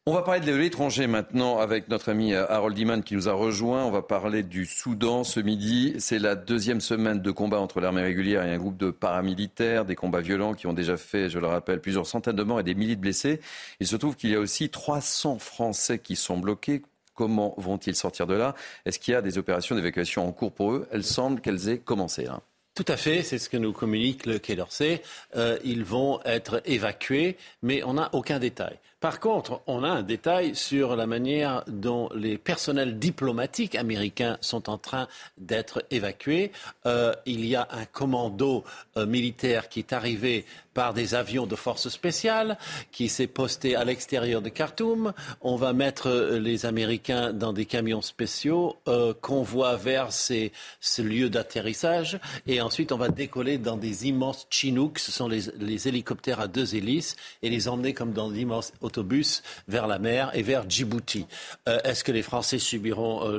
On 0.07 0.13
va 0.13 0.21
parler 0.21 0.41
de 0.41 0.55
l'étranger 0.55 1.07
maintenant 1.07 1.61
avec 1.61 1.89
notre 1.89 2.11
ami 2.11 2.35
euh, 2.35 2.45
Harold 2.51 2.79
Iman 2.79 3.03
qui 3.03 3.15
nous 3.15 3.27
a 3.27 3.33
rejoint. 3.33 3.87
On 3.87 3.91
va 3.91 4.03
parler 4.03 4.43
du 4.43 4.67
Soudan 4.67 5.25
ce 5.25 5.41
midi. 5.41 5.95
C'est 5.99 6.19
la 6.19 6.35
deuxième 6.35 6.83
semaine 6.83 7.23
de 7.23 7.31
combat 7.31 7.59
entre 7.59 7.81
l'armée 7.81 8.03
régulière 8.03 8.45
et 8.45 8.53
un 8.53 8.59
groupe 8.59 8.77
de 8.77 8.91
paramilitaires, 8.91 9.87
des 9.87 9.95
combats 9.95 10.21
violents 10.21 10.53
qui 10.53 10.67
ont 10.67 10.75
déjà 10.75 10.99
fait, 10.99 11.31
je 11.31 11.39
le 11.39 11.47
rappelle, 11.47 11.81
plusieurs 11.81 12.07
centaines 12.07 12.37
de 12.37 12.43
morts 12.43 12.61
et 12.61 12.65
des 12.65 12.75
milliers 12.75 12.97
de 12.97 13.01
blessés. 13.01 13.41
Il 13.81 13.87
se 13.87 13.97
trouve 13.97 14.15
qu'il 14.15 14.29
y 14.29 14.35
a 14.35 14.41
aussi 14.41 14.69
300 14.69 15.39
Français 15.39 15.99
qui 15.99 16.17
sont 16.17 16.37
bloqués. 16.37 16.83
Comment 17.15 17.55
vont-ils 17.57 17.97
sortir 17.97 18.27
de 18.27 18.35
là? 18.35 18.55
Est-ce 18.85 18.99
qu'il 18.99 19.13
y 19.13 19.17
a 19.17 19.23
des 19.23 19.39
opérations 19.39 19.75
d'évacuation 19.75 20.29
en 20.29 20.33
cours 20.33 20.53
pour 20.53 20.73
eux? 20.73 20.87
Elles 20.93 21.05
semblent 21.05 21.41
qu'elles 21.41 21.71
aient 21.71 21.79
commencé. 21.79 22.27
Hein. 22.27 22.43
Tout 22.75 22.85
à 22.89 22.97
fait, 22.97 23.23
c'est 23.23 23.39
ce 23.39 23.49
que 23.49 23.57
nous 23.57 23.73
communique 23.73 24.27
le 24.27 24.41
Quai 24.41 24.57
d'Orsay. 24.57 25.01
Euh, 25.37 25.59
ils 25.65 25.85
vont 25.85 26.21
être 26.25 26.61
évacués, 26.65 27.37
mais 27.63 27.85
on 27.85 27.95
n'a 27.95 28.11
aucun 28.13 28.41
détail. 28.41 28.81
Par 29.01 29.21
contre, 29.21 29.61
on 29.67 29.85
a 29.85 29.89
un 29.89 30.03
détail 30.03 30.57
sur 30.57 30.97
la 30.97 31.07
manière 31.07 31.63
dont 31.67 32.09
les 32.15 32.39
personnels 32.39 32.99
diplomatiques 32.99 33.75
américains 33.75 34.39
sont 34.41 34.71
en 34.71 34.79
train 34.79 35.09
d'être 35.37 35.85
évacués. 35.91 36.53
Euh, 36.87 37.13
il 37.27 37.45
y 37.45 37.55
a 37.55 37.69
un 37.71 37.85
commando 37.85 38.65
euh, 38.97 39.07
militaire 39.07 39.69
qui 39.69 39.81
est 39.81 39.93
arrivé 39.93 40.47
par 40.73 40.93
des 40.93 41.15
avions 41.15 41.47
de 41.47 41.55
force 41.55 41.89
spéciale, 41.89 42.59
qui 42.91 43.09
s'est 43.09 43.29
posté 43.29 43.77
à 43.77 43.85
l'extérieur 43.85 44.43
de 44.43 44.49
Khartoum. 44.49 45.13
On 45.41 45.55
va 45.55 45.73
mettre 45.73 46.09
euh, 46.09 46.41
les 46.41 46.67
Américains 46.67 47.33
dans 47.33 47.53
des 47.53 47.67
camions 47.67 48.03
spéciaux 48.03 48.77
qu'on 49.21 49.43
voit 49.43 49.77
vers 49.77 50.13
ces, 50.13 50.53
ce 50.81 51.03
lieu 51.03 51.31
d'atterrissage. 51.31 52.19
Et 52.47 52.61
ensuite, 52.61 52.91
on 52.91 52.97
va 52.97 53.09
décoller 53.09 53.59
dans 53.59 53.77
des 53.77 54.09
immenses 54.09 54.47
Chinooks, 54.51 54.99
ce 54.99 55.13
sont 55.13 55.29
les, 55.29 55.43
les 55.59 55.89
hélicoptères 55.89 56.41
à 56.41 56.49
deux 56.49 56.75
hélices, 56.75 57.17
et 57.43 57.51
les 57.51 57.69
emmener 57.69 57.95
comme 57.95 58.13
dans 58.13 58.31
d'immenses 58.31 58.73
autobus 58.95 59.43
vers 59.67 59.87
la 59.87 59.99
mer 59.99 60.31
et 60.35 60.43
vers 60.43 60.69
Djibouti. 60.69 61.27
Euh, 61.69 61.81
est-ce 61.83 62.05
que 62.05 62.13
les 62.13 62.23
Français 62.23 62.59
subiront 62.59 63.29
euh, 63.29 63.39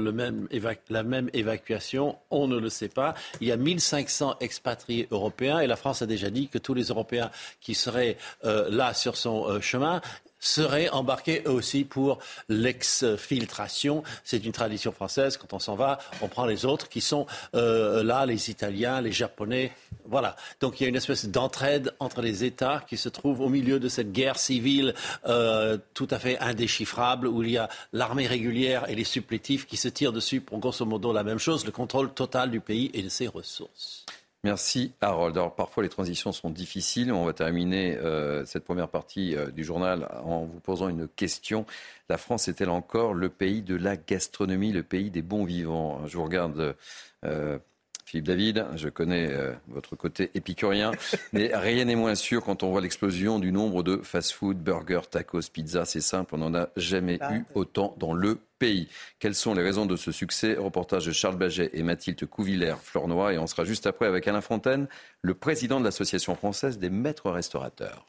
la 0.89 1.03
même 1.03 1.29
évacuation? 1.33 2.17
On 2.29 2.47
ne 2.47 2.57
le 2.57 2.69
sait 2.69 2.89
pas. 2.89 3.13
Il 3.39 3.47
y 3.47 3.51
a 3.51 3.57
1500 3.57 4.35
expatriés 4.41 5.07
européens 5.11 5.59
et 5.59 5.67
la 5.67 5.77
France 5.77 6.01
a 6.01 6.05
déjà 6.05 6.29
dit 6.29 6.49
que 6.49 6.57
tous 6.57 6.73
les 6.73 6.85
Européens 6.85 7.31
qui 7.61 7.73
seraient 7.73 8.17
euh, 8.43 8.69
là 8.69 8.93
sur 8.93 9.15
son 9.15 9.61
chemin 9.61 10.01
seraient 10.39 10.89
embarqués 10.89 11.43
eux 11.45 11.51
aussi 11.51 11.83
pour 11.83 12.19
l'exfiltration. 12.49 14.03
C'est 14.23 14.45
une 14.45 14.51
tradition 14.51 14.91
française. 14.91 15.37
Quand 15.37 15.53
on 15.53 15.59
s'en 15.59 15.75
va, 15.75 15.99
on 16.21 16.27
prend 16.27 16.45
les 16.45 16.65
autres 16.65 16.89
qui 16.89 17.01
sont 17.01 17.25
euh, 17.55 18.03
là, 18.03 18.25
les 18.25 18.49
Italiens, 18.49 19.01
les 19.01 19.11
Japonais. 19.11 19.71
Voilà. 20.05 20.35
Donc 20.59 20.79
il 20.79 20.83
y 20.83 20.85
a 20.85 20.89
une 20.89 20.95
espèce 20.95 21.25
d'entraide 21.27 21.93
entre 21.99 22.21
les 22.21 22.43
États 22.43 22.83
qui 22.87 22.97
se 22.97 23.09
trouvent 23.09 23.41
au 23.41 23.49
milieu 23.49 23.79
de 23.79 23.89
cette 23.89 24.11
guerre 24.11 24.37
civile 24.37 24.93
euh, 25.27 25.77
tout 25.93 26.07
à 26.11 26.19
fait 26.19 26.37
indéchiffrable 26.39 27.27
où 27.27 27.43
il 27.43 27.51
y 27.51 27.57
a 27.57 27.69
l'armée 27.93 28.27
régulière 28.27 28.89
et 28.89 28.95
les 28.95 29.03
supplétifs 29.03 29.65
qui 29.65 29.77
se 29.77 29.87
tirent 29.87 30.13
dessus 30.13 30.41
pour 30.41 30.59
grosso 30.59 30.85
modo 30.85 31.11
la 31.13 31.23
même 31.23 31.39
chose, 31.39 31.65
le 31.65 31.71
contrôle 31.71 32.13
total 32.13 32.51
du 32.51 32.59
pays 32.59 32.91
et 32.93 33.01
de 33.01 33.09
ses 33.09 33.27
ressources. 33.27 34.05
Merci 34.45 34.93
Harold. 35.01 35.35
Alors 35.35 35.55
parfois 35.55 35.81
les 35.81 35.89
transitions 35.89 36.31
sont 36.31 36.51
difficiles. 36.51 37.11
On 37.11 37.25
va 37.25 37.33
terminer 37.33 37.95
euh, 37.95 38.45
cette 38.45 38.63
première 38.63 38.89
partie 38.89 39.35
euh, 39.35 39.49
du 39.49 39.63
journal 39.63 40.07
en 40.23 40.45
vous 40.45 40.59
posant 40.59 40.87
une 40.87 41.07
question. 41.07 41.65
La 42.09 42.19
France 42.19 42.47
est-elle 42.47 42.69
encore 42.69 43.15
le 43.15 43.29
pays 43.29 43.63
de 43.63 43.75
la 43.75 43.97
gastronomie, 43.97 44.71
le 44.71 44.83
pays 44.83 45.09
des 45.09 45.23
bons 45.23 45.45
vivants? 45.45 46.05
Je 46.05 46.15
vous 46.17 46.23
regarde. 46.23 46.75
Euh, 47.23 47.57
Philippe 48.05 48.27
David, 48.27 48.65
je 48.75 48.87
connais 48.87 49.29
votre 49.67 49.95
côté 49.95 50.29
épicurien, 50.35 50.91
mais 51.33 51.51
rien 51.55 51.85
n'est 51.85 51.95
moins 51.95 52.15
sûr 52.15 52.43
quand 52.43 52.61
on 52.61 52.69
voit 52.69 52.81
l'explosion 52.81 53.39
du 53.39 53.51
nombre 53.51 53.81
de 53.81 53.97
fast-food, 53.97 54.57
burgers, 54.57 55.09
tacos, 55.09 55.49
pizzas. 55.51 55.85
C'est 55.85 56.01
simple, 56.01 56.35
on 56.35 56.37
n'en 56.37 56.53
a 56.53 56.69
jamais 56.77 57.17
bah, 57.17 57.33
eu 57.33 57.45
autant 57.55 57.95
dans 57.97 58.13
le 58.13 58.39
pays. 58.59 58.87
Quelles 59.19 59.35
sont 59.35 59.53
les 59.53 59.63
raisons 59.63 59.85
de 59.85 59.95
ce 59.95 60.11
succès? 60.11 60.55
Reportage 60.55 61.05
de 61.05 61.11
Charles 61.11 61.37
Baget 61.37 61.71
et 61.73 61.83
Mathilde 61.83 62.25
Couvillère-Flornois. 62.25 63.33
Et 63.33 63.37
on 63.37 63.47
sera 63.47 63.65
juste 63.65 63.87
après 63.87 64.05
avec 64.05 64.27
Alain 64.27 64.41
Fontaine, 64.41 64.87
le 65.21 65.33
président 65.33 65.79
de 65.79 65.85
l'Association 65.85 66.35
française 66.35 66.77
des 66.77 66.89
maîtres 66.89 67.31
restaurateurs. 67.31 68.05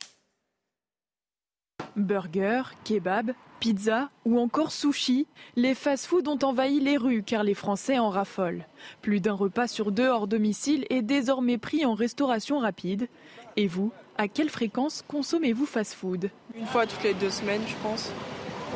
Burger, 1.97 2.63
kebab, 2.85 3.33
pizza 3.59 4.11
ou 4.27 4.39
encore 4.39 4.71
sushi, 4.71 5.27
les 5.57 5.75
fast-foods 5.75 6.29
ont 6.29 6.39
envahi 6.43 6.79
les 6.79 6.99
rues 6.99 7.23
car 7.23 7.43
les 7.43 7.55
Français 7.55 7.99
en 7.99 8.11
raffolent. 8.11 8.67
Plus 9.01 9.21
d'un 9.21 9.33
repas 9.33 9.67
sur 9.67 9.93
deux 9.93 10.07
hors 10.07 10.27
domicile 10.27 10.85
est 10.91 11.03
désormais 11.03 11.57
pris 11.57 11.87
en 11.87 11.95
restauration 11.95 12.59
rapide. 12.59 13.09
Et 13.57 13.67
vous, 13.67 13.93
à 14.19 14.29
quelle 14.29 14.51
fréquence 14.51 15.03
consommez-vous 15.09 15.65
fast-food? 15.65 16.31
Une 16.55 16.67
fois 16.67 16.87
toutes 16.87 17.03
les 17.03 17.15
deux 17.15 17.31
semaines, 17.31 17.63
je 17.67 17.75
pense. 17.83 18.11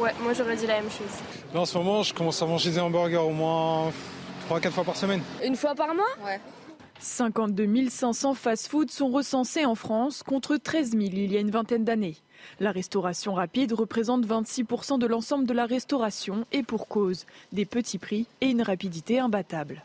Ouais, 0.01 0.15
moi 0.23 0.33
j'aurais 0.33 0.57
dit 0.57 0.67
la 0.67 0.81
même 0.81 0.91
chose. 0.91 1.55
en 1.55 1.67
ce 1.67 1.77
moment, 1.77 2.03
je 2.03 2.15
commence 2.15 2.41
à 2.41 2.47
manger 2.47 2.71
des 2.71 2.81
hamburgers 2.81 3.19
au 3.19 3.33
moins 3.33 3.93
3-4 4.49 4.71
fois 4.71 4.85
par 4.85 4.97
semaine. 4.97 5.21
Une 5.45 5.57
fois 5.57 5.75
par 5.75 5.95
mois? 5.95 6.07
Ouais. 6.25 6.41
52 7.01 7.89
500 7.89 8.35
fast-foods 8.35 8.91
sont 8.91 9.09
recensés 9.09 9.65
en 9.65 9.75
France 9.75 10.23
contre 10.23 10.57
13 10.57 10.93
000 10.93 11.03
il 11.05 11.33
y 11.33 11.37
a 11.37 11.41
une 11.41 11.51
vingtaine 11.51 11.85
d'années. 11.85 12.17
La 12.61 12.73
restauration 12.73 13.35
rapide 13.35 13.73
représente 13.73 14.27
26% 14.27 14.99
de 14.99 15.07
l'ensemble 15.07 15.47
de 15.47 15.53
la 15.53 15.67
restauration 15.67 16.47
et 16.53 16.63
pour 16.63 16.89
cause, 16.89 17.27
des 17.53 17.65
petits 17.65 17.99
prix 17.99 18.27
et 18.41 18.49
une 18.49 18.63
rapidité 18.63 19.19
imbattable. 19.19 19.83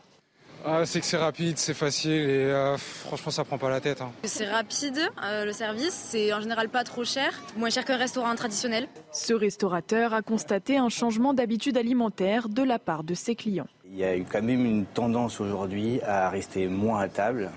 Ah, 0.68 0.84
c'est 0.84 0.98
que 0.98 1.06
c'est 1.06 1.16
rapide, 1.16 1.58
c'est 1.58 1.74
facile 1.74 2.10
et 2.10 2.44
euh, 2.46 2.76
franchement 2.76 3.30
ça 3.30 3.44
prend 3.44 3.56
pas 3.56 3.70
la 3.70 3.80
tête. 3.80 4.00
Hein. 4.00 4.10
C'est 4.24 4.50
rapide, 4.50 4.98
euh, 5.22 5.44
le 5.44 5.52
service, 5.52 5.92
c'est 5.92 6.32
en 6.32 6.40
général 6.40 6.68
pas 6.68 6.82
trop 6.82 7.04
cher, 7.04 7.40
moins 7.56 7.70
cher 7.70 7.84
qu'un 7.84 7.96
restaurant 7.96 8.34
traditionnel. 8.34 8.88
Ce 9.12 9.32
restaurateur 9.32 10.12
a 10.12 10.22
constaté 10.22 10.76
un 10.76 10.88
changement 10.88 11.34
d'habitude 11.34 11.76
alimentaire 11.76 12.48
de 12.48 12.64
la 12.64 12.80
part 12.80 13.04
de 13.04 13.14
ses 13.14 13.36
clients. 13.36 13.68
Il 13.84 13.96
y 13.96 14.02
a 14.02 14.16
eu 14.16 14.24
quand 14.24 14.42
même 14.42 14.66
une 14.66 14.86
tendance 14.86 15.40
aujourd'hui 15.40 16.00
à 16.02 16.30
rester 16.30 16.66
moins 16.66 16.98
à 16.98 17.08
table. 17.08 17.52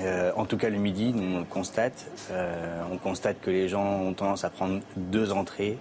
Euh, 0.00 0.32
en 0.36 0.44
tout 0.44 0.56
cas 0.56 0.70
le 0.70 0.78
midi, 0.78 1.14
on 1.16 1.38
le 1.40 1.44
constate. 1.44 2.10
on 2.90 2.96
constate 2.98 3.40
que 3.40 3.50
les 3.50 3.68
gens 3.68 4.00
ont 4.00 4.14
tendance 4.14 4.44
à 4.44 4.50
prendre 4.50 4.80
deux 4.96 5.32
entrées. 5.32 5.78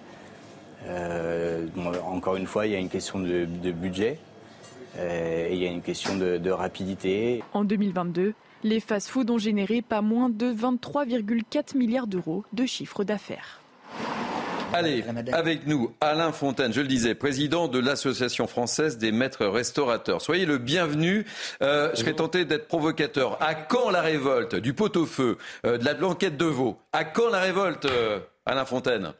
encore 2.05 2.35
une 2.35 2.47
fois, 2.47 2.67
il 2.67 2.73
y 2.73 2.75
a 2.75 2.79
une 2.79 2.89
question 2.89 3.19
de 3.19 3.71
budget. 3.71 4.19
Euh, 4.97 5.47
et 5.49 5.53
il 5.53 5.63
y 5.63 5.67
a 5.67 5.71
une 5.71 5.81
question 5.81 6.15
de, 6.17 6.49
rapidité. 6.49 7.43
En 7.53 7.63
2022, 7.63 8.33
les 8.63 8.79
fast-foods 8.79 9.31
ont 9.31 9.37
généré 9.37 9.81
pas 9.81 10.01
moins 10.01 10.29
de 10.29 10.53
23,4 10.53 11.77
milliards 11.77 12.07
d'euros 12.07 12.43
de 12.53 12.65
chiffre 12.65 13.03
d'affaires. 13.03 13.62
Allez, 14.73 15.03
avec 15.31 15.67
nous, 15.67 15.93
Alain 16.01 16.31
Fontaine, 16.31 16.73
je 16.73 16.81
le 16.81 16.87
disais, 16.87 17.13
président 17.13 17.67
de 17.67 17.77
l'Association 17.77 18.47
française 18.47 18.97
des 18.97 19.11
maîtres 19.11 19.45
restaurateurs. 19.45 20.21
Soyez 20.21 20.45
le 20.45 20.57
bienvenu. 20.57 21.25
Euh, 21.61 21.91
je 21.93 21.99
serais 21.99 22.13
tenté 22.13 22.43
d'être 22.43 22.67
provocateur. 22.67 23.41
À 23.41 23.53
quand 23.53 23.91
la 23.91 24.01
révolte 24.01 24.55
du 24.55 24.73
pot-au-feu, 24.73 25.37
euh, 25.65 25.77
de 25.77 25.85
la 25.85 25.93
blanquette 25.93 26.37
de 26.37 26.45
veau? 26.45 26.77
À 26.91 27.03
quand 27.05 27.29
la 27.29 27.39
révolte, 27.39 27.87
Alain 28.45 28.65
Fontaine? 28.65 29.13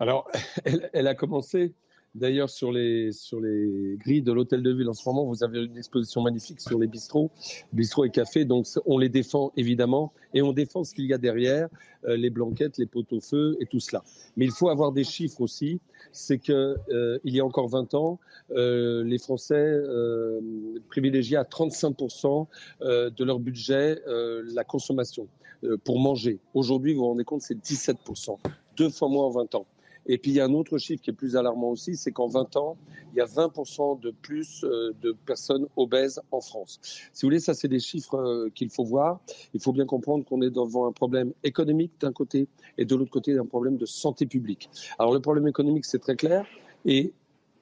Alors, 0.00 0.30
elle, 0.92 1.06
a 1.06 1.14
commencé 1.14 1.72
D'ailleurs, 2.14 2.50
sur 2.50 2.72
les, 2.72 3.12
sur 3.12 3.40
les 3.40 3.96
grilles 3.98 4.22
de 4.22 4.32
l'hôtel 4.32 4.62
de 4.62 4.72
ville 4.72 4.88
en 4.88 4.94
ce 4.94 5.08
moment, 5.08 5.24
vous 5.24 5.44
avez 5.44 5.64
une 5.64 5.76
exposition 5.76 6.22
magnifique 6.22 6.60
sur 6.60 6.78
les 6.78 6.86
bistrots, 6.86 7.30
bistrots 7.72 8.04
et 8.04 8.10
cafés. 8.10 8.44
Donc, 8.44 8.66
on 8.86 8.98
les 8.98 9.08
défend 9.08 9.52
évidemment 9.56 10.12
et 10.34 10.42
on 10.42 10.52
défend 10.52 10.84
ce 10.84 10.94
qu'il 10.94 11.06
y 11.06 11.12
a 11.12 11.18
derrière, 11.18 11.68
euh, 12.04 12.16
les 12.16 12.30
blanquettes, 12.30 12.78
les 12.78 12.86
pot-au-feu 12.86 13.56
et 13.60 13.66
tout 13.66 13.80
cela. 13.80 14.02
Mais 14.36 14.44
il 14.44 14.52
faut 14.52 14.68
avoir 14.68 14.92
des 14.92 15.04
chiffres 15.04 15.40
aussi. 15.40 15.80
C'est 16.12 16.38
que 16.38 16.76
euh, 16.90 17.18
il 17.24 17.34
y 17.36 17.40
a 17.40 17.44
encore 17.44 17.68
20 17.68 17.94
ans, 17.94 18.18
euh, 18.52 19.04
les 19.04 19.18
Français 19.18 19.54
euh, 19.56 20.40
privilégiaient 20.88 21.36
à 21.36 21.42
35% 21.42 22.46
euh, 22.80 23.10
de 23.10 23.24
leur 23.24 23.38
budget 23.38 24.00
la 24.06 24.64
consommation 24.64 25.28
pour 25.84 25.98
manger. 25.98 26.38
Aujourd'hui, 26.54 26.94
vous 26.94 27.00
vous 27.00 27.06
rendez 27.08 27.24
compte, 27.24 27.42
c'est 27.42 27.58
17%, 27.58 28.38
deux 28.76 28.90
fois 28.90 29.08
moins 29.08 29.26
en 29.26 29.30
20 29.30 29.54
ans. 29.56 29.66
Et 30.08 30.18
puis 30.18 30.32
il 30.32 30.34
y 30.34 30.40
a 30.40 30.44
un 30.44 30.54
autre 30.54 30.78
chiffre 30.78 31.02
qui 31.02 31.10
est 31.10 31.14
plus 31.14 31.36
alarmant 31.36 31.70
aussi, 31.70 31.96
c'est 31.96 32.12
qu'en 32.12 32.26
20 32.26 32.56
ans, 32.56 32.76
il 33.12 33.18
y 33.18 33.20
a 33.20 33.26
20% 33.26 34.00
de 34.00 34.10
plus 34.10 34.64
euh, 34.64 34.92
de 35.00 35.12
personnes 35.26 35.66
obèses 35.76 36.20
en 36.30 36.40
France. 36.40 36.80
Si 37.12 37.22
vous 37.22 37.28
voulez, 37.28 37.40
ça 37.40 37.54
c'est 37.54 37.68
des 37.68 37.80
chiffres 37.80 38.16
euh, 38.16 38.50
qu'il 38.54 38.70
faut 38.70 38.84
voir. 38.84 39.20
Il 39.54 39.60
faut 39.60 39.72
bien 39.72 39.86
comprendre 39.86 40.24
qu'on 40.24 40.42
est 40.42 40.50
devant 40.50 40.86
un 40.86 40.92
problème 40.92 41.32
économique 41.44 41.92
d'un 42.00 42.12
côté 42.12 42.48
et 42.76 42.84
de 42.84 42.96
l'autre 42.96 43.10
côté 43.10 43.36
un 43.38 43.46
problème 43.46 43.76
de 43.76 43.86
santé 43.86 44.26
publique. 44.26 44.70
Alors 44.98 45.12
le 45.12 45.20
problème 45.20 45.46
économique, 45.46 45.84
c'est 45.84 45.98
très 45.98 46.16
clair. 46.16 46.46
Et 46.84 47.12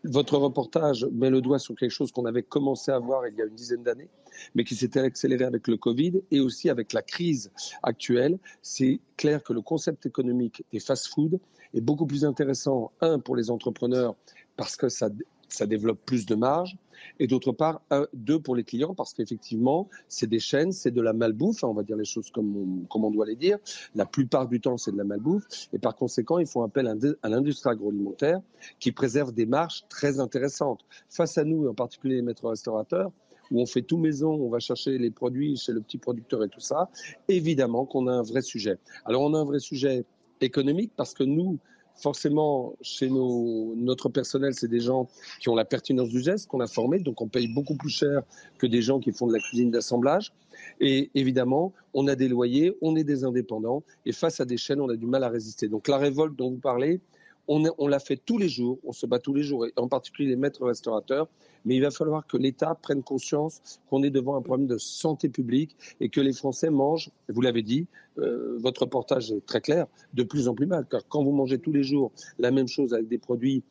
votre 0.07 0.37
reportage 0.37 1.07
met 1.12 1.31
le 1.31 1.40
doigt 1.40 1.59
sur 1.59 1.75
quelque 1.75 1.90
chose 1.90 2.12
qu'on 2.12 2.25
avait 2.25 2.42
commencé 2.42 2.90
à 2.90 2.99
voir 2.99 3.27
il 3.27 3.35
y 3.37 3.42
a 3.42 3.45
une 3.45 3.55
dizaine 3.55 3.83
d'années, 3.83 4.09
mais 4.55 4.64
qui 4.64 4.75
s'était 4.75 5.01
accéléré 5.01 5.45
avec 5.45 5.69
le 5.69 5.77
Covid 5.77 6.23
et 6.31 6.40
aussi 6.40 6.71
avec 6.71 6.92
la 6.92 7.03
crise 7.03 7.51
actuelle. 7.83 8.38
C'est 8.62 9.01
clair 9.16 9.42
que 9.42 9.53
le 9.53 9.61
concept 9.61 10.07
économique 10.07 10.64
des 10.73 10.81
fast-foods 10.81 11.38
est 11.75 11.81
beaucoup 11.81 12.07
plus 12.07 12.25
intéressant, 12.25 12.92
un, 13.01 13.19
pour 13.19 13.37
les 13.37 13.51
entrepreneurs, 13.51 14.14
parce 14.57 14.77
que 14.77 14.88
ça, 14.88 15.09
ça 15.48 15.66
développe 15.66 16.00
plus 16.04 16.26
de 16.26 16.35
marge, 16.35 16.76
et 17.18 17.26
d'autre 17.26 17.52
part, 17.52 17.82
deux, 18.12 18.40
pour 18.40 18.56
les 18.56 18.64
clients, 18.64 18.94
parce 18.94 19.12
qu'effectivement, 19.14 19.88
c'est 20.09 20.26
des 20.26 20.38
chaînes, 20.38 20.72
c'est 20.72 20.90
de 20.90 21.00
la 21.00 21.12
malbouffe, 21.12 21.64
hein, 21.64 21.68
on 21.68 21.74
va 21.74 21.82
dire 21.82 21.96
les 21.96 22.04
choses 22.04 22.30
comme 22.30 22.87
on, 22.90 23.11
doit 23.11 23.26
les 23.26 23.37
dire. 23.37 23.59
La 23.94 24.06
plupart 24.06 24.48
du 24.48 24.61
temps, 24.61 24.76
c'est 24.76 24.92
de 24.92 24.96
la 24.96 25.04
malbouffe, 25.04 25.44
et 25.72 25.78
par 25.78 25.94
conséquent, 25.94 26.38
il 26.38 26.46
faut 26.46 26.62
appel 26.62 26.87
à 27.22 27.28
l'industrie 27.28 27.70
agroalimentaire 27.70 28.40
qui 28.80 28.92
préserve 28.92 29.32
des 29.32 29.46
marges 29.46 29.85
très 29.88 30.20
intéressantes. 30.20 30.85
Face 31.09 31.38
à 31.38 31.44
nous, 31.44 31.66
et 31.66 31.68
en 31.68 31.74
particulier 31.74 32.16
les 32.16 32.22
maîtres 32.22 32.48
restaurateurs, 32.48 33.12
où 33.50 33.61
on 33.61 33.66
fait 33.66 33.82
tout 33.82 33.98
maison, 33.98 34.32
on 34.32 34.48
va 34.48 34.59
chercher 34.59 34.98
les 34.98 35.11
produits 35.11 35.56
chez 35.56 35.72
le 35.72 35.80
petit 35.80 35.98
producteur 35.98 36.42
et 36.42 36.48
tout 36.48 36.61
ça, 36.61 36.90
évidemment 37.28 37.87
qu'on 37.87 38.09
a 38.09 38.12
un 38.12 38.22
vrai 38.22 38.42
sujet. 38.42 38.78
Alors 39.04 39.22
on 39.22 39.35
a 39.35 39.38
un 39.38 39.44
vrai 39.44 39.61
sujet 39.61 40.04
économique 40.40 40.92
parce 40.96 41.14
que 41.14 41.22
nous, 41.22 41.59
forcément, 41.96 42.74
chez 42.80 43.09
nos, 43.09 43.74
notre 43.76 44.09
personnel, 44.09 44.54
c'est 44.54 44.68
des 44.68 44.80
gens 44.80 45.09
qui 45.40 45.48
ont 45.48 45.54
la 45.54 45.64
pertinence 45.64 46.09
du 46.09 46.20
geste, 46.22 46.48
qu'on 46.48 46.61
a 46.61 46.66
formé, 46.66 46.98
donc 46.98 47.20
on 47.20 47.28
paye 47.28 47.48
beaucoup 47.48 47.76
plus 47.76 47.90
cher 47.90 48.22
que 48.59 48.66
des 48.66 48.82
gens 48.82 49.00
qui 49.00 49.12
font 49.12 49.26
de 49.26 49.32
la 49.32 49.40
cuisine 49.40 49.70
d'assemblage. 49.70 50.32
Et 50.80 51.11
évidemment, 51.14 51.72
on 51.94 52.06
a 52.09 52.14
des 52.14 52.28
loyers, 52.28 52.76
on 52.80 52.96
est 52.96 53.04
des 53.04 53.24
indépendants, 53.24 53.82
et 54.04 54.12
face 54.12 54.40
à 54.40 54.44
des 54.44 54.56
chaînes, 54.56 54.80
on 54.80 54.88
a 54.88 54.96
du 54.96 55.06
mal 55.06 55.24
à 55.24 55.28
résister. 55.28 55.68
Donc 55.68 55.88
la 55.88 55.98
révolte 55.98 56.37
dont 56.37 56.50
vous 56.50 56.59
parlez, 56.59 57.00
on, 57.48 57.88
l'a 57.88 57.98
fait 57.98 58.16
tous 58.16 58.38
les 58.38 58.48
jours, 58.48 58.78
on 58.85 58.92
se 58.92 59.06
bat 59.06 59.18
tous 59.18 59.35
les 59.35 59.42
jours, 59.42 59.66
et 59.66 59.72
en 59.76 59.88
particulier 59.88 60.28
les 60.28 60.37
maîtres 60.37 60.64
restaurateurs. 60.64 61.28
Mais 61.64 61.76
il 61.76 61.82
va 61.82 61.90
falloir 61.90 62.26
que 62.26 62.37
l'État 62.37 62.74
prenne 62.74 63.02
conscience 63.02 63.80
qu'on 63.88 64.02
est 64.02 64.11
devant 64.11 64.37
un 64.37 64.42
problème 64.42 64.66
de 64.66 64.78
santé 64.78 65.28
publique 65.28 65.76
et 66.00 66.09
que 66.09 66.20
les 66.20 66.32
Français 66.32 66.70
mangent, 66.70 67.11
vous 67.28 67.40
l'avez 67.40 67.62
dit, 67.62 67.87
euh, 68.18 68.56
votre 68.59 68.82
reportage 68.82 69.32
est 69.32 69.44
très 69.44 69.61
clair, 69.61 69.87
de 70.14 70.22
plus 70.22 70.48
en 70.48 70.54
plus 70.54 70.66
mal. 70.66 70.87
Car 70.88 71.02
quand 71.09 71.24
vous 71.24 71.32
mangez 71.32 71.59
tous 71.59 71.72
les 71.72 71.82
jours 71.82 72.12
la 72.38 72.50
même 72.50 72.68
chose 72.68 72.94
avec 72.94 73.09
des 73.09 73.18
produits 73.18 73.62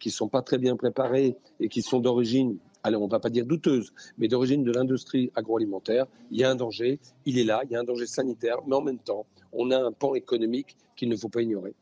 qui 0.00 0.08
ne 0.08 0.12
sont 0.12 0.28
pas 0.28 0.42
très 0.42 0.58
bien 0.58 0.76
préparés 0.76 1.36
et 1.60 1.68
qui 1.68 1.82
sont 1.82 2.00
d'origine 2.00 2.58
allez, 2.82 2.96
on 2.96 3.06
ne 3.06 3.10
va 3.10 3.20
pas 3.20 3.30
dire 3.30 3.46
douteuse, 3.46 3.92
mais 4.18 4.28
d'origine 4.28 4.64
de 4.64 4.72
l'industrie 4.72 5.30
agroalimentaire, 5.34 6.06
il 6.30 6.40
y 6.40 6.44
a 6.44 6.50
un 6.50 6.56
danger, 6.56 6.98
il 7.26 7.38
est 7.38 7.44
là, 7.44 7.62
il 7.64 7.70
y 7.70 7.76
a 7.76 7.80
un 7.80 7.84
danger 7.84 8.06
sanitaire, 8.06 8.56
mais 8.66 8.74
en 8.74 8.82
même 8.82 8.98
temps, 8.98 9.26
on 9.52 9.70
a 9.70 9.78
un 9.78 9.92
pan 9.92 10.14
économique 10.14 10.76
qu'il 10.96 11.08
ne 11.08 11.16
faut 11.16 11.28
pas 11.28 11.42
ignorer. 11.42 11.74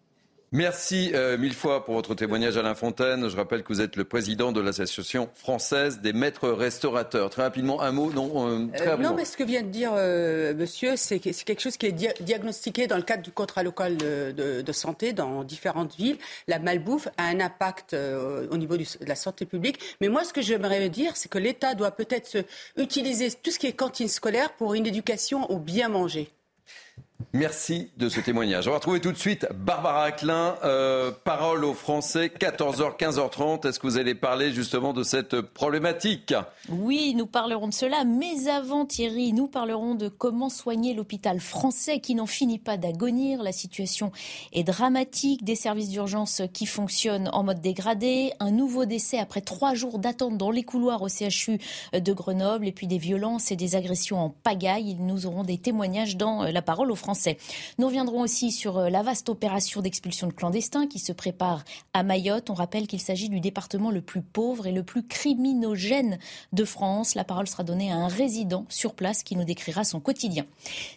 Merci 0.52 1.12
euh, 1.14 1.38
mille 1.38 1.54
fois 1.54 1.84
pour 1.84 1.94
votre 1.94 2.16
témoignage 2.16 2.56
Alain 2.56 2.74
Fontaine. 2.74 3.28
Je 3.28 3.36
rappelle 3.36 3.62
que 3.62 3.72
vous 3.72 3.80
êtes 3.80 3.94
le 3.94 4.02
président 4.02 4.50
de 4.50 4.60
l'Association 4.60 5.30
française 5.36 6.00
des 6.00 6.12
maîtres 6.12 6.48
restaurateurs. 6.48 7.30
Très 7.30 7.42
rapidement, 7.42 7.80
un 7.80 7.92
mot 7.92 8.10
Non, 8.12 8.48
euh, 8.48 8.66
très 8.76 8.88
Euh, 8.88 8.96
non, 8.96 9.14
mais 9.14 9.24
ce 9.24 9.36
que 9.36 9.44
vient 9.44 9.62
de 9.62 9.68
dire 9.68 9.92
monsieur, 10.56 10.96
c'est 10.96 11.20
que- 11.20 11.30
c'est 11.32 11.44
quelque 11.44 11.60
chose 11.62 11.76
qui 11.76 11.86
est 11.86 11.92
dia- 11.92 12.14
diagnostiqué 12.20 12.88
dans 12.88 12.96
le 12.96 13.04
cadre 13.04 13.22
du 13.22 13.30
contrat 13.30 13.62
local 13.62 13.96
de, 13.96 14.32
de- 14.32 14.60
de 14.62 14.72
santé 14.72 15.12
dans 15.12 15.44
différentes 15.44 15.94
villes. 15.94 16.18
La 16.48 16.58
malbouffe 16.58 17.06
a 17.16 17.26
un 17.26 17.38
impact 17.38 17.94
au 17.94 18.56
niveau 18.56 18.76
du- 18.76 18.86
de 19.00 19.06
la 19.06 19.14
santé 19.14 19.46
publique. 19.46 19.78
Mais 20.00 20.08
moi, 20.08 20.24
ce 20.24 20.32
que 20.32 20.42
j'aimerais 20.42 20.88
dire, 20.88 21.16
c'est 21.16 21.28
que 21.30 21.38
l'État 21.38 21.74
doit 21.74 21.92
peut-être 21.92 22.26
se- 22.26 22.44
utiliser 22.76 23.30
tout 23.30 23.52
ce 23.52 23.58
qui 23.60 23.68
est 23.68 23.72
cantine 23.72 24.08
scolaire 24.08 24.52
pour 24.54 24.74
une 24.74 24.86
éducation 24.88 25.48
au 25.48 25.58
bien 25.60 25.88
manger. 25.88 26.28
Merci 27.32 27.90
de 27.96 28.08
ce 28.08 28.20
témoignage. 28.20 28.66
On 28.66 28.70
va 28.70 28.76
retrouver 28.76 29.00
tout 29.00 29.12
de 29.12 29.16
suite 29.18 29.46
Barbara 29.54 30.04
Aclin, 30.04 30.56
euh, 30.64 31.12
parole 31.24 31.64
aux 31.64 31.74
Français, 31.74 32.26
14h, 32.26 32.96
15h30. 32.96 33.68
Est-ce 33.68 33.78
que 33.78 33.86
vous 33.86 33.98
allez 33.98 34.14
parler 34.14 34.52
justement 34.52 34.92
de 34.92 35.02
cette 35.02 35.40
problématique? 35.40 36.34
Oui, 36.70 37.14
nous 37.16 37.26
parlerons 37.26 37.68
de 37.68 37.74
cela, 37.74 38.04
mais 38.04 38.48
avant 38.48 38.86
Thierry, 38.86 39.32
nous 39.32 39.48
parlerons 39.48 39.94
de 39.94 40.08
comment 40.08 40.48
soigner 40.48 40.94
l'hôpital 40.94 41.40
français 41.40 42.00
qui 42.00 42.14
n'en 42.14 42.26
finit 42.26 42.58
pas 42.58 42.76
d'agonir. 42.76 43.42
La 43.42 43.52
situation 43.52 44.12
est 44.52 44.64
dramatique, 44.64 45.44
des 45.44 45.56
services 45.56 45.90
d'urgence 45.90 46.42
qui 46.52 46.66
fonctionnent 46.66 47.28
en 47.32 47.44
mode 47.44 47.60
dégradé, 47.60 48.32
un 48.40 48.50
nouveau 48.50 48.86
décès 48.86 49.18
après 49.18 49.40
trois 49.40 49.74
jours 49.74 49.98
d'attente 49.98 50.38
dans 50.38 50.50
les 50.50 50.62
couloirs 50.62 51.02
au 51.02 51.08
CHU 51.08 51.60
de 51.92 52.12
Grenoble, 52.12 52.66
et 52.66 52.72
puis 52.72 52.86
des 52.86 52.98
violences 52.98 53.52
et 53.52 53.56
des 53.56 53.76
agressions 53.76 54.18
en 54.18 54.30
pagaille. 54.30 54.96
Nous 54.98 55.26
aurons 55.26 55.44
des 55.44 55.58
témoignages 55.58 56.16
dans 56.16 56.44
euh, 56.44 56.50
la 56.50 56.62
parole 56.62 56.90
aux 56.90 56.96
Français. 56.96 57.09
Nous 57.78 57.86
reviendrons 57.86 58.20
aussi 58.20 58.52
sur 58.52 58.78
euh, 58.78 58.90
la 58.90 59.02
vaste 59.02 59.28
opération 59.28 59.80
d'expulsion 59.80 60.26
de 60.26 60.32
clandestins 60.32 60.86
qui 60.86 60.98
se 60.98 61.12
prépare 61.12 61.64
à 61.92 62.02
Mayotte. 62.02 62.50
On 62.50 62.54
rappelle 62.54 62.86
qu'il 62.86 63.00
s'agit 63.00 63.28
du 63.28 63.40
département 63.40 63.90
le 63.90 64.00
plus 64.00 64.22
pauvre 64.22 64.66
et 64.66 64.72
le 64.72 64.82
plus 64.82 65.02
criminogène 65.06 66.18
de 66.52 66.64
France. 66.64 67.14
La 67.14 67.24
parole 67.24 67.46
sera 67.46 67.64
donnée 67.64 67.90
à 67.90 67.96
un 67.96 68.08
résident 68.08 68.64
sur 68.68 68.94
place 68.94 69.22
qui 69.22 69.36
nous 69.36 69.44
décrira 69.44 69.84
son 69.84 70.00
quotidien. 70.00 70.46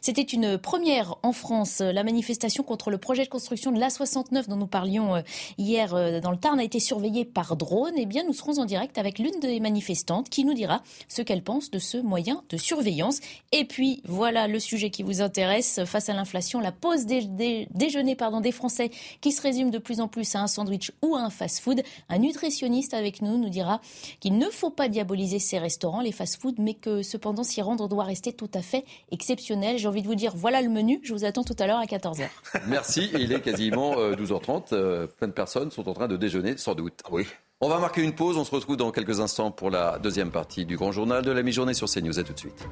C'était 0.02 0.22
une 0.22 0.58
première 0.58 1.16
en 1.24 1.32
France. 1.32 1.80
La 1.80 2.04
manifestation 2.04 2.64
contre 2.64 2.90
le 2.90 2.98
projet 2.98 3.24
de 3.24 3.30
construction 3.30 3.72
de 3.72 3.80
l'A69 3.80 4.48
dont 4.48 4.56
nous 4.56 4.68
parlions 4.68 5.16
euh, 5.16 5.22
hier 5.58 5.94
euh, 5.94 6.20
dans 6.20 6.32
le 6.32 6.38
Tarn 6.38 6.60
a 6.60 6.64
été 6.64 6.80
surveillée 6.80 7.26
par 7.26 7.56
drone. 7.56 7.94
Eh 7.98 8.06
bien, 8.06 8.24
nous 8.26 8.34
serons 8.34 8.60
en 8.60 8.66
direct 8.66 8.98
avec 8.98 9.20
l'une 9.20 9.40
des 9.40 9.60
manifestantes 9.60 10.30
qui 10.30 10.46
nous 10.46 10.54
dira 10.54 10.82
ce 11.08 11.22
qu'elle 11.22 11.44
pense 11.44 11.72
de 11.72 11.80
ce 11.80 11.98
moyen 11.98 12.44
de 12.50 12.58
surveillance. 12.58 13.20
Et 13.52 13.66
puis, 13.66 14.02
voilà 14.06 14.48
le 14.48 14.60
sujet 14.60 14.90
qui 14.90 15.04
vous 15.04 15.22
intéresse. 15.22 15.82
Face 15.86 16.03
à 16.10 16.14
l'inflation, 16.14 16.60
la 16.60 16.72
pause 16.72 17.06
dé- 17.06 17.26
dé- 17.26 17.68
déjeuner 17.74 18.16
pardon, 18.16 18.42
des 18.42 18.52
Français 18.52 18.90
qui 19.22 19.32
se 19.32 19.42
résume 19.42 19.72
de 19.72 19.78
plus 19.78 20.00
en 20.02 20.08
plus 20.08 20.36
à 20.36 20.42
un 20.42 20.48
sandwich 20.48 20.92
ou 21.02 21.16
à 21.16 21.22
un 21.22 21.30
fast-food. 21.30 21.82
Un 22.10 22.18
nutritionniste 22.20 22.94
avec 22.94 23.22
nous 23.22 23.38
nous 23.38 23.50
dira 23.50 23.82
qu'il 24.20 24.38
ne 24.38 24.50
faut 24.50 24.70
pas 24.70 24.88
diaboliser 24.90 25.40
ces 25.40 25.60
restaurants, 25.60 26.02
les 26.02 26.12
fast-food, 26.12 26.56
mais 26.60 26.74
que 26.74 27.02
cependant 27.02 27.44
s'y 27.44 27.62
rendre 27.62 27.88
doit 27.88 28.04
rester 28.04 28.34
tout 28.34 28.50
à 28.54 28.62
fait 28.62 28.86
exceptionnel. 29.12 29.78
J'ai 29.78 29.88
envie 29.88 30.02
de 30.02 30.08
vous 30.08 30.16
dire, 30.16 30.34
voilà 30.36 30.62
le 30.62 30.70
menu. 30.70 31.00
Je 31.04 31.14
vous 31.14 31.26
attends 31.26 31.44
tout 31.44 31.56
à 31.60 31.68
l'heure 31.68 31.80
à 31.80 31.86
14h. 31.86 32.28
Merci. 32.68 33.10
Il 33.14 33.32
est 33.32 33.42
quasiment 33.42 33.98
euh, 33.98 34.16
12h30. 34.16 34.74
Euh, 34.74 35.08
plein 35.08 35.28
de 35.28 35.34
personnes 35.34 35.72
sont 35.72 35.88
en 35.90 35.94
train 35.94 36.08
de 36.08 36.18
déjeuner, 36.18 36.58
sans 36.58 36.76
doute. 36.76 37.00
Oui. 37.12 37.26
On 37.62 37.70
va 37.70 37.80
marquer 37.80 38.02
une 38.02 38.14
pause. 38.14 38.38
On 38.38 38.44
se 38.44 38.52
retrouve 38.52 38.76
dans 38.78 38.92
quelques 38.92 39.20
instants 39.22 39.50
pour 39.52 39.70
la 39.70 39.98
deuxième 40.00 40.32
partie 40.32 40.66
du 40.66 40.76
grand 40.76 40.92
journal 40.92 41.24
de 41.24 41.32
la 41.32 41.44
mi-journée 41.44 41.74
sur 41.74 41.88
CNews. 41.90 42.20
À 42.20 42.24
tout 42.24 42.34
de 42.34 42.40
suite. 42.40 42.68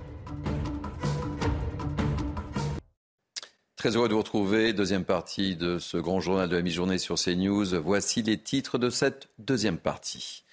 Très 3.81 3.95
heureux 3.95 4.07
de 4.07 4.13
vous 4.13 4.19
retrouver. 4.19 4.73
Deuxième 4.73 5.05
partie 5.05 5.55
de 5.55 5.79
ce 5.79 5.97
grand 5.97 6.19
journal 6.19 6.47
de 6.47 6.55
la 6.55 6.61
mi-journée 6.61 6.99
sur 6.99 7.15
CNews. 7.15 7.81
Voici 7.81 8.21
les 8.21 8.37
titres 8.37 8.77
de 8.77 8.91
cette 8.91 9.29
deuxième 9.39 9.79
partie. 9.79 10.43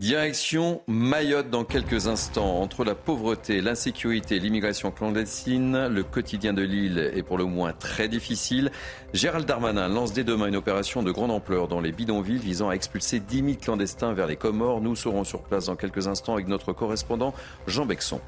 Direction 0.00 0.82
Mayotte 0.88 1.48
dans 1.48 1.62
quelques 1.62 2.08
instants. 2.08 2.60
Entre 2.60 2.82
la 2.82 2.96
pauvreté, 2.96 3.60
l'insécurité, 3.60 4.40
l'immigration 4.40 4.90
clandestine, 4.90 5.86
le 5.86 6.02
quotidien 6.02 6.54
de 6.54 6.62
l'île 6.62 6.98
est 7.14 7.22
pour 7.22 7.38
le 7.38 7.44
moins 7.44 7.72
très 7.72 8.08
difficile. 8.08 8.72
Gérald 9.14 9.46
Darmanin 9.46 9.86
lance 9.86 10.12
dès 10.12 10.24
demain 10.24 10.48
une 10.48 10.56
opération 10.56 11.04
de 11.04 11.12
grande 11.12 11.30
ampleur 11.30 11.68
dans 11.68 11.80
les 11.80 11.92
bidonvilles 11.92 12.38
visant 12.38 12.68
à 12.68 12.72
expulser 12.72 13.20
10 13.20 13.36
000 13.36 13.48
clandestins 13.60 14.12
vers 14.12 14.26
les 14.26 14.34
Comores. 14.34 14.80
Nous 14.80 14.96
serons 14.96 15.22
sur 15.22 15.44
place 15.44 15.66
dans 15.66 15.76
quelques 15.76 16.08
instants 16.08 16.32
avec 16.32 16.48
notre 16.48 16.72
correspondant 16.72 17.32
Jean 17.68 17.86
Bexon. 17.86 18.20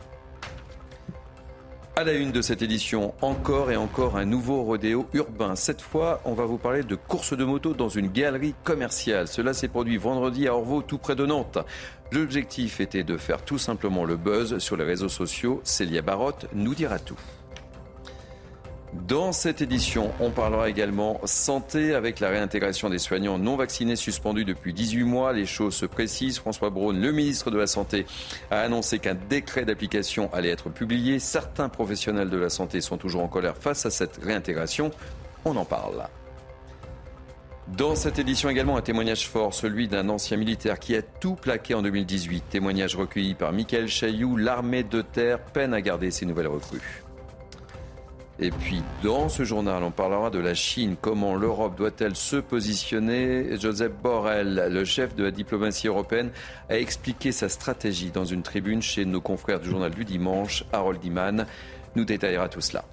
À 1.97 2.03
la 2.03 2.13
une 2.15 2.33
de 2.33 2.43
cette 2.43 2.61
édition, 2.61 3.15
encore 3.21 3.71
et 3.71 3.77
encore 3.77 4.17
un 4.17 4.25
nouveau 4.25 4.65
rodéo 4.65 5.07
urbain. 5.13 5.55
Cette 5.55 5.81
fois, 5.81 6.21
on 6.25 6.35
va 6.35 6.45
vous 6.45 6.59
parler 6.59 6.83
de 6.83 6.97
course 6.97 7.37
de 7.37 7.45
moto 7.45 7.73
dans 7.73 7.89
une 7.89 8.11
galerie 8.11 8.57
commerciale. 8.65 9.29
Cela 9.29 9.55
s'est 9.55 9.69
produit 9.69 9.97
vendredi 9.97 10.49
à 10.49 10.57
Orvaux, 10.57 10.83
tout 10.83 10.99
près 10.99 11.15
de 11.15 11.25
Nantes. 11.25 11.59
L'objectif 12.11 12.81
était 12.81 13.05
de 13.05 13.17
faire 13.17 13.45
tout 13.45 13.59
simplement 13.59 14.05
le 14.05 14.17
buzz 14.17 14.59
sur 14.59 14.77
les 14.77 14.83
réseaux 14.83 15.09
sociaux. 15.09 15.61
Célia 15.63 16.03
Barotte 16.03 16.47
nous 16.53 16.75
dira 16.75 16.99
tout. 16.99 17.19
Dans 18.95 19.33
cette 19.33 19.61
édition, 19.61 20.13
on 20.21 20.31
parlera 20.31 20.71
également 20.71 21.21
santé 21.25 21.95
avec 21.95 22.21
la 22.21 22.29
réintégration 22.31 22.89
des 22.89 22.99
soignants 22.99 23.39
non 23.39 23.57
vaccinés 23.57 23.97
suspendus 23.97 24.45
depuis 24.45 24.73
18 24.73 25.03
mois. 25.03 25.33
Les 25.33 25.47
choses 25.47 25.75
se 25.75 25.85
précisent. 25.85 26.39
François 26.39 26.71
Braun, 26.71 26.99
le 26.99 27.13
ministre 27.13 27.51
de 27.51 27.59
la 27.59 27.67
Santé, 27.67 28.07
a 28.51 28.61
annoncé 28.61 29.01
qu'un 29.01 29.15
décret 29.15 29.65
d'application 29.65 30.33
allait 30.33 30.51
être 30.51 30.71
publié. 30.71 31.19
Certains 31.19 31.69
professionnels 31.69 32.31
de 32.31 32.39
la 32.39 32.49
santé 32.49 32.81
sont 32.81 32.97
toujours 32.97 33.23
en 33.23 33.29
colère 33.29 33.57
face 33.57 33.85
à 33.85 33.91
cette 33.91 34.21
réintégration. 34.23 34.91
On 35.45 35.57
en 35.57 35.65
parle. 35.65 36.07
Dans 37.77 37.95
cette 37.95 38.19
édition 38.19 38.49
également, 38.49 38.77
un 38.77 38.83
témoignage 38.83 39.29
fort, 39.29 39.55
celui 39.55 39.89
d'un 39.89 40.09
ancien 40.09 40.37
militaire 40.37 40.79
qui 40.79 40.95
a 40.95 41.03
tout 41.03 41.35
plaqué 41.35 41.75
en 41.75 41.83
2018. 41.83 42.45
Témoignage 42.49 42.95
recueilli 42.95 43.35
par 43.35 43.53
Michael 43.53 43.89
Chailloux. 43.89 44.37
L'armée 44.37 44.83
de 44.83 45.03
terre 45.03 45.41
peine 45.41 45.75
à 45.75 45.81
garder 45.81 46.11
ses 46.11 46.27
nouvelles 46.27 46.49
recrues. 46.49 47.04
Et 48.41 48.51
puis, 48.51 48.83
dans 49.05 49.29
ce 49.29 49.45
journal, 49.45 49.83
on 49.85 49.93
parlera 49.93 50.29
de 50.29 50.41
la 50.41 50.55
Chine. 50.55 50.97
Comment 51.01 51.37
l'Europe 51.37 51.77
doit-elle 51.77 52.17
se 52.17 52.37
positionner? 52.37 53.57
Joseph 53.61 53.93
Borrell, 54.03 54.69
le 54.71 54.85
chef 54.85 55.15
de 55.15 55.25
la 55.25 55.31
diplomatie 55.31 55.87
européenne, 55.87 56.31
a 56.69 56.77
expliqué 56.77 57.31
sa 57.31 57.49
stratégie 57.49 58.11
dans 58.11 58.25
une 58.25 58.43
tribune 58.43 58.83
chez 58.83 59.05
nos 59.05 59.21
confrères 59.21 59.61
du 59.61 59.71
journal 59.71 59.93
du 59.93 60.05
dimanche. 60.05 60.65
Harold 60.73 61.05
Iman 61.05 61.47
nous 61.95 62.05
détaillera 62.05 62.49
tout 62.49 62.61
cela. 62.61 62.85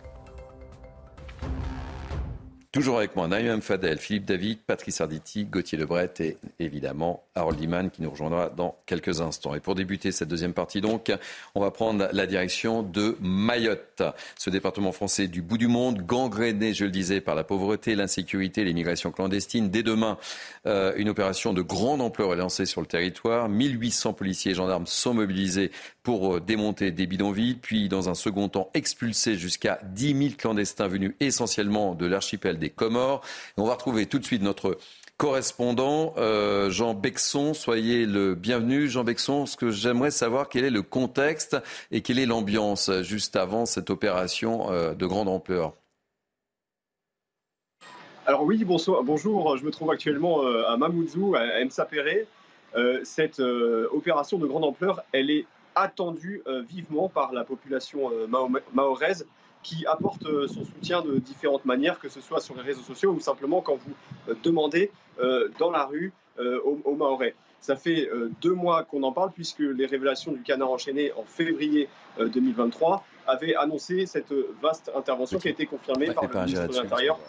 Toujours 2.71 2.99
avec 2.99 3.17
moi, 3.17 3.27
Naïm 3.27 3.61
Fadel, 3.61 3.97
Philippe 3.97 4.23
David, 4.23 4.59
Patrice 4.59 5.01
Arditi, 5.01 5.43
Gauthier 5.43 5.77
Lebret 5.77 6.13
et 6.21 6.37
évidemment 6.57 7.21
Harold 7.35 7.59
Iman 7.59 7.89
qui 7.89 8.01
nous 8.01 8.09
rejoindra 8.09 8.47
dans 8.47 8.77
quelques 8.85 9.19
instants. 9.19 9.53
Et 9.53 9.59
pour 9.59 9.75
débuter 9.75 10.13
cette 10.13 10.29
deuxième 10.29 10.53
partie 10.53 10.79
donc, 10.79 11.11
on 11.53 11.59
va 11.59 11.71
prendre 11.71 12.07
la 12.13 12.25
direction 12.25 12.81
de 12.81 13.17
Mayotte, 13.19 14.03
ce 14.37 14.49
département 14.49 14.93
français 14.93 15.27
du 15.27 15.41
bout 15.41 15.57
du 15.57 15.67
monde, 15.67 16.05
gangréné, 16.05 16.73
je 16.73 16.85
le 16.85 16.91
disais, 16.91 17.19
par 17.19 17.35
la 17.35 17.43
pauvreté, 17.43 17.93
l'insécurité, 17.93 18.63
l'immigration 18.63 19.11
clandestine. 19.11 19.69
Dès 19.69 19.83
demain, 19.83 20.17
euh, 20.65 20.93
une 20.95 21.09
opération 21.09 21.51
de 21.51 21.61
grande 21.61 21.99
ampleur 21.99 22.31
est 22.31 22.37
lancée 22.37 22.65
sur 22.65 22.79
le 22.79 22.87
territoire. 22.87 23.49
1800 23.49 24.13
policiers 24.13 24.53
et 24.53 24.55
gendarmes 24.55 24.87
sont 24.87 25.13
mobilisés 25.13 25.71
pour 26.03 26.37
euh, 26.37 26.39
démonter 26.39 26.91
des 26.91 27.05
bidonvilles, 27.05 27.55
puis 27.55 27.89
dans 27.89 28.07
un 28.07 28.15
second 28.15 28.47
temps 28.47 28.69
expulser 28.73 29.35
jusqu'à 29.35 29.79
10 29.83 30.17
000 30.17 30.29
clandestins 30.37 30.87
venus 30.87 31.15
essentiellement 31.19 31.95
de 31.95 32.05
l'archipel 32.05 32.59
des 32.61 32.69
Comores. 32.69 33.21
on 33.57 33.65
va 33.65 33.73
retrouver 33.73 34.05
tout 34.05 34.19
de 34.19 34.23
suite 34.23 34.41
notre 34.41 34.77
correspondant 35.17 36.13
euh, 36.17 36.69
Jean 36.69 36.93
Bexon. 36.93 37.53
Soyez 37.53 38.05
le 38.05 38.33
bienvenu, 38.33 38.87
Jean 38.87 39.03
Bexon. 39.03 39.45
Ce 39.45 39.57
que 39.57 39.69
j'aimerais 39.69 40.11
savoir, 40.11 40.47
quel 40.47 40.63
est 40.63 40.69
le 40.69 40.81
contexte 40.81 41.57
et 41.91 42.01
quelle 42.01 42.19
est 42.19 42.25
l'ambiance 42.25 42.89
juste 43.01 43.35
avant 43.35 43.65
cette 43.65 43.89
opération 43.89 44.71
euh, 44.71 44.93
de 44.93 45.05
grande 45.05 45.27
ampleur? 45.27 45.73
Alors 48.25 48.43
oui, 48.43 48.63
bonsoir, 48.63 49.03
bonjour. 49.03 49.57
Je 49.57 49.65
me 49.65 49.71
trouve 49.71 49.91
actuellement 49.91 50.45
à 50.67 50.77
Mamoudzou, 50.77 51.35
à 51.35 51.65
Msapere. 51.65 52.25
cette 53.03 53.39
opération 53.39 54.37
de 54.37 54.47
grande 54.47 54.63
ampleur, 54.63 55.03
elle 55.11 55.29
est 55.31 55.45
attendu 55.75 56.41
euh, 56.47 56.61
vivement 56.61 57.09
par 57.09 57.31
la 57.33 57.43
population 57.43 58.11
euh, 58.11 58.27
mahoraise 58.73 59.25
qui 59.63 59.85
apporte 59.85 60.25
euh, 60.25 60.47
son 60.47 60.63
soutien 60.65 61.01
de 61.01 61.17
différentes 61.17 61.65
manières, 61.65 61.99
que 61.99 62.09
ce 62.09 62.21
soit 62.21 62.41
sur 62.41 62.55
les 62.55 62.61
réseaux 62.61 62.81
sociaux 62.81 63.11
ou 63.11 63.19
simplement 63.19 63.61
quand 63.61 63.75
vous 63.75 63.93
demandez 64.43 64.91
dans 65.59 65.69
la 65.69 65.85
rue 65.85 66.13
aux, 66.39 66.95
Mahorais. 66.95 67.35
Ça 67.59 67.75
fait 67.75 68.09
deux 68.41 68.53
mois 68.53 68.83
qu'on 68.85 69.03
en 69.03 69.11
parle 69.11 69.31
puisque 69.31 69.59
les 69.59 69.85
révélations 69.85 70.31
du 70.31 70.41
canard 70.41 70.71
enchaîné 70.71 71.11
en 71.13 71.23
février 71.23 71.89
2023 72.17 73.03
avaient 73.27 73.53
annoncé 73.53 74.07
cette 74.07 74.33
vaste 74.61 74.91
intervention 74.95 75.37
qui 75.37 75.49
a 75.49 75.51
été 75.51 75.67
confirmée 75.67 76.11
par 76.11 76.23
le 76.23 76.39
ministre 76.39 76.67
de 76.69 76.75
l'Intérieur 76.75 77.19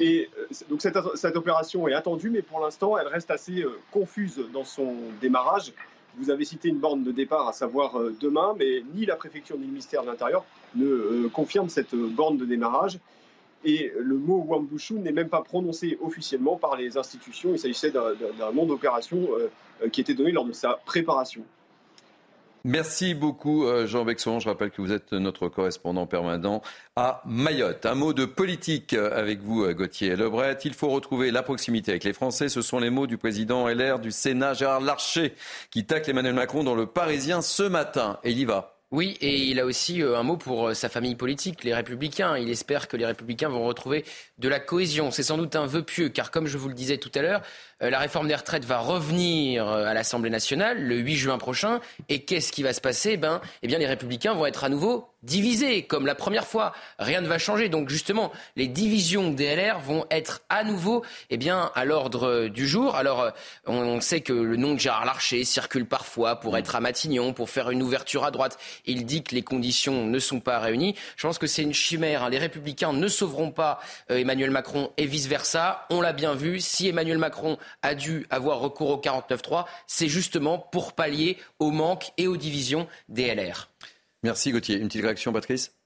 Et 0.00 0.28
donc 0.68 0.82
cette, 0.82 0.98
cette, 1.14 1.36
opération 1.36 1.88
est 1.88 1.94
attendue, 1.94 2.28
mais 2.28 2.42
pour 2.42 2.60
l'instant, 2.60 2.98
elle 2.98 3.08
reste 3.08 3.30
assez 3.30 3.64
confuse 3.90 4.38
dans 4.52 4.64
son 4.64 4.94
démarrage. 5.22 5.72
Vous 6.16 6.30
avez 6.30 6.44
cité 6.44 6.68
une 6.68 6.78
borne 6.78 7.04
de 7.04 7.12
départ, 7.12 7.48
à 7.48 7.52
savoir 7.52 7.98
euh, 7.98 8.16
demain, 8.20 8.54
mais 8.58 8.82
ni 8.94 9.06
la 9.06 9.16
préfecture 9.16 9.56
ni 9.56 9.64
le 9.64 9.70
ministère 9.70 10.02
de 10.02 10.08
l'Intérieur 10.08 10.44
ne 10.74 10.86
euh, 10.86 11.28
confirment 11.32 11.68
cette 11.68 11.94
euh, 11.94 12.08
borne 12.08 12.36
de 12.36 12.44
démarrage. 12.44 12.98
Et 13.64 13.92
le 13.98 14.16
mot 14.16 14.44
Wambushu 14.46 14.94
n'est 14.94 15.12
même 15.12 15.28
pas 15.28 15.42
prononcé 15.42 15.98
officiellement 16.00 16.56
par 16.56 16.76
les 16.76 16.96
institutions. 16.96 17.50
Il 17.52 17.58
s'agissait 17.58 17.90
d'un 17.90 18.52
nom 18.54 18.66
d'opération 18.66 19.30
qui 19.90 20.00
était 20.00 20.14
donné 20.14 20.30
lors 20.30 20.44
de 20.44 20.52
sa 20.52 20.74
préparation. 20.86 21.42
Merci 22.68 23.14
beaucoup 23.14 23.64
euh, 23.64 23.86
Jean 23.86 24.04
Bexon. 24.04 24.40
Je 24.40 24.48
rappelle 24.50 24.70
que 24.70 24.82
vous 24.82 24.92
êtes 24.92 25.14
notre 25.14 25.48
correspondant 25.48 26.06
permanent 26.06 26.60
à 26.96 27.22
Mayotte. 27.24 27.86
Un 27.86 27.94
mot 27.94 28.12
de 28.12 28.26
politique 28.26 28.92
avec 28.92 29.40
vous 29.40 29.64
euh, 29.64 29.72
Gauthier 29.72 30.14
Lebret. 30.16 30.58
Il 30.66 30.74
faut 30.74 30.90
retrouver 30.90 31.30
la 31.30 31.42
proximité 31.42 31.92
avec 31.92 32.04
les 32.04 32.12
Français. 32.12 32.50
Ce 32.50 32.60
sont 32.60 32.78
les 32.78 32.90
mots 32.90 33.06
du 33.06 33.16
président 33.16 33.66
LR 33.66 34.00
du 34.00 34.10
Sénat 34.10 34.52
Gérard 34.52 34.82
Larcher 34.82 35.32
qui 35.70 35.86
tacle 35.86 36.10
Emmanuel 36.10 36.34
Macron 36.34 36.62
dans 36.62 36.74
le 36.74 36.84
Parisien 36.84 37.40
ce 37.40 37.62
matin. 37.62 38.18
Et 38.22 38.32
il 38.32 38.38
y 38.38 38.44
va. 38.44 38.74
Oui, 38.90 39.18
et 39.20 39.44
il 39.44 39.60
a 39.60 39.66
aussi 39.66 40.02
euh, 40.02 40.18
un 40.18 40.22
mot 40.22 40.36
pour 40.36 40.74
sa 40.74 40.88
famille 40.88 41.14
politique, 41.14 41.62
les 41.62 41.74
Républicains. 41.74 42.36
Il 42.38 42.48
espère 42.48 42.88
que 42.88 42.96
les 42.96 43.04
Républicains 43.04 43.50
vont 43.50 43.64
retrouver 43.64 44.04
de 44.38 44.48
la 44.48 44.60
cohésion. 44.60 45.10
C'est 45.10 45.22
sans 45.22 45.36
doute 45.36 45.56
un 45.56 45.66
vœu 45.66 45.82
pieux, 45.82 46.08
car 46.08 46.30
comme 46.30 46.46
je 46.46 46.56
vous 46.56 46.68
le 46.68 46.74
disais 46.74 46.96
tout 46.96 47.12
à 47.14 47.20
l'heure, 47.20 47.40
euh, 47.40 47.44
la 47.80 47.98
réforme 48.00 48.26
des 48.26 48.34
retraites 48.34 48.64
va 48.64 48.78
revenir 48.78 49.68
euh, 49.68 49.86
à 49.86 49.94
l'Assemblée 49.94 50.30
nationale 50.30 50.82
le 50.82 50.96
8 50.96 51.16
juin 51.16 51.38
prochain. 51.38 51.80
Et 52.08 52.24
qu'est-ce 52.24 52.50
qui 52.50 52.64
va 52.64 52.72
se 52.72 52.80
passer? 52.80 53.16
Ben, 53.16 53.40
Eh 53.62 53.68
bien, 53.68 53.78
les 53.78 53.86
Républicains 53.86 54.34
vont 54.34 54.46
être 54.46 54.64
à 54.64 54.68
nouveau 54.68 55.08
divisés, 55.22 55.82
comme 55.82 56.06
la 56.06 56.14
première 56.14 56.46
fois. 56.46 56.72
Rien 56.98 57.20
ne 57.20 57.28
va 57.28 57.38
changer. 57.38 57.68
Donc, 57.68 57.88
justement, 57.88 58.32
les 58.56 58.68
divisions 58.68 59.30
DLR 59.30 59.80
vont 59.80 60.06
être 60.10 60.42
à 60.48 60.64
nouveau 60.64 61.04
eh 61.30 61.36
bien, 61.36 61.70
à 61.74 61.84
l'ordre 61.84 62.48
du 62.48 62.66
jour. 62.66 62.96
Alors, 62.96 63.22
euh, 63.22 63.30
on 63.66 64.00
sait 64.00 64.20
que 64.20 64.32
le 64.32 64.56
nom 64.56 64.74
de 64.74 64.80
Gérard 64.80 65.04
Larcher 65.04 65.44
circule 65.44 65.86
parfois 65.86 66.40
pour 66.40 66.56
être 66.56 66.74
à 66.74 66.80
Matignon, 66.80 67.32
pour 67.32 67.50
faire 67.50 67.70
une 67.70 67.82
ouverture 67.82 68.24
à 68.24 68.32
droite. 68.32 68.58
Il 68.86 69.06
dit 69.06 69.22
que 69.22 69.34
les 69.36 69.42
conditions 69.42 70.04
ne 70.04 70.18
sont 70.18 70.40
pas 70.40 70.58
réunies. 70.58 70.96
Je 71.16 71.26
pense 71.26 71.38
que 71.38 71.46
c'est 71.46 71.62
une 71.62 71.74
chimère. 71.74 72.24
Hein. 72.24 72.30
Les 72.30 72.38
Républicains 72.38 72.92
ne 72.92 73.08
sauveront 73.08 73.50
pas 73.50 73.80
Emmanuel 74.08 74.50
Macron 74.50 74.90
et 74.96 75.06
vice-versa. 75.06 75.86
On 75.90 76.00
l'a 76.00 76.12
bien 76.12 76.34
vu. 76.34 76.60
Si 76.60 76.88
Emmanuel 76.88 77.18
Macron 77.18 77.56
a 77.82 77.94
dû 77.94 78.26
avoir 78.30 78.60
recours 78.60 78.90
au 78.90 79.00
49.3, 79.00 79.66
c'est 79.86 80.08
justement 80.08 80.58
pour 80.58 80.92
pallier 80.92 81.38
au 81.58 81.70
manque 81.70 82.12
et 82.16 82.26
aux 82.26 82.36
divisions 82.36 82.86
des 83.08 83.34
LR. 83.34 83.70
Merci 84.22 84.50
Gauthier. 84.52 84.78
Une 84.78 84.88
petite 84.88 85.02
réaction, 85.02 85.32
Patrice? 85.32 85.77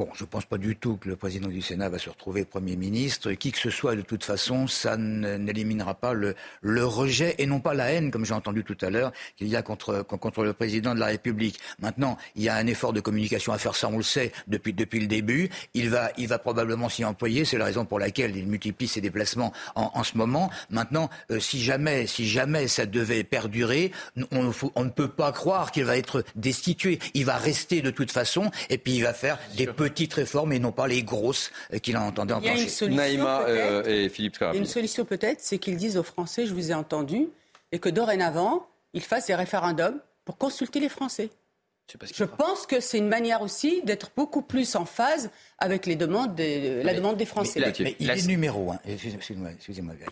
Bon, 0.00 0.08
je 0.14 0.24
ne 0.24 0.28
pense 0.30 0.46
pas 0.46 0.56
du 0.56 0.76
tout 0.76 0.96
que 0.96 1.10
le 1.10 1.16
président 1.16 1.48
du 1.48 1.60
Sénat 1.60 1.90
va 1.90 1.98
se 1.98 2.08
retrouver 2.08 2.46
Premier 2.46 2.74
ministre. 2.74 3.32
Qui 3.32 3.52
que 3.52 3.58
ce 3.58 3.68
soit, 3.68 3.96
de 3.96 4.00
toute 4.00 4.24
façon, 4.24 4.66
ça 4.66 4.96
n'éliminera 4.96 5.92
pas 5.92 6.14
le, 6.14 6.34
rejet 6.62 7.34
et 7.36 7.44
non 7.44 7.60
pas 7.60 7.74
la 7.74 7.92
haine, 7.92 8.10
comme 8.10 8.24
j'ai 8.24 8.32
entendu 8.32 8.64
tout 8.64 8.78
à 8.80 8.88
l'heure, 8.88 9.12
qu'il 9.36 9.48
y 9.48 9.56
a 9.56 9.60
contre, 9.60 10.06
le 10.42 10.52
président 10.54 10.94
de 10.94 11.00
la 11.00 11.04
République. 11.04 11.60
Maintenant, 11.80 12.16
il 12.34 12.44
y 12.44 12.48
a 12.48 12.54
un 12.54 12.66
effort 12.66 12.94
de 12.94 13.00
communication 13.00 13.52
à 13.52 13.58
faire, 13.58 13.74
ça 13.74 13.88
on 13.88 13.98
le 13.98 14.02
sait 14.02 14.32
depuis, 14.46 14.72
le 14.72 15.06
début. 15.06 15.50
Il 15.74 15.90
va, 15.90 16.08
probablement 16.38 16.88
s'y 16.88 17.04
employer, 17.04 17.44
c'est 17.44 17.58
la 17.58 17.66
raison 17.66 17.84
pour 17.84 17.98
laquelle 17.98 18.34
il 18.34 18.46
multiplie 18.46 18.88
ses 18.88 19.02
déplacements 19.02 19.52
en, 19.74 20.02
ce 20.02 20.16
moment. 20.16 20.50
Maintenant, 20.70 21.10
euh, 21.30 21.40
si, 21.40 21.60
jamais, 21.60 22.06
ça 22.68 22.86
devait 22.86 23.22
perdurer, 23.22 23.92
on, 24.32 24.44
ne 24.84 24.88
peut 24.88 25.08
pas 25.08 25.30
croire 25.32 25.72
qu'il 25.72 25.84
va 25.84 25.98
être 25.98 26.24
destitué. 26.36 27.00
Il 27.12 27.26
va 27.26 27.36
rester 27.36 27.82
de 27.82 27.90
toute 27.90 28.12
façon 28.12 28.50
et 28.70 28.78
puis 28.78 28.94
il 28.94 29.02
va 29.02 29.12
faire 29.12 29.38
des 29.58 29.66
petites 29.90 30.14
réformes 30.14 30.52
et 30.52 30.58
non 30.58 30.72
pas 30.72 30.86
les 30.86 31.02
grosses 31.02 31.50
euh, 31.72 31.78
qu'il 31.78 31.96
a 31.96 32.02
entendu 32.02 32.32
enclencher. 32.32 32.54
Il 32.54 32.58
y 32.58 32.60
a 32.60 32.62
une 32.64 32.68
solution, 32.68 33.26
euh, 33.26 33.84
et 33.84 34.08
Philippe 34.08 34.38
Une 34.54 34.66
solution 34.66 35.04
peut-être, 35.04 35.40
c'est 35.40 35.58
qu'ils 35.58 35.76
disent 35.76 35.96
aux 35.96 36.02
Français, 36.02 36.46
je 36.46 36.54
vous 36.54 36.70
ai 36.70 36.74
entendu, 36.74 37.28
et 37.72 37.78
que 37.78 37.88
dorénavant, 37.88 38.66
ils 38.94 39.02
fassent 39.02 39.26
des 39.26 39.34
référendums 39.34 40.00
pour 40.24 40.38
consulter 40.38 40.80
les 40.80 40.88
Français. 40.88 41.30
Je 42.14 42.24
pense 42.24 42.66
que 42.66 42.80
c'est 42.80 42.98
une 42.98 43.08
manière 43.08 43.42
aussi 43.42 43.82
d'être 43.82 44.12
beaucoup 44.16 44.42
plus 44.42 44.76
en 44.76 44.84
phase 44.84 45.30
avec 45.60 45.86
les 45.86 45.96
demandes 45.96 46.38
la 46.38 46.94
demande 46.94 47.16
des 47.16 47.26
Français. 47.26 47.60
il 47.98 48.10
est 48.10 48.26
numéro 48.26 48.72
un. 48.72 48.78
Excusez-moi. 48.88 49.50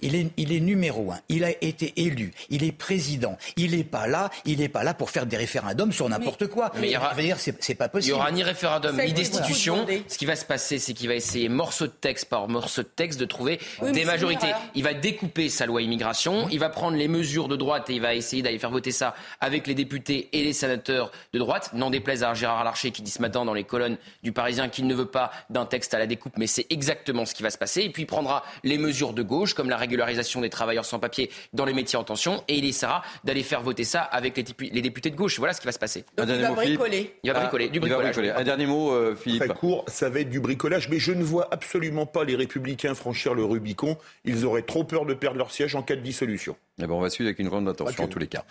il, 0.03 0.15
est, 0.15 0.27
il 0.37 0.53
est 0.53 0.61
numéro 0.61 1.11
un. 1.11 1.19
Il 1.29 1.45
a 1.45 1.51
été 1.63 1.93
élu. 1.97 2.33
Il 2.51 2.65
est 2.65 2.73
président. 2.73 3.37
Il 3.57 3.77
n'est 3.77 3.85
pas 3.85 4.07
là. 4.07 4.31
Il 4.45 4.59
n'est 4.59 4.69
pas 4.69 4.85
là 4.85 4.95
pour 4.95 5.11
faire 5.11 5.27
des 5.27 5.37
référendums 5.37 5.93
sur 5.93 6.09
n'importe 6.09 6.49
quoi. 6.49 6.71
Mais 6.79 6.89
il 6.89 6.93
y 6.93 6.97
aura, 6.97 7.15
c'est 7.39 7.75
pas 7.75 7.89
possible. 7.89 8.13
Il 8.13 8.15
n'y 8.15 8.21
aura 8.21 8.31
ni 8.31 8.43
référendum 8.43 9.01
ni 9.01 9.13
destitution. 9.13 9.87
Ce 10.07 10.19
qui 10.19 10.27
va 10.27 10.37
se 10.37 10.45
passer, 10.45 10.79
c'est 10.79 10.93
qu'il 10.93 11.09
va 11.09 11.15
essayer 11.15 11.49
morceau 11.49 11.87
de 11.87 11.93
texte 11.93 12.27
par 12.27 12.49
morceau 12.49 12.83
de 12.83 12.89
texte 12.89 13.19
de 13.19 13.25
trouver 13.25 13.59
des 13.83 14.05
majorités. 14.05 14.53
Il 14.75 14.85
va 14.85 14.95
découper 14.95 15.49
sa 15.49 15.67
loi 15.67 15.83
immigration. 15.83 16.49
Il 16.51 16.59
va 16.59 16.69
prendre 16.69 16.97
les 16.97 17.09
mesures 17.09 17.49
de 17.49 17.57
droite 17.57 17.91
et 17.91 17.95
il 17.95 18.01
va 18.01 18.15
essayer 18.15 18.43
d'aller 18.43 18.59
faire 18.59 18.71
voter 18.71 18.93
ça 18.93 19.15
avec 19.41 19.67
les 19.67 19.75
députés 19.75 20.29
et 20.33 20.45
les 20.45 20.53
sénateurs 20.53 21.11
de 21.33 21.39
droite. 21.39 21.49
droite, 21.49 21.71
n'en 21.73 21.89
déplaise 21.89 22.23
à 22.23 22.35
Gérard 22.35 22.63
Larcher 22.63 22.91
qui 22.91 23.01
dit 23.01 23.11
ce 23.11 23.23
matin 23.23 23.47
dans 23.47 23.55
les 23.55 23.65
colonnes 23.65 23.97
du 24.23 24.33
Parisien 24.33 24.69
qu'il 24.69 24.87
ne 24.87 24.95
veut 24.95 25.07
pas 25.07 25.31
d'un 25.51 25.67
texte 25.67 25.95
à 25.95 25.99
la 25.99 26.07
découpe, 26.07 26.37
mais 26.37 26.47
c'est 26.47 26.67
exactement 26.71 27.27
ce 27.27 27.35
qui 27.35 27.43
va 27.43 27.51
se 27.51 27.59
passer. 27.59 27.83
Et 27.83 27.91
puis 27.91 28.03
il 28.03 28.07
prendra 28.07 28.45
les 28.65 28.79
mesures 28.79 29.13
de 29.13 29.23
gauche, 29.23 29.55
comme 29.55 29.71
la 29.71 29.77
régularisation 29.77 30.41
des 30.41 30.51
travailleurs 30.51 30.85
sans 30.85 30.99
papier 30.99 31.31
dans 31.53 31.65
les 31.65 31.73
métiers 31.73 31.99
en 31.99 32.05
tension, 32.05 32.43
et 32.49 32.57
il 32.57 32.65
essaiera 32.65 33.03
d'aller 33.25 33.43
faire 33.43 33.63
voter 33.63 33.85
ça 33.85 34.03
avec 34.03 34.37
les, 34.37 34.83
députés 34.83 35.11
de 35.11 35.17
gauche. 35.17 35.39
Voilà 35.39 35.53
ce 35.53 35.61
qui 35.61 35.67
va 35.67 35.73
se 35.73 35.79
passer. 35.79 36.05
un 36.17 36.27
il 36.27 36.41
va 36.41 36.49
mot, 36.49 36.55
bricoler. 36.55 37.15
Il 37.23 37.33
va 37.33 37.41
bricoler, 37.41 37.69
du 37.69 37.81
bricolage. 37.81 38.19
Un 38.19 38.45
dernier 38.45 38.67
mot, 38.67 38.93
euh, 38.93 39.17
Philippe. 39.17 39.45
Très 39.45 39.55
court, 39.55 39.85
ça 39.89 40.09
va 40.09 40.21
être 40.21 40.31
du 40.31 40.41
bricolage, 40.41 40.89
mais 40.89 40.99
je 40.99 41.13
ne 41.13 41.23
vois 41.23 41.49
absolument 41.51 42.07
pas 42.07 42.25
les 42.25 42.37
Républicains 42.37 42.95
franchir 42.95 43.35
le 43.35 43.45
Rubicon. 43.45 43.97
Ils 44.25 44.45
auraient 44.45 44.63
trop 44.63 44.85
peur 44.85 45.07
de 45.07 45.15
perdre 45.15 45.39
leur 45.39 45.51
siège 45.51 45.75
en 45.75 45.83
cas 45.83 45.97
de 45.97 46.01
dissolution. 46.01 46.57
Eh 46.81 46.87
ben, 46.87 46.95
on 46.95 47.01
va 47.01 47.11
suivre 47.11 47.27
avec 47.29 47.41
une 47.41 47.49
grande 47.49 47.69
attention 47.69 48.05
en 48.05 48.09
tous 48.09 48.21
les 48.21 48.29
cas. 48.29 48.45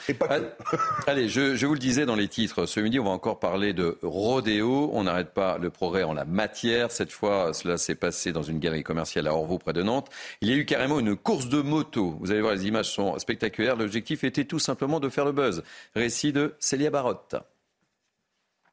Allez, 1.07 1.29
je, 1.29 1.55
je, 1.55 1.65
vous 1.65 1.73
le 1.73 1.79
disais 1.79 2.05
dans 2.05 2.15
les 2.15 2.27
titres, 2.27 2.65
ce 2.65 2.81
midi 2.81 2.99
on 2.99 3.05
va 3.05 3.11
encore 3.11 3.39
parler 3.39 3.73
de 3.73 3.97
rodéo. 4.01 4.89
On 4.93 5.03
n'arrête 5.03 5.33
pas 5.33 5.57
le 5.57 5.69
progrès 5.69 6.03
en 6.03 6.13
la 6.13 6.25
matière. 6.25 6.91
Cette 6.91 7.11
fois, 7.11 7.53
cela 7.53 7.77
s'est 7.77 7.95
passé 7.95 8.33
dans 8.33 8.43
une 8.43 8.59
galerie 8.59 8.83
commerciale 8.83 9.27
à 9.27 9.33
Orvaux 9.33 9.59
près 9.59 9.73
de 9.73 9.81
Nantes. 9.81 10.09
Il 10.41 10.49
y 10.49 10.53
a 10.53 10.55
eu 10.55 10.65
carrément 10.65 10.99
une 10.99 11.15
course 11.15 11.47
de 11.47 11.61
moto. 11.61 12.17
Vous 12.19 12.31
allez 12.31 12.41
voir, 12.41 12.53
les 12.53 12.67
images 12.67 12.91
sont 12.91 13.17
spectaculaires. 13.17 13.77
L'objectif 13.77 14.25
était 14.25 14.45
tout 14.45 14.59
simplement 14.59 14.99
de 14.99 15.07
faire 15.07 15.25
le 15.25 15.31
buzz. 15.31 15.63
Récit 15.95 16.33
de 16.33 16.55
Célia 16.59 16.89
Barotte. 16.89 17.35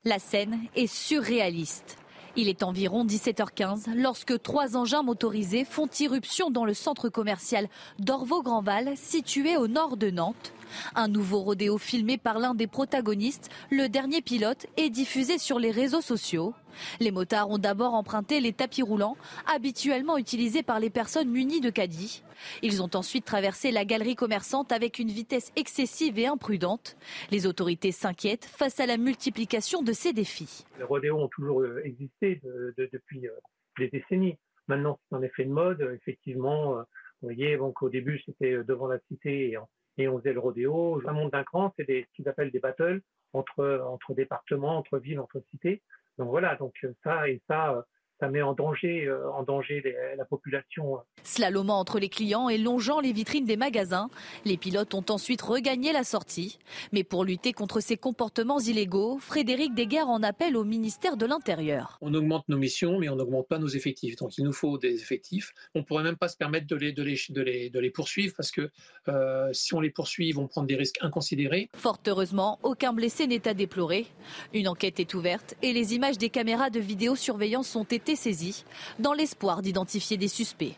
La 0.05 0.19
scène 0.19 0.59
est 0.75 0.87
surréaliste. 0.87 1.97
Il 2.37 2.49
est 2.49 2.65
environ 2.65 3.05
17h15 3.05 3.95
lorsque 3.95 4.43
trois 4.43 4.77
engins 4.77 5.05
motorisés 5.05 5.65
font 5.65 5.89
irruption 6.01 6.51
dans 6.51 6.65
le 6.65 6.75
centre 6.75 7.09
commercial 7.09 7.69
d'Orvaux-Grandval, 8.01 8.97
situé 8.97 9.57
au 9.57 9.69
nord 9.69 9.97
de 9.97 10.11
Nantes. 10.11 10.53
Un 10.97 11.07
nouveau 11.07 11.41
rodéo 11.41 11.79
filmé 11.79 12.19
par 12.19 12.41
l'un 12.41 12.55
des 12.55 12.67
protagonistes, 12.67 13.51
le 13.71 13.89
dernier 13.89 14.21
pilote, 14.21 14.67
est 14.77 14.91
diffusé 14.91 15.39
sur 15.39 15.61
les 15.61 15.71
réseaux 15.71 16.01
sociaux. 16.01 16.55
Les 17.01 17.11
motards 17.11 17.51
ont 17.51 17.59
d'abord 17.59 17.95
emprunté 17.95 18.41
les 18.41 18.53
tapis 18.53 18.83
roulants, 18.83 19.17
habituellement 19.47 20.19
utilisés 20.19 20.63
par 20.63 20.81
les 20.81 20.91
personnes 20.91 21.31
munies 21.31 21.61
de 21.61 21.71
caddies. 21.71 22.23
Ils 22.63 22.83
ont 22.83 22.91
ensuite 22.95 23.25
traversé 23.25 23.71
la 23.71 23.85
galerie 23.85 24.17
commerçante 24.17 24.73
avec 24.73 24.99
une 24.99 25.09
vitesse 25.09 25.53
excessive 25.57 26.19
et 26.19 26.27
imprudente. 26.27 26.97
Les 27.31 27.47
autorités 27.47 27.93
s'inquiètent 27.93 28.45
face 28.45 28.81
à 28.81 28.87
la 28.87 28.97
multiplication 28.97 29.83
de 29.83 29.93
ces 29.93 30.13
défis. 30.13 30.65
Les 30.79 30.85
rodéos 30.85 31.19
ont 31.19 31.29
toujours 31.29 31.63
euh, 31.63 31.81
existé 31.85 32.41
depuis 32.77 33.27
euh, 33.27 33.33
des 33.79 33.89
décennies. 33.89 34.37
Maintenant, 34.69 34.99
c'est 35.09 35.17
un 35.17 35.23
effet 35.23 35.45
de 35.45 35.51
mode. 35.51 35.81
Effectivement, 35.95 36.79
euh, 36.79 36.83
vous 37.23 37.29
voyez, 37.29 37.57
donc 37.57 37.83
au 37.83 37.89
début, 37.89 38.21
c'était 38.25 38.65
devant 38.65 38.87
la 38.87 38.99
cité 39.09 39.57
et 39.99 40.09
on 40.09 40.19
faisait 40.19 40.33
le 40.33 40.41
rodéo. 40.41 41.01
Un 41.07 41.13
monde 41.13 41.31
d'un 41.31 41.45
cran, 41.45 41.73
c'est 41.77 41.87
ce 41.87 42.17
qu'ils 42.17 42.29
appellent 42.29 42.51
des 42.51 42.61
battles 42.61 43.01
entre, 43.33 43.83
entre 43.87 44.15
départements, 44.15 44.77
entre 44.79 44.99
villes, 44.99 45.21
entre 45.21 45.43
cités. 45.51 45.83
Donc 46.19 46.29
voilà, 46.29 46.57
donc 46.57 46.75
ça 47.03 47.29
et 47.29 47.41
ça, 47.49 47.85
ça 48.21 48.29
met 48.29 48.43
en 48.43 48.53
danger, 48.53 49.07
euh, 49.07 49.31
en 49.33 49.43
danger 49.43 49.83
la 50.17 50.25
population. 50.25 50.99
Slalomant 51.23 51.79
entre 51.79 51.99
les 51.99 52.09
clients 52.09 52.49
et 52.49 52.59
longeant 52.59 53.01
les 53.01 53.13
vitrines 53.13 53.45
des 53.45 53.57
magasins, 53.57 54.09
les 54.45 54.57
pilotes 54.57 54.95
ont 54.95 55.05
ensuite 55.09 55.43
regagné 55.43 55.93
la 55.93 56.05
sortie. 56.05 56.59
Mais 56.93 57.05
pour 57.05 57.25
lutter 57.25 57.53
contre 57.53 57.81
ces 57.81 57.97
comportements 57.97 58.61
illégaux, 58.61 59.19
Frédéric 59.19 59.75
Deguerre 59.75 60.09
en 60.09 60.23
appelle 60.23 60.57
au 60.57 60.65
ministère 60.65 61.17
de 61.17 61.27
l'Intérieur. 61.27 61.99
On 62.01 62.15
augmente 62.15 62.49
nos 62.49 62.59
missions, 62.59 62.99
mais 62.99 63.09
on 63.09 63.17
n'augmente 63.17 63.49
pas 63.49 63.59
nos 63.59 63.69
effectifs. 63.69 64.17
Donc 64.17 64.39
il 64.39 64.45
nous 64.45 64.53
faut 64.53 64.79
des 64.79 64.95
effectifs. 64.95 65.53
On 65.75 65.81
ne 65.81 65.85
pourrait 65.85 66.05
même 66.05 66.17
pas 66.17 66.29
se 66.29 66.37
permettre 66.37 66.67
de 66.67 66.77
les, 66.77 66.93
de 66.93 67.03
les, 67.03 67.19
de 67.31 67.43
les, 67.43 67.71
de 67.71 67.81
les 67.81 67.91
poursuivre 67.91 68.35
parce 68.37 68.51
que 68.51 68.71
euh, 69.09 69.53
si 69.53 69.75
on 69.75 69.81
les 69.81 69.91
poursuit, 69.91 70.29
ils 70.29 70.35
vont 70.35 70.47
prendre 70.47 70.67
des 70.67 70.77
risques 70.77 70.99
inconsidérés. 71.01 71.69
Fort 71.75 71.99
heureusement, 72.07 72.59
aucun 72.63 72.93
blessé 72.93 73.27
n'est 73.27 73.49
à 73.49 73.55
déplorer. 73.55 74.07
Une 74.53 74.69
enquête 74.69 75.01
est 75.01 75.15
ouverte 75.15 75.55
et 75.63 75.73
les 75.73 75.95
images 75.95 76.19
des 76.19 76.31
caméras 76.31 76.71
de 76.71 76.81
vidéosurveillance 76.81 77.69
sont 77.69 77.85
été 78.13 78.65
dans 78.99 79.13
l'espoir 79.13 79.63
d'identifier 79.63 80.17
des 80.17 80.29
suspects. 80.29 80.77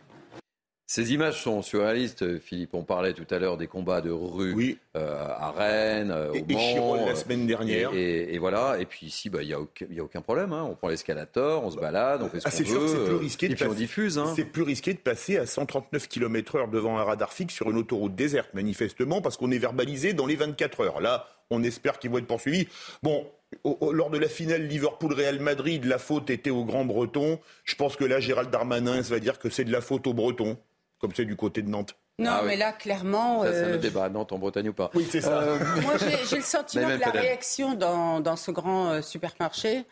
Ces 0.89 1.13
images 1.13 1.43
sont 1.43 1.63
surréalistes, 1.63 2.39
Philippe. 2.39 2.73
On 2.73 2.85
parlait 2.85 3.13
tout 3.13 3.27
à 3.31 3.41
l'heure 3.41 3.57
des 3.57 3.67
combats 3.67 4.01
de 4.01 4.13
rue 4.13 4.79
euh, 4.97 5.27
à 5.37 5.51
Rennes, 5.51 6.13
euh, 6.13 6.31
au 6.31 6.97
Mans. 6.97 7.07
la 7.07 7.17
semaine 7.17 7.45
dernière. 7.45 7.93
Et, 7.93 8.39
voilà. 8.39 8.79
Et 8.79 8.87
puis 8.87 9.07
ici, 9.07 9.29
bah, 9.29 9.43
il 9.43 9.49
n'y 9.49 9.53
a, 9.53 9.57
a, 9.57 10.05
aucun 10.05 10.21
problème. 10.21 10.53
Hein. 10.53 10.65
On 10.71 10.77
prend 10.77 10.87
l'escalator, 10.87 11.65
on 11.65 11.73
se 11.73 11.77
balade, 11.77 12.23
on 12.23 12.29
fait 12.29 12.39
ce 12.39 12.47
ah, 12.47 12.51
qu'on 12.53 12.79
veut. 12.79 12.87
C'est 12.87 13.05
plus 13.05 13.17
risqué 13.17 13.47
et 13.47 13.55
puis 13.57 13.67
on 13.67 13.75
diffuse. 13.75 14.17
Hein. 14.17 14.33
C'est 14.37 14.45
plus 14.45 14.63
risqué 14.63 14.95
de 14.95 15.01
passer 15.01 15.39
à 15.39 15.47
139 15.47 16.07
km/h 16.07 16.71
devant 16.71 16.99
un 16.99 17.03
radar 17.03 17.33
fixe 17.33 17.55
sur 17.55 17.69
une 17.69 17.79
autoroute 17.79 18.15
déserte, 18.15 18.55
manifestement, 18.55 19.21
parce 19.21 19.37
qu'on 19.37 19.51
est 19.51 19.59
verbalisé 19.59 20.13
dans 20.13 20.27
les 20.27 20.37
24 20.37 20.81
heures. 20.83 21.01
Là, 21.01 21.27
on 21.51 21.65
espère 21.65 21.99
qu'ils 21.99 22.11
vont 22.11 22.19
être 22.19 22.29
poursuivis. 22.29 22.69
Bon, 23.03 23.27
lors 23.65 24.11
de 24.11 24.19
la 24.19 24.29
finale 24.29 24.67
Liverpool-Real 24.67 25.39
Madrid, 25.41 25.85
la 25.85 25.99
faute 25.99 26.31
était 26.31 26.51
au 26.51 26.65
Grand 26.65 26.85
Breton. 26.85 27.39
Je 27.65 27.75
pense 27.75 27.97
que 27.97 28.05
là, 28.05 28.21
Gérald 28.21 28.51
Darmanin 28.51 29.01
va 29.01 29.19
dire 29.19 29.39
que 29.39 29.51
c'est 29.51 29.65
de 29.65 29.73
la 29.73 29.81
faute 29.81 30.07
aux 30.07 30.15
Bretons, 30.15 30.59
comme 30.99 31.13
c'est 31.15 31.25
du 31.25 31.37
côté 31.37 31.63
de 31.63 31.69
Nantes. 31.69 31.97
Non, 32.19 32.31
ah 32.33 32.43
mais 32.47 32.57
là, 32.57 32.73
clairement. 32.73 33.43
Ça, 33.43 33.53
c'est 33.53 33.59
euh, 33.59 33.77
débat, 33.77 34.09
Nantes 34.09 34.33
en 34.33 34.39
Bretagne 34.39 34.71
ou 34.71 34.73
pas 34.73 34.91
Oui, 34.95 35.07
c'est 35.11 35.21
ça. 35.21 35.43
Euh, 35.43 35.59
Moi, 35.83 35.97
j'ai 35.99 36.37
le 36.37 36.43
sentiment 36.43 36.89
que 36.89 37.01
la 37.01 37.11
réaction 37.11 37.75
dans, 37.75 38.37
ce 38.37 38.51
grand 38.51 38.91
euh, 38.91 39.03
supermarché, 39.03 39.85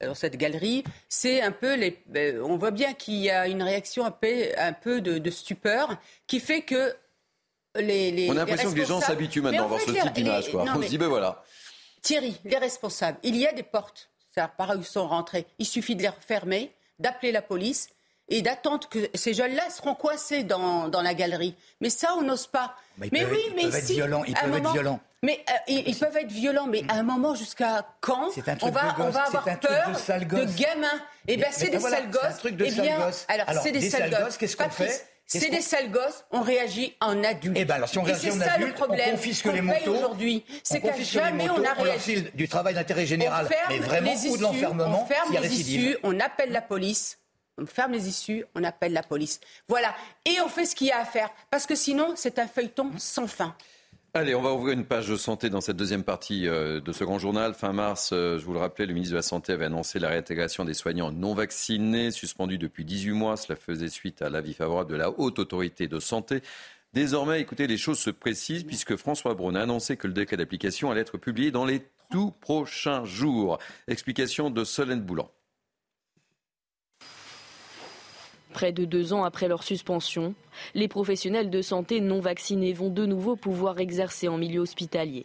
dans 0.00 0.14
cette 0.14 0.36
galerie, 0.36 0.84
c'est 1.08 1.42
un 1.42 1.50
peu 1.50 1.74
les. 1.74 1.98
On 2.40 2.56
voit 2.56 2.70
bien 2.70 2.92
qu'il 2.92 3.16
y 3.16 3.30
a 3.30 3.48
une 3.48 3.64
réaction 3.64 4.04
un 4.04 4.12
peu, 4.12 4.28
un 4.56 4.72
peu 4.72 5.00
de, 5.00 5.30
stupeur 5.30 5.96
qui 6.28 6.38
fait 6.38 6.62
que 6.62 6.94
les, 7.74 8.28
on 8.28 8.32
a 8.32 8.34
l'impression 8.34 8.70
que 8.70 8.78
les 8.78 8.84
gens 8.84 9.00
s'habituent 9.00 9.40
maintenant 9.40 9.64
à 9.64 9.68
voir 9.68 9.80
ce 9.80 9.90
type 9.90 10.12
d'image. 10.12 10.54
On 10.54 10.82
se 10.82 10.88
dit, 10.88 10.98
ben 10.98 11.08
voilà. 11.08 11.42
Thierry, 12.02 12.40
les 12.44 12.58
responsables, 12.58 13.18
il 13.22 13.36
y 13.36 13.46
a 13.46 13.52
des 13.52 13.62
portes, 13.62 14.10
c'est 14.34 14.42
par 14.56 14.70
où 14.70 14.78
ils 14.78 14.84
sont 14.84 15.06
rentrés. 15.06 15.46
Il 15.58 15.66
suffit 15.66 15.94
de 15.94 16.02
les 16.02 16.08
refermer, 16.08 16.74
d'appeler 16.98 17.32
la 17.32 17.42
police 17.42 17.90
et 18.28 18.42
d'attendre 18.42 18.88
que 18.88 19.10
ces 19.14 19.34
jeunes-là 19.34 19.70
seront 19.70 19.94
coincés 19.94 20.42
dans, 20.42 20.90
la 20.90 21.14
galerie. 21.14 21.54
Mais 21.80 21.90
ça, 21.90 22.14
on 22.18 22.22
n'ose 22.22 22.46
pas. 22.46 22.74
mais 22.98 23.24
oui, 23.24 23.52
mais 23.54 23.64
être 23.64 23.84
violents. 23.86 24.24
Ils 24.24 24.34
peuvent 24.34 24.56
être 24.56 24.72
violents. 24.72 25.00
Mais 25.24 25.44
euh, 25.48 25.52
ils, 25.68 25.96
peuvent 25.96 26.16
être 26.16 26.32
violents, 26.32 26.66
mais 26.66 26.82
à 26.88 26.94
un 26.94 27.04
moment, 27.04 27.36
jusqu'à 27.36 27.86
quand 28.00 28.30
on 28.62 28.70
va, 28.70 28.96
on 28.98 29.10
va 29.10 29.22
avoir 29.22 29.44
peur 29.44 29.58
de, 29.60 30.58
gamins 30.58 30.88
Eh 31.28 31.36
bien, 31.36 31.46
c'est 31.52 31.68
des 31.68 31.78
sales 31.78 32.10
gosses. 32.10 32.24
Un 32.24 32.32
truc 32.32 32.56
de 32.56 32.64
eh 32.64 32.72
bien, 32.72 32.98
alors, 33.28 33.62
c'est 33.62 33.70
des, 33.70 33.88
sales 33.88 34.10
gosses. 34.10 34.36
Qu'est-ce 34.36 34.56
qu'on 34.56 34.68
fait? 34.68 35.06
C'est 35.40 35.50
des 35.50 35.60
sales 35.60 35.90
gosses, 35.90 36.24
on 36.30 36.42
réagit 36.42 36.94
en 37.00 37.22
adulte. 37.24 37.56
Eh 37.58 37.64
ben 37.64 37.74
alors 37.74 37.88
si 37.88 37.98
on 37.98 38.02
réagit 38.02 38.30
en 38.30 38.40
adulte, 38.40 38.76
on 38.80 39.10
confisque 39.10 39.46
les 39.46 39.60
motos. 39.60 39.94
aujourd'hui, 39.94 40.44
c'est 40.62 40.80
qu'à 40.80 40.98
jamais 41.00 41.48
on 41.50 41.64
a 41.64 41.72
réagi. 41.74 42.24
du 42.34 42.48
travail 42.48 42.74
d'intérêt 42.74 43.06
général, 43.06 43.48
mais 43.68 43.78
vraiment 43.78 44.12
ou 44.14 44.36
de 44.36 44.42
l'enfermement. 44.42 45.02
On 45.02 45.06
ferme 45.06 45.34
les 45.40 45.60
issues, 45.60 45.96
on 46.02 46.18
appelle 46.20 46.52
la 46.52 46.62
police. 46.62 47.18
On 47.58 47.66
ferme 47.66 47.92
les 47.92 48.08
issues, 48.08 48.46
on 48.54 48.64
appelle 48.64 48.94
la 48.94 49.02
police. 49.02 49.38
Voilà. 49.68 49.94
Et 50.24 50.40
on 50.40 50.48
fait 50.48 50.64
ce 50.64 50.74
qu'il 50.74 50.86
y 50.86 50.90
a 50.90 51.00
à 51.00 51.04
faire. 51.04 51.28
Parce 51.50 51.66
que 51.66 51.74
sinon, 51.74 52.14
c'est 52.16 52.38
un 52.38 52.48
feuilleton 52.48 52.92
sans 52.96 53.26
fin. 53.26 53.54
Allez, 54.14 54.34
on 54.34 54.42
va 54.42 54.52
ouvrir 54.52 54.74
une 54.74 54.84
page 54.84 55.08
de 55.08 55.16
santé 55.16 55.48
dans 55.48 55.62
cette 55.62 55.78
deuxième 55.78 56.04
partie 56.04 56.46
euh, 56.46 56.80
de 56.82 56.92
ce 56.92 57.02
grand 57.02 57.18
journal. 57.18 57.54
Fin 57.54 57.72
mars, 57.72 58.10
euh, 58.12 58.38
je 58.38 58.44
vous 58.44 58.52
le 58.52 58.58
rappelais, 58.58 58.84
le 58.84 58.92
ministre 58.92 59.12
de 59.12 59.16
la 59.16 59.22
Santé 59.22 59.54
avait 59.54 59.64
annoncé 59.64 59.98
la 59.98 60.10
réintégration 60.10 60.66
des 60.66 60.74
soignants 60.74 61.10
non 61.10 61.32
vaccinés, 61.32 62.10
suspendus 62.10 62.58
depuis 62.58 62.84
18 62.84 63.12
mois. 63.12 63.38
Cela 63.38 63.56
faisait 63.56 63.88
suite 63.88 64.20
à 64.20 64.28
l'avis 64.28 64.52
favorable 64.52 64.90
de 64.90 64.96
la 64.96 65.18
Haute 65.18 65.38
Autorité 65.38 65.88
de 65.88 65.98
Santé. 65.98 66.42
Désormais, 66.92 67.40
écoutez, 67.40 67.66
les 67.66 67.78
choses 67.78 68.00
se 68.00 68.10
précisent 68.10 68.64
puisque 68.64 68.96
François 68.96 69.32
Braun 69.32 69.54
a 69.54 69.62
annoncé 69.62 69.96
que 69.96 70.06
le 70.06 70.12
décret 70.12 70.36
d'application 70.36 70.90
allait 70.90 71.00
être 71.00 71.16
publié 71.16 71.50
dans 71.50 71.64
les 71.64 71.82
tout 72.10 72.32
prochains 72.32 73.06
jours. 73.06 73.56
Explication 73.88 74.50
de 74.50 74.62
Solène 74.62 75.00
Boulan. 75.00 75.30
Près 78.52 78.72
de 78.72 78.84
deux 78.84 79.12
ans 79.12 79.24
après 79.24 79.48
leur 79.48 79.62
suspension, 79.62 80.34
les 80.74 80.88
professionnels 80.88 81.50
de 81.50 81.62
santé 81.62 82.00
non 82.00 82.20
vaccinés 82.20 82.72
vont 82.72 82.90
de 82.90 83.06
nouveau 83.06 83.34
pouvoir 83.34 83.78
exercer 83.78 84.28
en 84.28 84.36
milieu 84.36 84.60
hospitalier. 84.60 85.24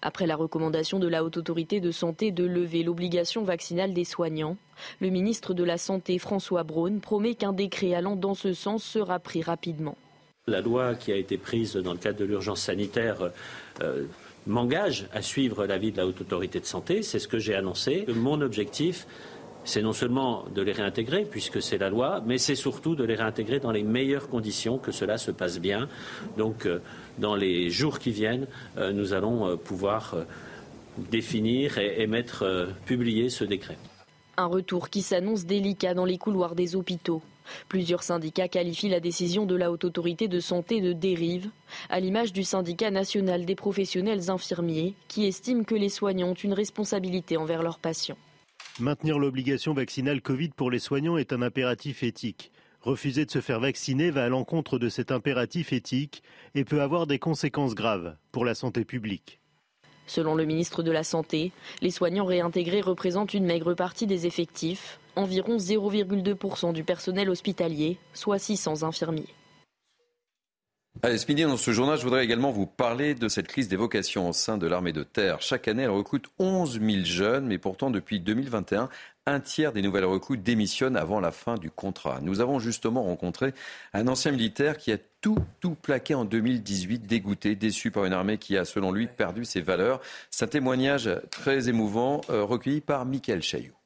Après 0.00 0.28
la 0.28 0.36
recommandation 0.36 1.00
de 1.00 1.08
la 1.08 1.24
Haute 1.24 1.38
Autorité 1.38 1.80
de 1.80 1.90
Santé 1.90 2.30
de 2.30 2.44
lever 2.44 2.84
l'obligation 2.84 3.42
vaccinale 3.42 3.92
des 3.92 4.04
soignants, 4.04 4.56
le 5.00 5.10
ministre 5.10 5.54
de 5.54 5.64
la 5.64 5.76
Santé 5.76 6.18
François 6.18 6.62
Braun 6.62 7.00
promet 7.00 7.34
qu'un 7.34 7.52
décret 7.52 7.94
allant 7.94 8.14
dans 8.14 8.34
ce 8.34 8.52
sens 8.52 8.84
sera 8.84 9.18
pris 9.18 9.42
rapidement. 9.42 9.96
La 10.46 10.60
loi 10.60 10.94
qui 10.94 11.10
a 11.10 11.16
été 11.16 11.36
prise 11.36 11.74
dans 11.74 11.92
le 11.92 11.98
cadre 11.98 12.18
de 12.20 12.24
l'urgence 12.24 12.60
sanitaire 12.60 13.32
euh, 13.82 14.04
m'engage 14.46 15.08
à 15.12 15.20
suivre 15.20 15.66
l'avis 15.66 15.90
de 15.90 15.96
la 15.96 16.06
Haute 16.06 16.20
Autorité 16.20 16.60
de 16.60 16.64
Santé, 16.64 17.02
c'est 17.02 17.18
ce 17.18 17.26
que 17.26 17.38
j'ai 17.38 17.56
annoncé. 17.56 18.06
Mon 18.08 18.40
objectif, 18.40 19.06
c'est 19.68 19.82
non 19.82 19.92
seulement 19.92 20.46
de 20.54 20.62
les 20.62 20.72
réintégrer, 20.72 21.26
puisque 21.30 21.60
c'est 21.60 21.76
la 21.76 21.90
loi, 21.90 22.22
mais 22.24 22.38
c'est 22.38 22.54
surtout 22.54 22.94
de 22.94 23.04
les 23.04 23.14
réintégrer 23.14 23.60
dans 23.60 23.70
les 23.70 23.82
meilleures 23.82 24.30
conditions, 24.30 24.78
que 24.78 24.92
cela 24.92 25.18
se 25.18 25.30
passe 25.30 25.60
bien. 25.60 25.88
Donc, 26.38 26.64
euh, 26.64 26.80
dans 27.18 27.36
les 27.36 27.68
jours 27.68 27.98
qui 27.98 28.10
viennent, 28.10 28.46
euh, 28.78 28.92
nous 28.92 29.12
allons 29.12 29.46
euh, 29.46 29.56
pouvoir 29.56 30.16
définir 30.96 31.76
et, 31.76 32.06
mettre, 32.06 32.68
publier 32.86 33.28
ce 33.28 33.44
décret. 33.44 33.76
Un 34.38 34.46
retour 34.46 34.88
qui 34.88 35.02
s'annonce 35.02 35.44
délicat 35.44 35.92
dans 35.92 36.06
les 36.06 36.18
couloirs 36.18 36.54
des 36.54 36.74
hôpitaux. 36.74 37.22
Plusieurs 37.68 38.02
syndicats 38.02 38.48
qualifient 38.48 38.88
la 38.88 39.00
décision 39.00 39.44
de 39.44 39.54
la 39.54 39.70
Haute 39.70 39.84
Autorité 39.84 40.28
de 40.28 40.40
Santé 40.40 40.80
de 40.80 40.94
dérive, 40.94 41.50
à 41.90 42.00
l'image 42.00 42.32
du 42.32 42.42
syndicat 42.42 42.90
national 42.90 43.44
des 43.44 43.54
professionnels 43.54 44.30
infirmiers, 44.30 44.94
qui 45.08 45.26
estime 45.26 45.66
que 45.66 45.74
les 45.74 45.90
soignants 45.90 46.30
ont 46.30 46.34
une 46.34 46.54
responsabilité 46.54 47.36
envers 47.36 47.62
leurs 47.62 47.78
patients. 47.78 48.18
Maintenir 48.80 49.18
l'obligation 49.18 49.74
vaccinale 49.74 50.22
Covid 50.22 50.50
pour 50.50 50.70
les 50.70 50.78
soignants 50.78 51.16
est 51.16 51.32
un 51.32 51.42
impératif 51.42 52.04
éthique. 52.04 52.52
Refuser 52.80 53.24
de 53.24 53.30
se 53.30 53.40
faire 53.40 53.58
vacciner 53.58 54.12
va 54.12 54.24
à 54.24 54.28
l'encontre 54.28 54.78
de 54.78 54.88
cet 54.88 55.10
impératif 55.10 55.72
éthique 55.72 56.22
et 56.54 56.64
peut 56.64 56.80
avoir 56.80 57.08
des 57.08 57.18
conséquences 57.18 57.74
graves 57.74 58.14
pour 58.30 58.44
la 58.44 58.54
santé 58.54 58.84
publique. 58.84 59.40
Selon 60.06 60.36
le 60.36 60.44
ministre 60.44 60.84
de 60.84 60.92
la 60.92 61.02
Santé, 61.02 61.50
les 61.82 61.90
soignants 61.90 62.24
réintégrés 62.24 62.80
représentent 62.80 63.34
une 63.34 63.46
maigre 63.46 63.74
partie 63.74 64.06
des 64.06 64.26
effectifs, 64.26 65.00
environ 65.16 65.56
0,2% 65.56 66.72
du 66.72 66.84
personnel 66.84 67.30
hospitalier, 67.30 67.98
soit 68.14 68.38
600 68.38 68.84
infirmiers. 68.84 69.34
Allez, 71.02 71.44
dans 71.44 71.56
ce 71.56 71.70
journal, 71.70 71.96
je 71.96 72.02
voudrais 72.02 72.24
également 72.24 72.50
vous 72.50 72.66
parler 72.66 73.14
de 73.14 73.28
cette 73.28 73.46
crise 73.46 73.68
des 73.68 73.76
vocations 73.76 74.28
au 74.28 74.32
sein 74.32 74.58
de 74.58 74.66
l'armée 74.66 74.92
de 74.92 75.04
terre. 75.04 75.40
Chaque 75.40 75.68
année, 75.68 75.84
elle 75.84 75.90
recrute 75.90 76.26
11 76.40 76.80
000 76.80 77.04
jeunes, 77.04 77.46
mais 77.46 77.58
pourtant, 77.58 77.90
depuis 77.90 78.18
2021, 78.18 78.88
un 79.26 79.40
tiers 79.40 79.72
des 79.72 79.82
nouvelles 79.82 80.06
recrues 80.06 80.38
démissionnent 80.38 80.96
avant 80.96 81.20
la 81.20 81.30
fin 81.30 81.54
du 81.54 81.70
contrat. 81.70 82.18
Nous 82.20 82.40
avons 82.40 82.58
justement 82.58 83.04
rencontré 83.04 83.54
un 83.92 84.08
ancien 84.08 84.32
militaire 84.32 84.76
qui 84.76 84.90
a 84.90 84.98
tout, 85.20 85.38
tout 85.60 85.76
plaqué 85.76 86.14
en 86.14 86.24
2018, 86.24 87.06
dégoûté, 87.06 87.54
déçu 87.54 87.92
par 87.92 88.04
une 88.04 88.12
armée 88.12 88.38
qui 88.38 88.56
a, 88.56 88.64
selon 88.64 88.90
lui, 88.90 89.06
perdu 89.06 89.44
ses 89.44 89.60
valeurs. 89.60 90.00
C'est 90.30 90.46
un 90.46 90.48
témoignage 90.48 91.08
très 91.30 91.68
émouvant, 91.68 92.22
euh, 92.30 92.42
recueilli 92.42 92.80
par 92.80 93.06
Michael 93.06 93.42
Chailloux. 93.42 93.77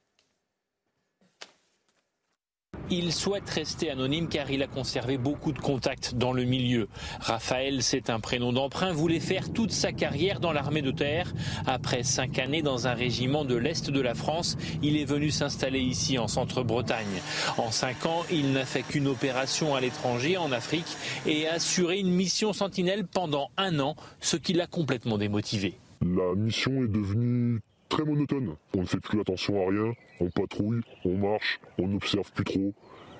Il 2.95 3.11
souhaite 3.11 3.49
rester 3.49 3.89
anonyme 3.89 4.29
car 4.29 4.51
il 4.51 4.63
a 4.63 4.67
conservé 4.67 5.17
beaucoup 5.17 5.53
de 5.53 5.59
contacts 5.59 6.15
dans 6.15 6.35
le 6.35 6.45
milieu. 6.45 6.89
Raphaël, 7.21 7.83
c'est 7.83 8.11
un 8.11 8.21
prénom 8.21 8.53
d'emprunt, 8.53 8.93
voulait 8.93 9.19
faire 9.19 9.51
toute 9.51 9.73
sa 9.73 9.93
carrière 9.93 10.41
dans 10.41 10.53
l'armée 10.53 10.83
de 10.83 10.91
terre. 10.91 11.33
Après 11.67 12.03
cinq 12.03 12.39
années 12.39 12.61
dans 12.61 12.89
un 12.89 12.93
régiment 12.93 13.47
de 13.47 13.55
l'Est 13.55 13.91
de 13.91 14.01
la 14.03 14.15
France, 14.15 14.59
il 14.83 14.99
est 14.99 15.07
venu 15.07 15.31
s'installer 15.31 15.81
ici 15.81 16.19
en 16.19 16.29
Centre-Bretagne. 16.29 17.23
En 17.57 17.71
cinq 17.71 18.05
ans, 18.05 18.27
il 18.31 18.53
n'a 18.53 18.67
fait 18.67 18.83
qu'une 18.83 19.09
opération 19.09 19.75
à 19.75 19.81
l'étranger, 19.81 20.37
en 20.37 20.53
Afrique, 20.53 20.99
et 21.25 21.49
a 21.49 21.55
assuré 21.55 21.99
une 21.99 22.13
mission 22.13 22.53
sentinelle 22.53 23.07
pendant 23.07 23.49
un 23.57 23.81
an, 23.81 23.97
ce 24.21 24.37
qui 24.37 24.53
l'a 24.53 24.67
complètement 24.67 25.17
démotivé. 25.17 25.79
La 26.03 26.35
mission 26.37 26.85
est 26.85 26.89
devenue 26.89 27.61
très 27.93 28.05
monotone. 28.05 28.57
On 28.75 28.81
ne 28.81 28.87
fait 28.87 29.01
plus 29.01 29.21
attention 29.21 29.55
à 29.67 29.71
rien, 29.71 29.93
on 30.19 30.31
patrouille, 30.31 30.81
on 31.05 31.15
marche, 31.15 31.61
on 31.79 31.89
n'observe 31.89 32.33
plus 32.33 32.45
trop. 32.45 32.73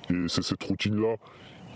Et 0.09 0.29
c'est 0.29 0.43
cette 0.43 0.63
routine-là 0.63 1.17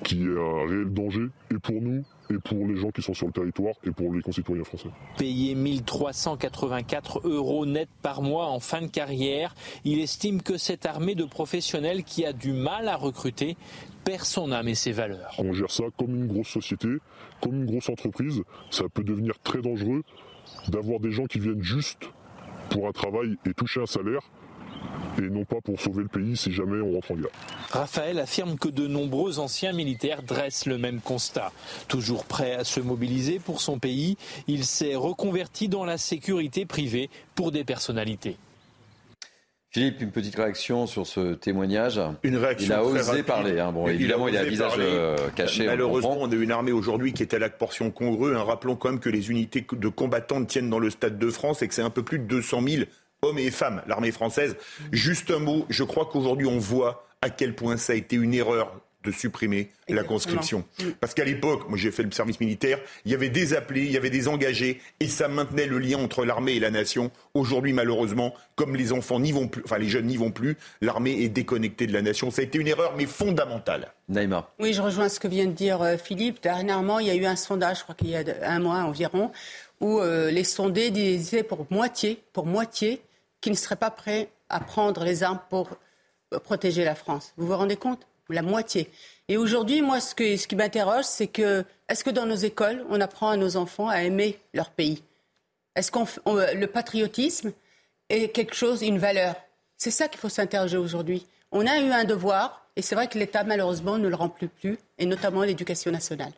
qui 0.02 0.22
est 0.22 0.38
un 0.38 0.66
réel 0.66 0.92
danger, 0.92 1.26
et 1.50 1.58
pour 1.58 1.80
nous, 1.80 2.04
et 2.30 2.38
pour 2.38 2.66
les 2.66 2.76
gens 2.76 2.90
qui 2.90 3.02
sont 3.02 3.12
sur 3.12 3.26
le 3.26 3.32
territoire, 3.32 3.74
et 3.84 3.90
pour 3.90 4.12
les 4.12 4.22
concitoyens 4.22 4.64
français. 4.64 4.88
Payé 5.18 5.54
1384 5.54 7.26
euros 7.28 7.66
net 7.66 7.88
par 8.00 8.22
mois 8.22 8.46
en 8.46 8.60
fin 8.60 8.80
de 8.80 8.86
carrière, 8.86 9.54
il 9.84 10.00
estime 10.00 10.40
que 10.40 10.56
cette 10.56 10.86
armée 10.86 11.14
de 11.14 11.24
professionnels 11.24 12.02
qui 12.02 12.24
a 12.24 12.32
du 12.32 12.52
mal 12.52 12.88
à 12.88 12.96
recruter 12.96 13.56
perd 14.04 14.24
son 14.24 14.52
âme 14.52 14.68
et 14.68 14.74
ses 14.74 14.92
valeurs. 14.92 15.34
On 15.38 15.52
gère 15.52 15.70
ça 15.70 15.84
comme 15.98 16.14
une 16.14 16.26
grosse 16.28 16.48
société, 16.48 16.88
comme 17.42 17.56
une 17.56 17.66
grosse 17.66 17.90
entreprise. 17.90 18.42
Ça 18.70 18.84
peut 18.92 19.04
devenir 19.04 19.38
très 19.40 19.60
dangereux 19.60 20.02
d'avoir 20.68 21.00
des 21.00 21.10
gens 21.10 21.26
qui 21.26 21.40
viennent 21.40 21.62
juste 21.62 22.10
pour 22.70 22.88
un 22.88 22.92
travail 22.92 23.36
et 23.46 23.54
toucher 23.54 23.80
un 23.80 23.86
salaire 23.86 24.22
et 25.18 25.30
non 25.30 25.44
pas 25.44 25.60
pour 25.62 25.80
sauver 25.80 26.02
le 26.02 26.08
pays 26.08 26.36
si 26.36 26.52
jamais 26.52 26.80
on 26.80 26.92
rentre 26.94 27.12
en 27.12 27.14
guerre. 27.14 27.30
Raphaël 27.70 28.18
affirme 28.18 28.58
que 28.58 28.68
de 28.68 28.86
nombreux 28.86 29.38
anciens 29.38 29.72
militaires 29.72 30.22
dressent 30.22 30.66
le 30.66 30.78
même 30.78 31.00
constat. 31.00 31.52
Toujours 31.88 32.24
prêt 32.24 32.54
à 32.54 32.64
se 32.64 32.80
mobiliser 32.80 33.38
pour 33.38 33.60
son 33.60 33.78
pays, 33.78 34.16
il 34.46 34.64
s'est 34.64 34.94
reconverti 34.94 35.68
dans 35.68 35.84
la 35.84 35.98
sécurité 35.98 36.66
privée 36.66 37.10
pour 37.34 37.52
des 37.52 37.64
personnalités. 37.64 38.36
Philippe, 39.76 40.00
une 40.00 40.10
petite 40.10 40.36
réaction 40.36 40.86
sur 40.86 41.06
ce 41.06 41.34
témoignage. 41.34 42.00
Une 42.22 42.38
réaction. 42.38 42.66
Il 42.66 42.72
a 42.72 42.82
osé 42.82 43.22
parler. 43.22 43.60
Hein. 43.60 43.72
Bon, 43.72 43.86
évidemment, 43.86 44.26
il, 44.26 44.34
a 44.34 44.40
un 44.40 44.44
visage 44.44 44.72
euh, 44.78 45.18
caché. 45.34 45.66
Malheureusement, 45.66 46.16
on, 46.18 46.28
on, 46.28 46.32
a 46.32 46.34
une 46.34 46.50
armée 46.50 46.72
aujourd'hui 46.72 47.12
qui 47.12 47.22
est 47.22 47.34
à 47.34 47.38
la 47.38 47.50
portion 47.50 47.90
congrue. 47.90 48.34
Hein. 48.34 48.42
Rappelons 48.42 48.74
quand 48.76 48.88
même 48.88 49.00
que 49.00 49.10
les 49.10 49.30
unités 49.30 49.66
de 49.70 49.88
combattants 49.88 50.42
tiennent 50.46 50.70
dans 50.70 50.78
le 50.78 50.88
Stade 50.88 51.18
de 51.18 51.28
France 51.28 51.60
et 51.60 51.68
que 51.68 51.74
c'est 51.74 51.82
un 51.82 51.90
peu 51.90 52.02
plus 52.02 52.18
de 52.18 52.24
200 52.24 52.62
000 52.66 52.84
hommes 53.20 53.38
et 53.38 53.50
femmes, 53.50 53.82
l'armée 53.86 54.12
française. 54.12 54.56
Juste 54.92 55.30
un 55.30 55.40
mot, 55.40 55.66
je 55.68 55.84
crois 55.84 56.06
qu'aujourd'hui 56.06 56.46
on 56.46 56.58
voit 56.58 57.06
à 57.20 57.28
quel 57.28 57.54
point 57.54 57.76
ça 57.76 57.92
a 57.92 57.96
été 57.96 58.16
une 58.16 58.32
erreur 58.32 58.80
de 59.06 59.12
supprimer 59.12 59.70
la 59.88 60.02
conscription. 60.02 60.64
Parce 61.00 61.14
qu'à 61.14 61.24
l'époque, 61.24 61.68
moi 61.68 61.78
j'ai 61.78 61.90
fait 61.90 62.02
le 62.02 62.10
service 62.10 62.40
militaire, 62.40 62.78
il 63.04 63.12
y 63.12 63.14
avait 63.14 63.28
des 63.28 63.54
appelés, 63.54 63.84
il 63.84 63.92
y 63.92 63.96
avait 63.96 64.10
des 64.10 64.28
engagés, 64.28 64.80
et 65.00 65.06
ça 65.06 65.28
maintenait 65.28 65.66
le 65.66 65.78
lien 65.78 65.98
entre 65.98 66.24
l'armée 66.24 66.54
et 66.54 66.60
la 66.60 66.70
nation. 66.70 67.10
Aujourd'hui, 67.34 67.72
malheureusement, 67.72 68.34
comme 68.56 68.76
les 68.76 68.92
enfants 68.92 69.20
n'y 69.20 69.32
vont 69.32 69.48
plus, 69.48 69.62
enfin 69.64 69.78
les 69.78 69.88
jeunes 69.88 70.06
n'y 70.06 70.16
vont 70.16 70.32
plus, 70.32 70.56
l'armée 70.80 71.22
est 71.22 71.28
déconnectée 71.28 71.86
de 71.86 71.92
la 71.92 72.02
nation. 72.02 72.30
Ça 72.30 72.42
a 72.42 72.44
été 72.44 72.58
une 72.58 72.68
erreur, 72.68 72.94
mais 72.96 73.06
fondamentale. 73.06 73.92
Naïma. 74.08 74.50
Oui, 74.58 74.72
je 74.72 74.82
rejoins 74.82 75.08
ce 75.08 75.20
que 75.20 75.28
vient 75.28 75.46
de 75.46 75.52
dire 75.52 75.80
euh, 75.82 75.96
Philippe. 75.96 76.42
Dernièrement, 76.42 76.98
il 76.98 77.06
y 77.06 77.10
a 77.10 77.14
eu 77.14 77.26
un 77.26 77.36
sondage, 77.36 77.78
je 77.78 77.82
crois 77.84 77.94
qu'il 77.94 78.10
y 78.10 78.16
a 78.16 78.24
un 78.42 78.58
mois 78.58 78.78
environ, 78.82 79.30
où 79.80 80.00
euh, 80.00 80.30
les 80.30 80.44
sondés 80.44 80.90
disaient 80.90 81.42
pour 81.42 81.66
moitié, 81.70 82.22
pour 82.32 82.46
moitié, 82.46 83.00
qu'ils 83.40 83.52
ne 83.52 83.56
seraient 83.56 83.76
pas 83.76 83.90
prêts 83.90 84.28
à 84.48 84.60
prendre 84.60 85.04
les 85.04 85.22
armes 85.22 85.40
pour 85.48 85.70
protéger 86.42 86.84
la 86.84 86.94
France. 86.94 87.32
Vous 87.36 87.46
vous 87.46 87.56
rendez 87.56 87.76
compte? 87.76 88.06
La 88.28 88.42
moitié. 88.42 88.90
Et 89.28 89.36
aujourd'hui, 89.36 89.82
moi, 89.82 90.00
ce, 90.00 90.14
qui 90.14 90.56
m'interroge, 90.56 91.04
c'est 91.04 91.28
que 91.28 91.64
est-ce 91.88 92.02
que 92.02 92.10
dans 92.10 92.26
nos 92.26 92.34
écoles, 92.34 92.84
on 92.90 93.00
apprend 93.00 93.30
à 93.30 93.36
nos 93.36 93.56
enfants 93.56 93.88
à 93.88 94.02
aimer 94.02 94.38
leur 94.52 94.70
pays? 94.70 95.02
Est-ce 95.76 95.90
qu'on 95.92 96.06
le 96.26 96.66
patriotisme 96.66 97.52
est 98.08 98.28
quelque 98.28 98.54
chose, 98.54 98.82
une 98.82 98.98
valeur? 98.98 99.36
C'est 99.76 99.90
ça 99.90 100.08
qu'il 100.08 100.20
faut 100.20 100.28
s'interroger 100.28 100.78
aujourd'hui. 100.78 101.26
On 101.52 101.66
a 101.66 101.78
eu 101.78 101.90
un 101.90 102.04
devoir, 102.04 102.66
et 102.76 102.82
c'est 102.82 102.94
vrai 102.94 103.08
que 103.08 103.18
l'État, 103.18 103.44
malheureusement, 103.44 103.98
ne 103.98 104.08
le 104.08 104.16
remplit 104.16 104.48
plus, 104.48 104.78
et 104.98 105.06
notamment 105.06 105.42
l'éducation 105.42 105.90
nationale. 105.90 106.32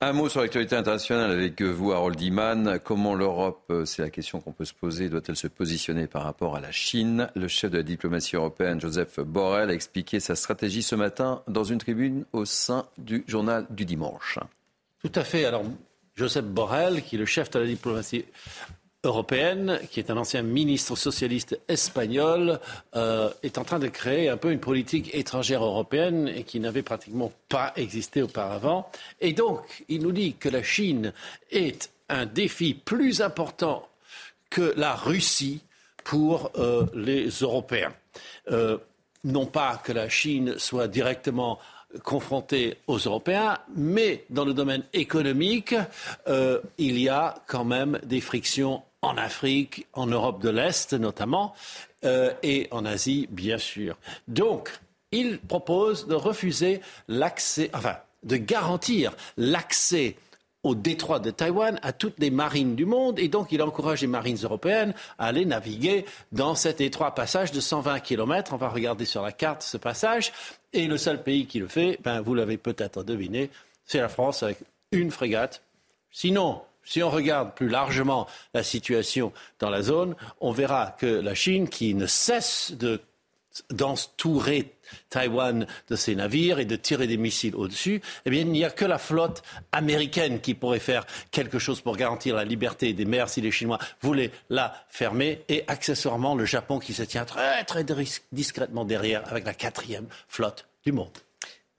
Un 0.00 0.12
mot 0.12 0.28
sur 0.28 0.40
l'actualité 0.40 0.76
internationale 0.76 1.30
avec 1.30 1.62
vous, 1.62 1.92
Harold 1.92 2.20
Iman. 2.20 2.78
Comment 2.82 3.14
l'Europe, 3.14 3.64
euh, 3.70 3.84
c'est 3.84 4.02
la 4.02 4.10
question 4.10 4.40
qu'on 4.40 4.52
peut 4.52 4.64
se 4.64 4.74
poser, 4.74 5.08
doit-elle 5.08 5.36
se 5.36 5.46
positionner 5.46 6.06
par 6.06 6.24
rapport 6.24 6.56
à 6.56 6.60
la 6.60 6.72
Chine? 6.72 7.30
Le 7.34 7.48
chef 7.48 7.70
de 7.70 7.78
la 7.78 7.82
diplomatie 7.82 8.36
européenne, 8.36 8.80
Joseph 8.80 9.20
Borrell, 9.20 9.70
a 9.70 9.72
expliqué 9.72 10.20
sa 10.20 10.34
stratégie 10.34 10.82
ce 10.82 10.94
matin 10.94 11.42
dans 11.48 11.64
une 11.64 11.78
tribune 11.78 12.26
au 12.32 12.44
sein 12.44 12.86
du 12.98 13.24
journal 13.26 13.66
du 13.70 13.86
dimanche. 13.86 14.38
Tout 15.02 15.12
à 15.14 15.24
fait. 15.24 15.46
Alors, 15.46 15.64
Joseph 16.14 16.44
Borrell, 16.44 17.02
qui 17.02 17.16
est 17.16 17.18
le 17.18 17.26
chef 17.26 17.50
de 17.50 17.60
la 17.60 17.66
diplomatie 17.66 18.24
européenne, 19.04 19.78
qui 19.90 20.00
est 20.00 20.10
un 20.10 20.16
ancien 20.16 20.42
ministre 20.42 20.96
socialiste 20.96 21.60
espagnol, 21.68 22.58
euh, 22.96 23.30
est 23.42 23.58
en 23.58 23.64
train 23.64 23.78
de 23.78 23.88
créer 23.88 24.28
un 24.28 24.36
peu 24.36 24.50
une 24.50 24.60
politique 24.60 25.14
étrangère 25.14 25.64
européenne 25.64 26.44
qui 26.44 26.60
n'avait 26.60 26.82
pratiquement 26.82 27.32
pas 27.48 27.72
existé 27.76 28.22
auparavant. 28.22 28.90
Et 29.20 29.32
donc, 29.32 29.84
il 29.88 30.02
nous 30.02 30.12
dit 30.12 30.34
que 30.34 30.48
la 30.48 30.62
Chine 30.62 31.12
est 31.50 31.90
un 32.08 32.26
défi 32.26 32.74
plus 32.74 33.20
important 33.20 33.88
que 34.50 34.74
la 34.76 34.94
Russie 34.94 35.62
pour 36.02 36.50
euh, 36.56 36.86
les 36.94 37.28
Européens. 37.28 37.94
Euh, 38.50 38.78
non 39.24 39.46
pas 39.46 39.80
que 39.82 39.92
la 39.92 40.08
Chine 40.08 40.54
soit 40.58 40.88
directement 40.88 41.58
confrontés 42.02 42.76
aux 42.88 42.98
Européens, 42.98 43.56
mais 43.74 44.24
dans 44.28 44.44
le 44.44 44.52
domaine 44.52 44.82
économique, 44.92 45.76
il 46.26 46.98
y 46.98 47.08
a 47.08 47.36
quand 47.46 47.64
même 47.64 48.00
des 48.04 48.20
frictions 48.20 48.82
en 49.04 49.16
Afrique, 49.16 49.86
en 49.92 50.06
Europe 50.06 50.42
de 50.42 50.50
l'Est 50.50 50.94
notamment, 50.94 51.54
euh, 52.04 52.32
et 52.42 52.68
en 52.70 52.84
Asie, 52.84 53.28
bien 53.30 53.58
sûr. 53.58 53.96
Donc, 54.28 54.70
il 55.12 55.38
propose 55.38 56.06
de 56.06 56.14
refuser 56.14 56.80
l'accès, 57.08 57.70
enfin, 57.72 57.96
de 58.22 58.36
garantir 58.36 59.12
l'accès 59.36 60.16
au 60.64 60.74
détroit 60.74 61.20
de 61.20 61.30
Taïwan 61.30 61.78
à 61.82 61.92
toutes 61.92 62.18
les 62.18 62.30
marines 62.30 62.74
du 62.74 62.86
monde 62.86 63.18
et 63.18 63.28
donc 63.28 63.52
il 63.52 63.62
encourage 63.62 64.00
les 64.00 64.06
marines 64.06 64.38
européennes 64.42 64.94
à 65.18 65.26
aller 65.26 65.44
naviguer 65.44 66.06
dans 66.32 66.54
cet 66.54 66.80
étroit 66.80 67.14
passage 67.14 67.52
de 67.52 67.60
120 67.60 68.00
km. 68.00 68.54
On 68.54 68.56
va 68.56 68.70
regarder 68.70 69.04
sur 69.04 69.22
la 69.22 69.30
carte 69.30 69.62
ce 69.62 69.76
passage 69.76 70.32
et 70.72 70.86
le 70.86 70.96
seul 70.96 71.22
pays 71.22 71.46
qui 71.46 71.58
le 71.58 71.68
fait, 71.68 71.98
ben, 72.02 72.22
vous 72.22 72.34
l'avez 72.34 72.56
peut-être 72.56 73.04
deviné, 73.04 73.50
c'est 73.84 74.00
la 74.00 74.08
France 74.08 74.42
avec 74.42 74.58
une 74.90 75.10
frégate. 75.10 75.62
Sinon, 76.10 76.62
si 76.84 77.02
on 77.02 77.10
regarde 77.10 77.54
plus 77.54 77.68
largement 77.68 78.26
la 78.52 78.62
situation 78.62 79.32
dans 79.58 79.70
la 79.70 79.82
zone, 79.82 80.14
on 80.40 80.52
verra 80.52 80.94
que 80.98 81.06
la 81.06 81.34
Chine, 81.34 81.68
qui 81.68 81.94
ne 81.94 82.06
cesse 82.06 82.72
de 82.72 83.00
d'entourer 83.70 84.74
Taïwan 85.10 85.66
de 85.88 85.96
ses 85.96 86.14
navires 86.14 86.58
et 86.58 86.64
de 86.64 86.76
tirer 86.76 87.06
des 87.06 87.16
missiles 87.16 87.54
au-dessus, 87.54 88.02
eh 88.26 88.30
bien, 88.30 88.40
il 88.40 88.50
n'y 88.50 88.64
a 88.64 88.70
que 88.70 88.84
la 88.84 88.98
flotte 88.98 89.42
américaine 89.72 90.40
qui 90.40 90.54
pourrait 90.54 90.80
faire 90.80 91.06
quelque 91.30 91.58
chose 91.58 91.80
pour 91.80 91.96
garantir 91.96 92.34
la 92.36 92.44
liberté 92.44 92.92
des 92.92 93.04
mers 93.04 93.28
si 93.28 93.40
les 93.40 93.50
Chinois 93.50 93.78
voulaient 94.02 94.32
la 94.50 94.74
fermer, 94.88 95.42
et 95.48 95.64
accessoirement 95.68 96.34
le 96.34 96.44
Japon 96.44 96.78
qui 96.78 96.92
se 96.92 97.02
tient 97.02 97.24
très, 97.24 97.64
très 97.64 97.84
discrètement 98.32 98.84
derrière 98.84 99.22
avec 99.30 99.46
la 99.46 99.54
quatrième 99.54 100.06
flotte 100.28 100.66
du 100.84 100.92
monde. 100.92 101.16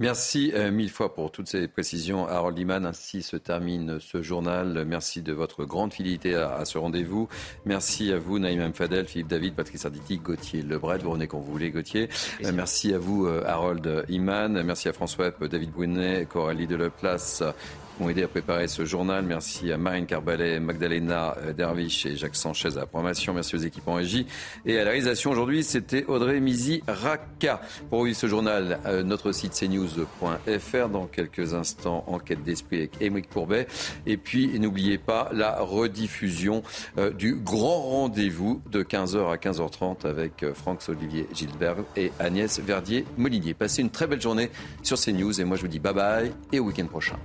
Merci 0.01 0.51
euh, 0.53 0.71
mille 0.71 0.89
fois 0.89 1.13
pour 1.13 1.31
toutes 1.31 1.47
ces 1.47 1.69
précisions, 1.69 2.27
Harold 2.27 2.59
Iman. 2.59 2.85
Ainsi 2.85 3.23
se 3.23 3.37
termine 3.37 4.01
ce 4.01 4.21
journal. 4.21 4.83
Merci 4.85 5.21
de 5.21 5.31
votre 5.31 5.63
grande 5.63 5.93
fidélité 5.93 6.35
à, 6.35 6.65
ce 6.65 6.77
rendez-vous. 6.77 7.29
Merci 7.63 8.11
à 8.11 8.17
vous, 8.17 8.37
Naïm 8.37 8.73
Fadel, 8.73 9.05
Philippe 9.05 9.29
David, 9.29 9.55
Patrice 9.55 9.85
Arditi, 9.85 10.17
Gauthier 10.17 10.63
Lebret. 10.63 10.97
Vous 10.97 11.11
revenez 11.11 11.27
quand 11.27 11.39
vous 11.39 11.49
voulez, 11.49 11.71
Gauthier. 11.71 12.09
Euh, 12.43 12.51
merci 12.53 12.93
à 12.93 12.97
vous, 12.97 13.25
euh, 13.25 13.45
Harold 13.45 14.03
Iman. 14.09 14.61
Merci 14.63 14.89
à 14.89 14.93
François 14.93 15.31
David 15.31 15.71
Brunet, 15.71 16.25
Coralie 16.25 16.67
Deleplace, 16.67 17.41
ont 17.99 18.09
aidé 18.09 18.23
à 18.23 18.27
préparer 18.27 18.67
ce 18.67 18.85
journal. 18.85 19.23
Merci 19.25 19.71
à 19.71 19.77
Marine 19.77 20.05
Carbalet, 20.05 20.59
Magdalena 20.59 21.35
euh, 21.37 21.53
Dervish 21.53 22.05
et 22.05 22.15
Jacques 22.15 22.35
Sanchez 22.35 22.69
à 22.75 22.81
la 22.81 22.85
programmation. 22.85 23.33
Merci 23.33 23.55
aux 23.55 23.59
équipes 23.59 23.87
en 23.87 23.95
régie. 23.95 24.27
Et 24.65 24.77
à 24.77 24.83
la 24.83 24.91
réalisation 24.91 25.31
aujourd'hui, 25.31 25.63
c'était 25.63 26.05
Audrey 26.05 26.39
Mizi-Raka. 26.39 27.61
Pour 27.89 28.03
vivre 28.03 28.17
ce 28.17 28.27
journal, 28.27 28.79
euh, 28.85 29.03
notre 29.03 29.31
site 29.31 29.53
cnews.fr. 29.53 30.89
Dans 30.89 31.07
quelques 31.07 31.53
instants, 31.53 32.03
enquête 32.07 32.43
d'esprit 32.43 32.77
avec 32.77 33.01
Émeric 33.01 33.29
Courbet. 33.29 33.67
Et 34.05 34.17
puis, 34.17 34.59
n'oubliez 34.59 34.97
pas 34.97 35.29
la 35.33 35.59
rediffusion 35.59 36.63
euh, 36.97 37.11
du 37.11 37.35
grand 37.35 37.81
rendez-vous 37.81 38.61
de 38.71 38.83
15h 38.83 39.31
à 39.31 39.37
15h30 39.37 40.05
avec 40.05 40.45
Franck-Olivier 40.53 41.27
Gilbert 41.33 41.77
et 41.95 42.11
Agnès 42.19 42.59
Verdier-Molinier. 42.59 43.53
Passez 43.53 43.81
une 43.81 43.89
très 43.89 44.07
belle 44.07 44.21
journée 44.21 44.49
sur 44.83 44.99
CNews 44.99 45.39
et 45.39 45.43
moi 45.43 45.57
je 45.57 45.61
vous 45.61 45.67
dis 45.67 45.79
bye 45.79 45.93
bye 45.93 46.31
et 46.51 46.59
au 46.59 46.65
week-end 46.65 46.87
prochain. 46.87 47.17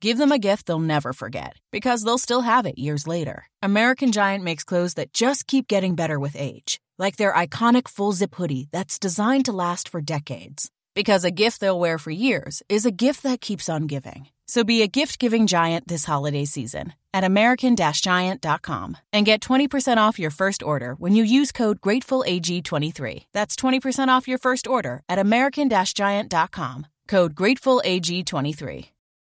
Give 0.00 0.16
them 0.16 0.32
a 0.32 0.38
gift 0.38 0.64
they'll 0.64 0.78
never 0.80 1.12
forget 1.12 1.56
because 1.70 2.02
they'll 2.02 2.16
still 2.16 2.40
have 2.40 2.64
it 2.64 2.78
years 2.78 3.06
later. 3.06 3.44
American 3.62 4.12
Giant 4.12 4.42
makes 4.42 4.64
clothes 4.64 4.94
that 4.94 5.12
just 5.12 5.46
keep 5.46 5.68
getting 5.68 5.94
better 5.94 6.18
with 6.18 6.36
age, 6.38 6.80
like 6.98 7.16
their 7.16 7.34
iconic 7.34 7.86
full 7.86 8.12
zip 8.12 8.34
hoodie 8.34 8.68
that's 8.72 8.98
designed 8.98 9.44
to 9.44 9.52
last 9.52 9.90
for 9.90 10.00
decades. 10.00 10.70
Because 10.94 11.22
a 11.24 11.30
gift 11.30 11.60
they'll 11.60 11.78
wear 11.78 11.98
for 11.98 12.10
years 12.10 12.62
is 12.68 12.86
a 12.86 12.90
gift 12.90 13.22
that 13.24 13.42
keeps 13.42 13.68
on 13.68 13.86
giving. 13.86 14.28
So 14.46 14.64
be 14.64 14.80
a 14.82 14.88
gift 14.88 15.18
giving 15.18 15.46
giant 15.46 15.86
this 15.86 16.06
holiday 16.06 16.46
season 16.46 16.94
at 17.12 17.22
American 17.22 17.76
Giant.com 17.76 18.96
and 19.12 19.26
get 19.26 19.42
20% 19.42 19.98
off 19.98 20.18
your 20.18 20.30
first 20.30 20.62
order 20.62 20.94
when 20.94 21.14
you 21.14 21.24
use 21.24 21.52
code 21.52 21.80
GratefulAG23. 21.82 23.26
That's 23.34 23.54
20% 23.54 24.08
off 24.08 24.26
your 24.26 24.38
first 24.38 24.66
order 24.66 25.02
at 25.10 25.18
American 25.18 25.68
Giant.com. 25.68 26.86
Code 27.06 27.34
GratefulAG23. 27.34 28.90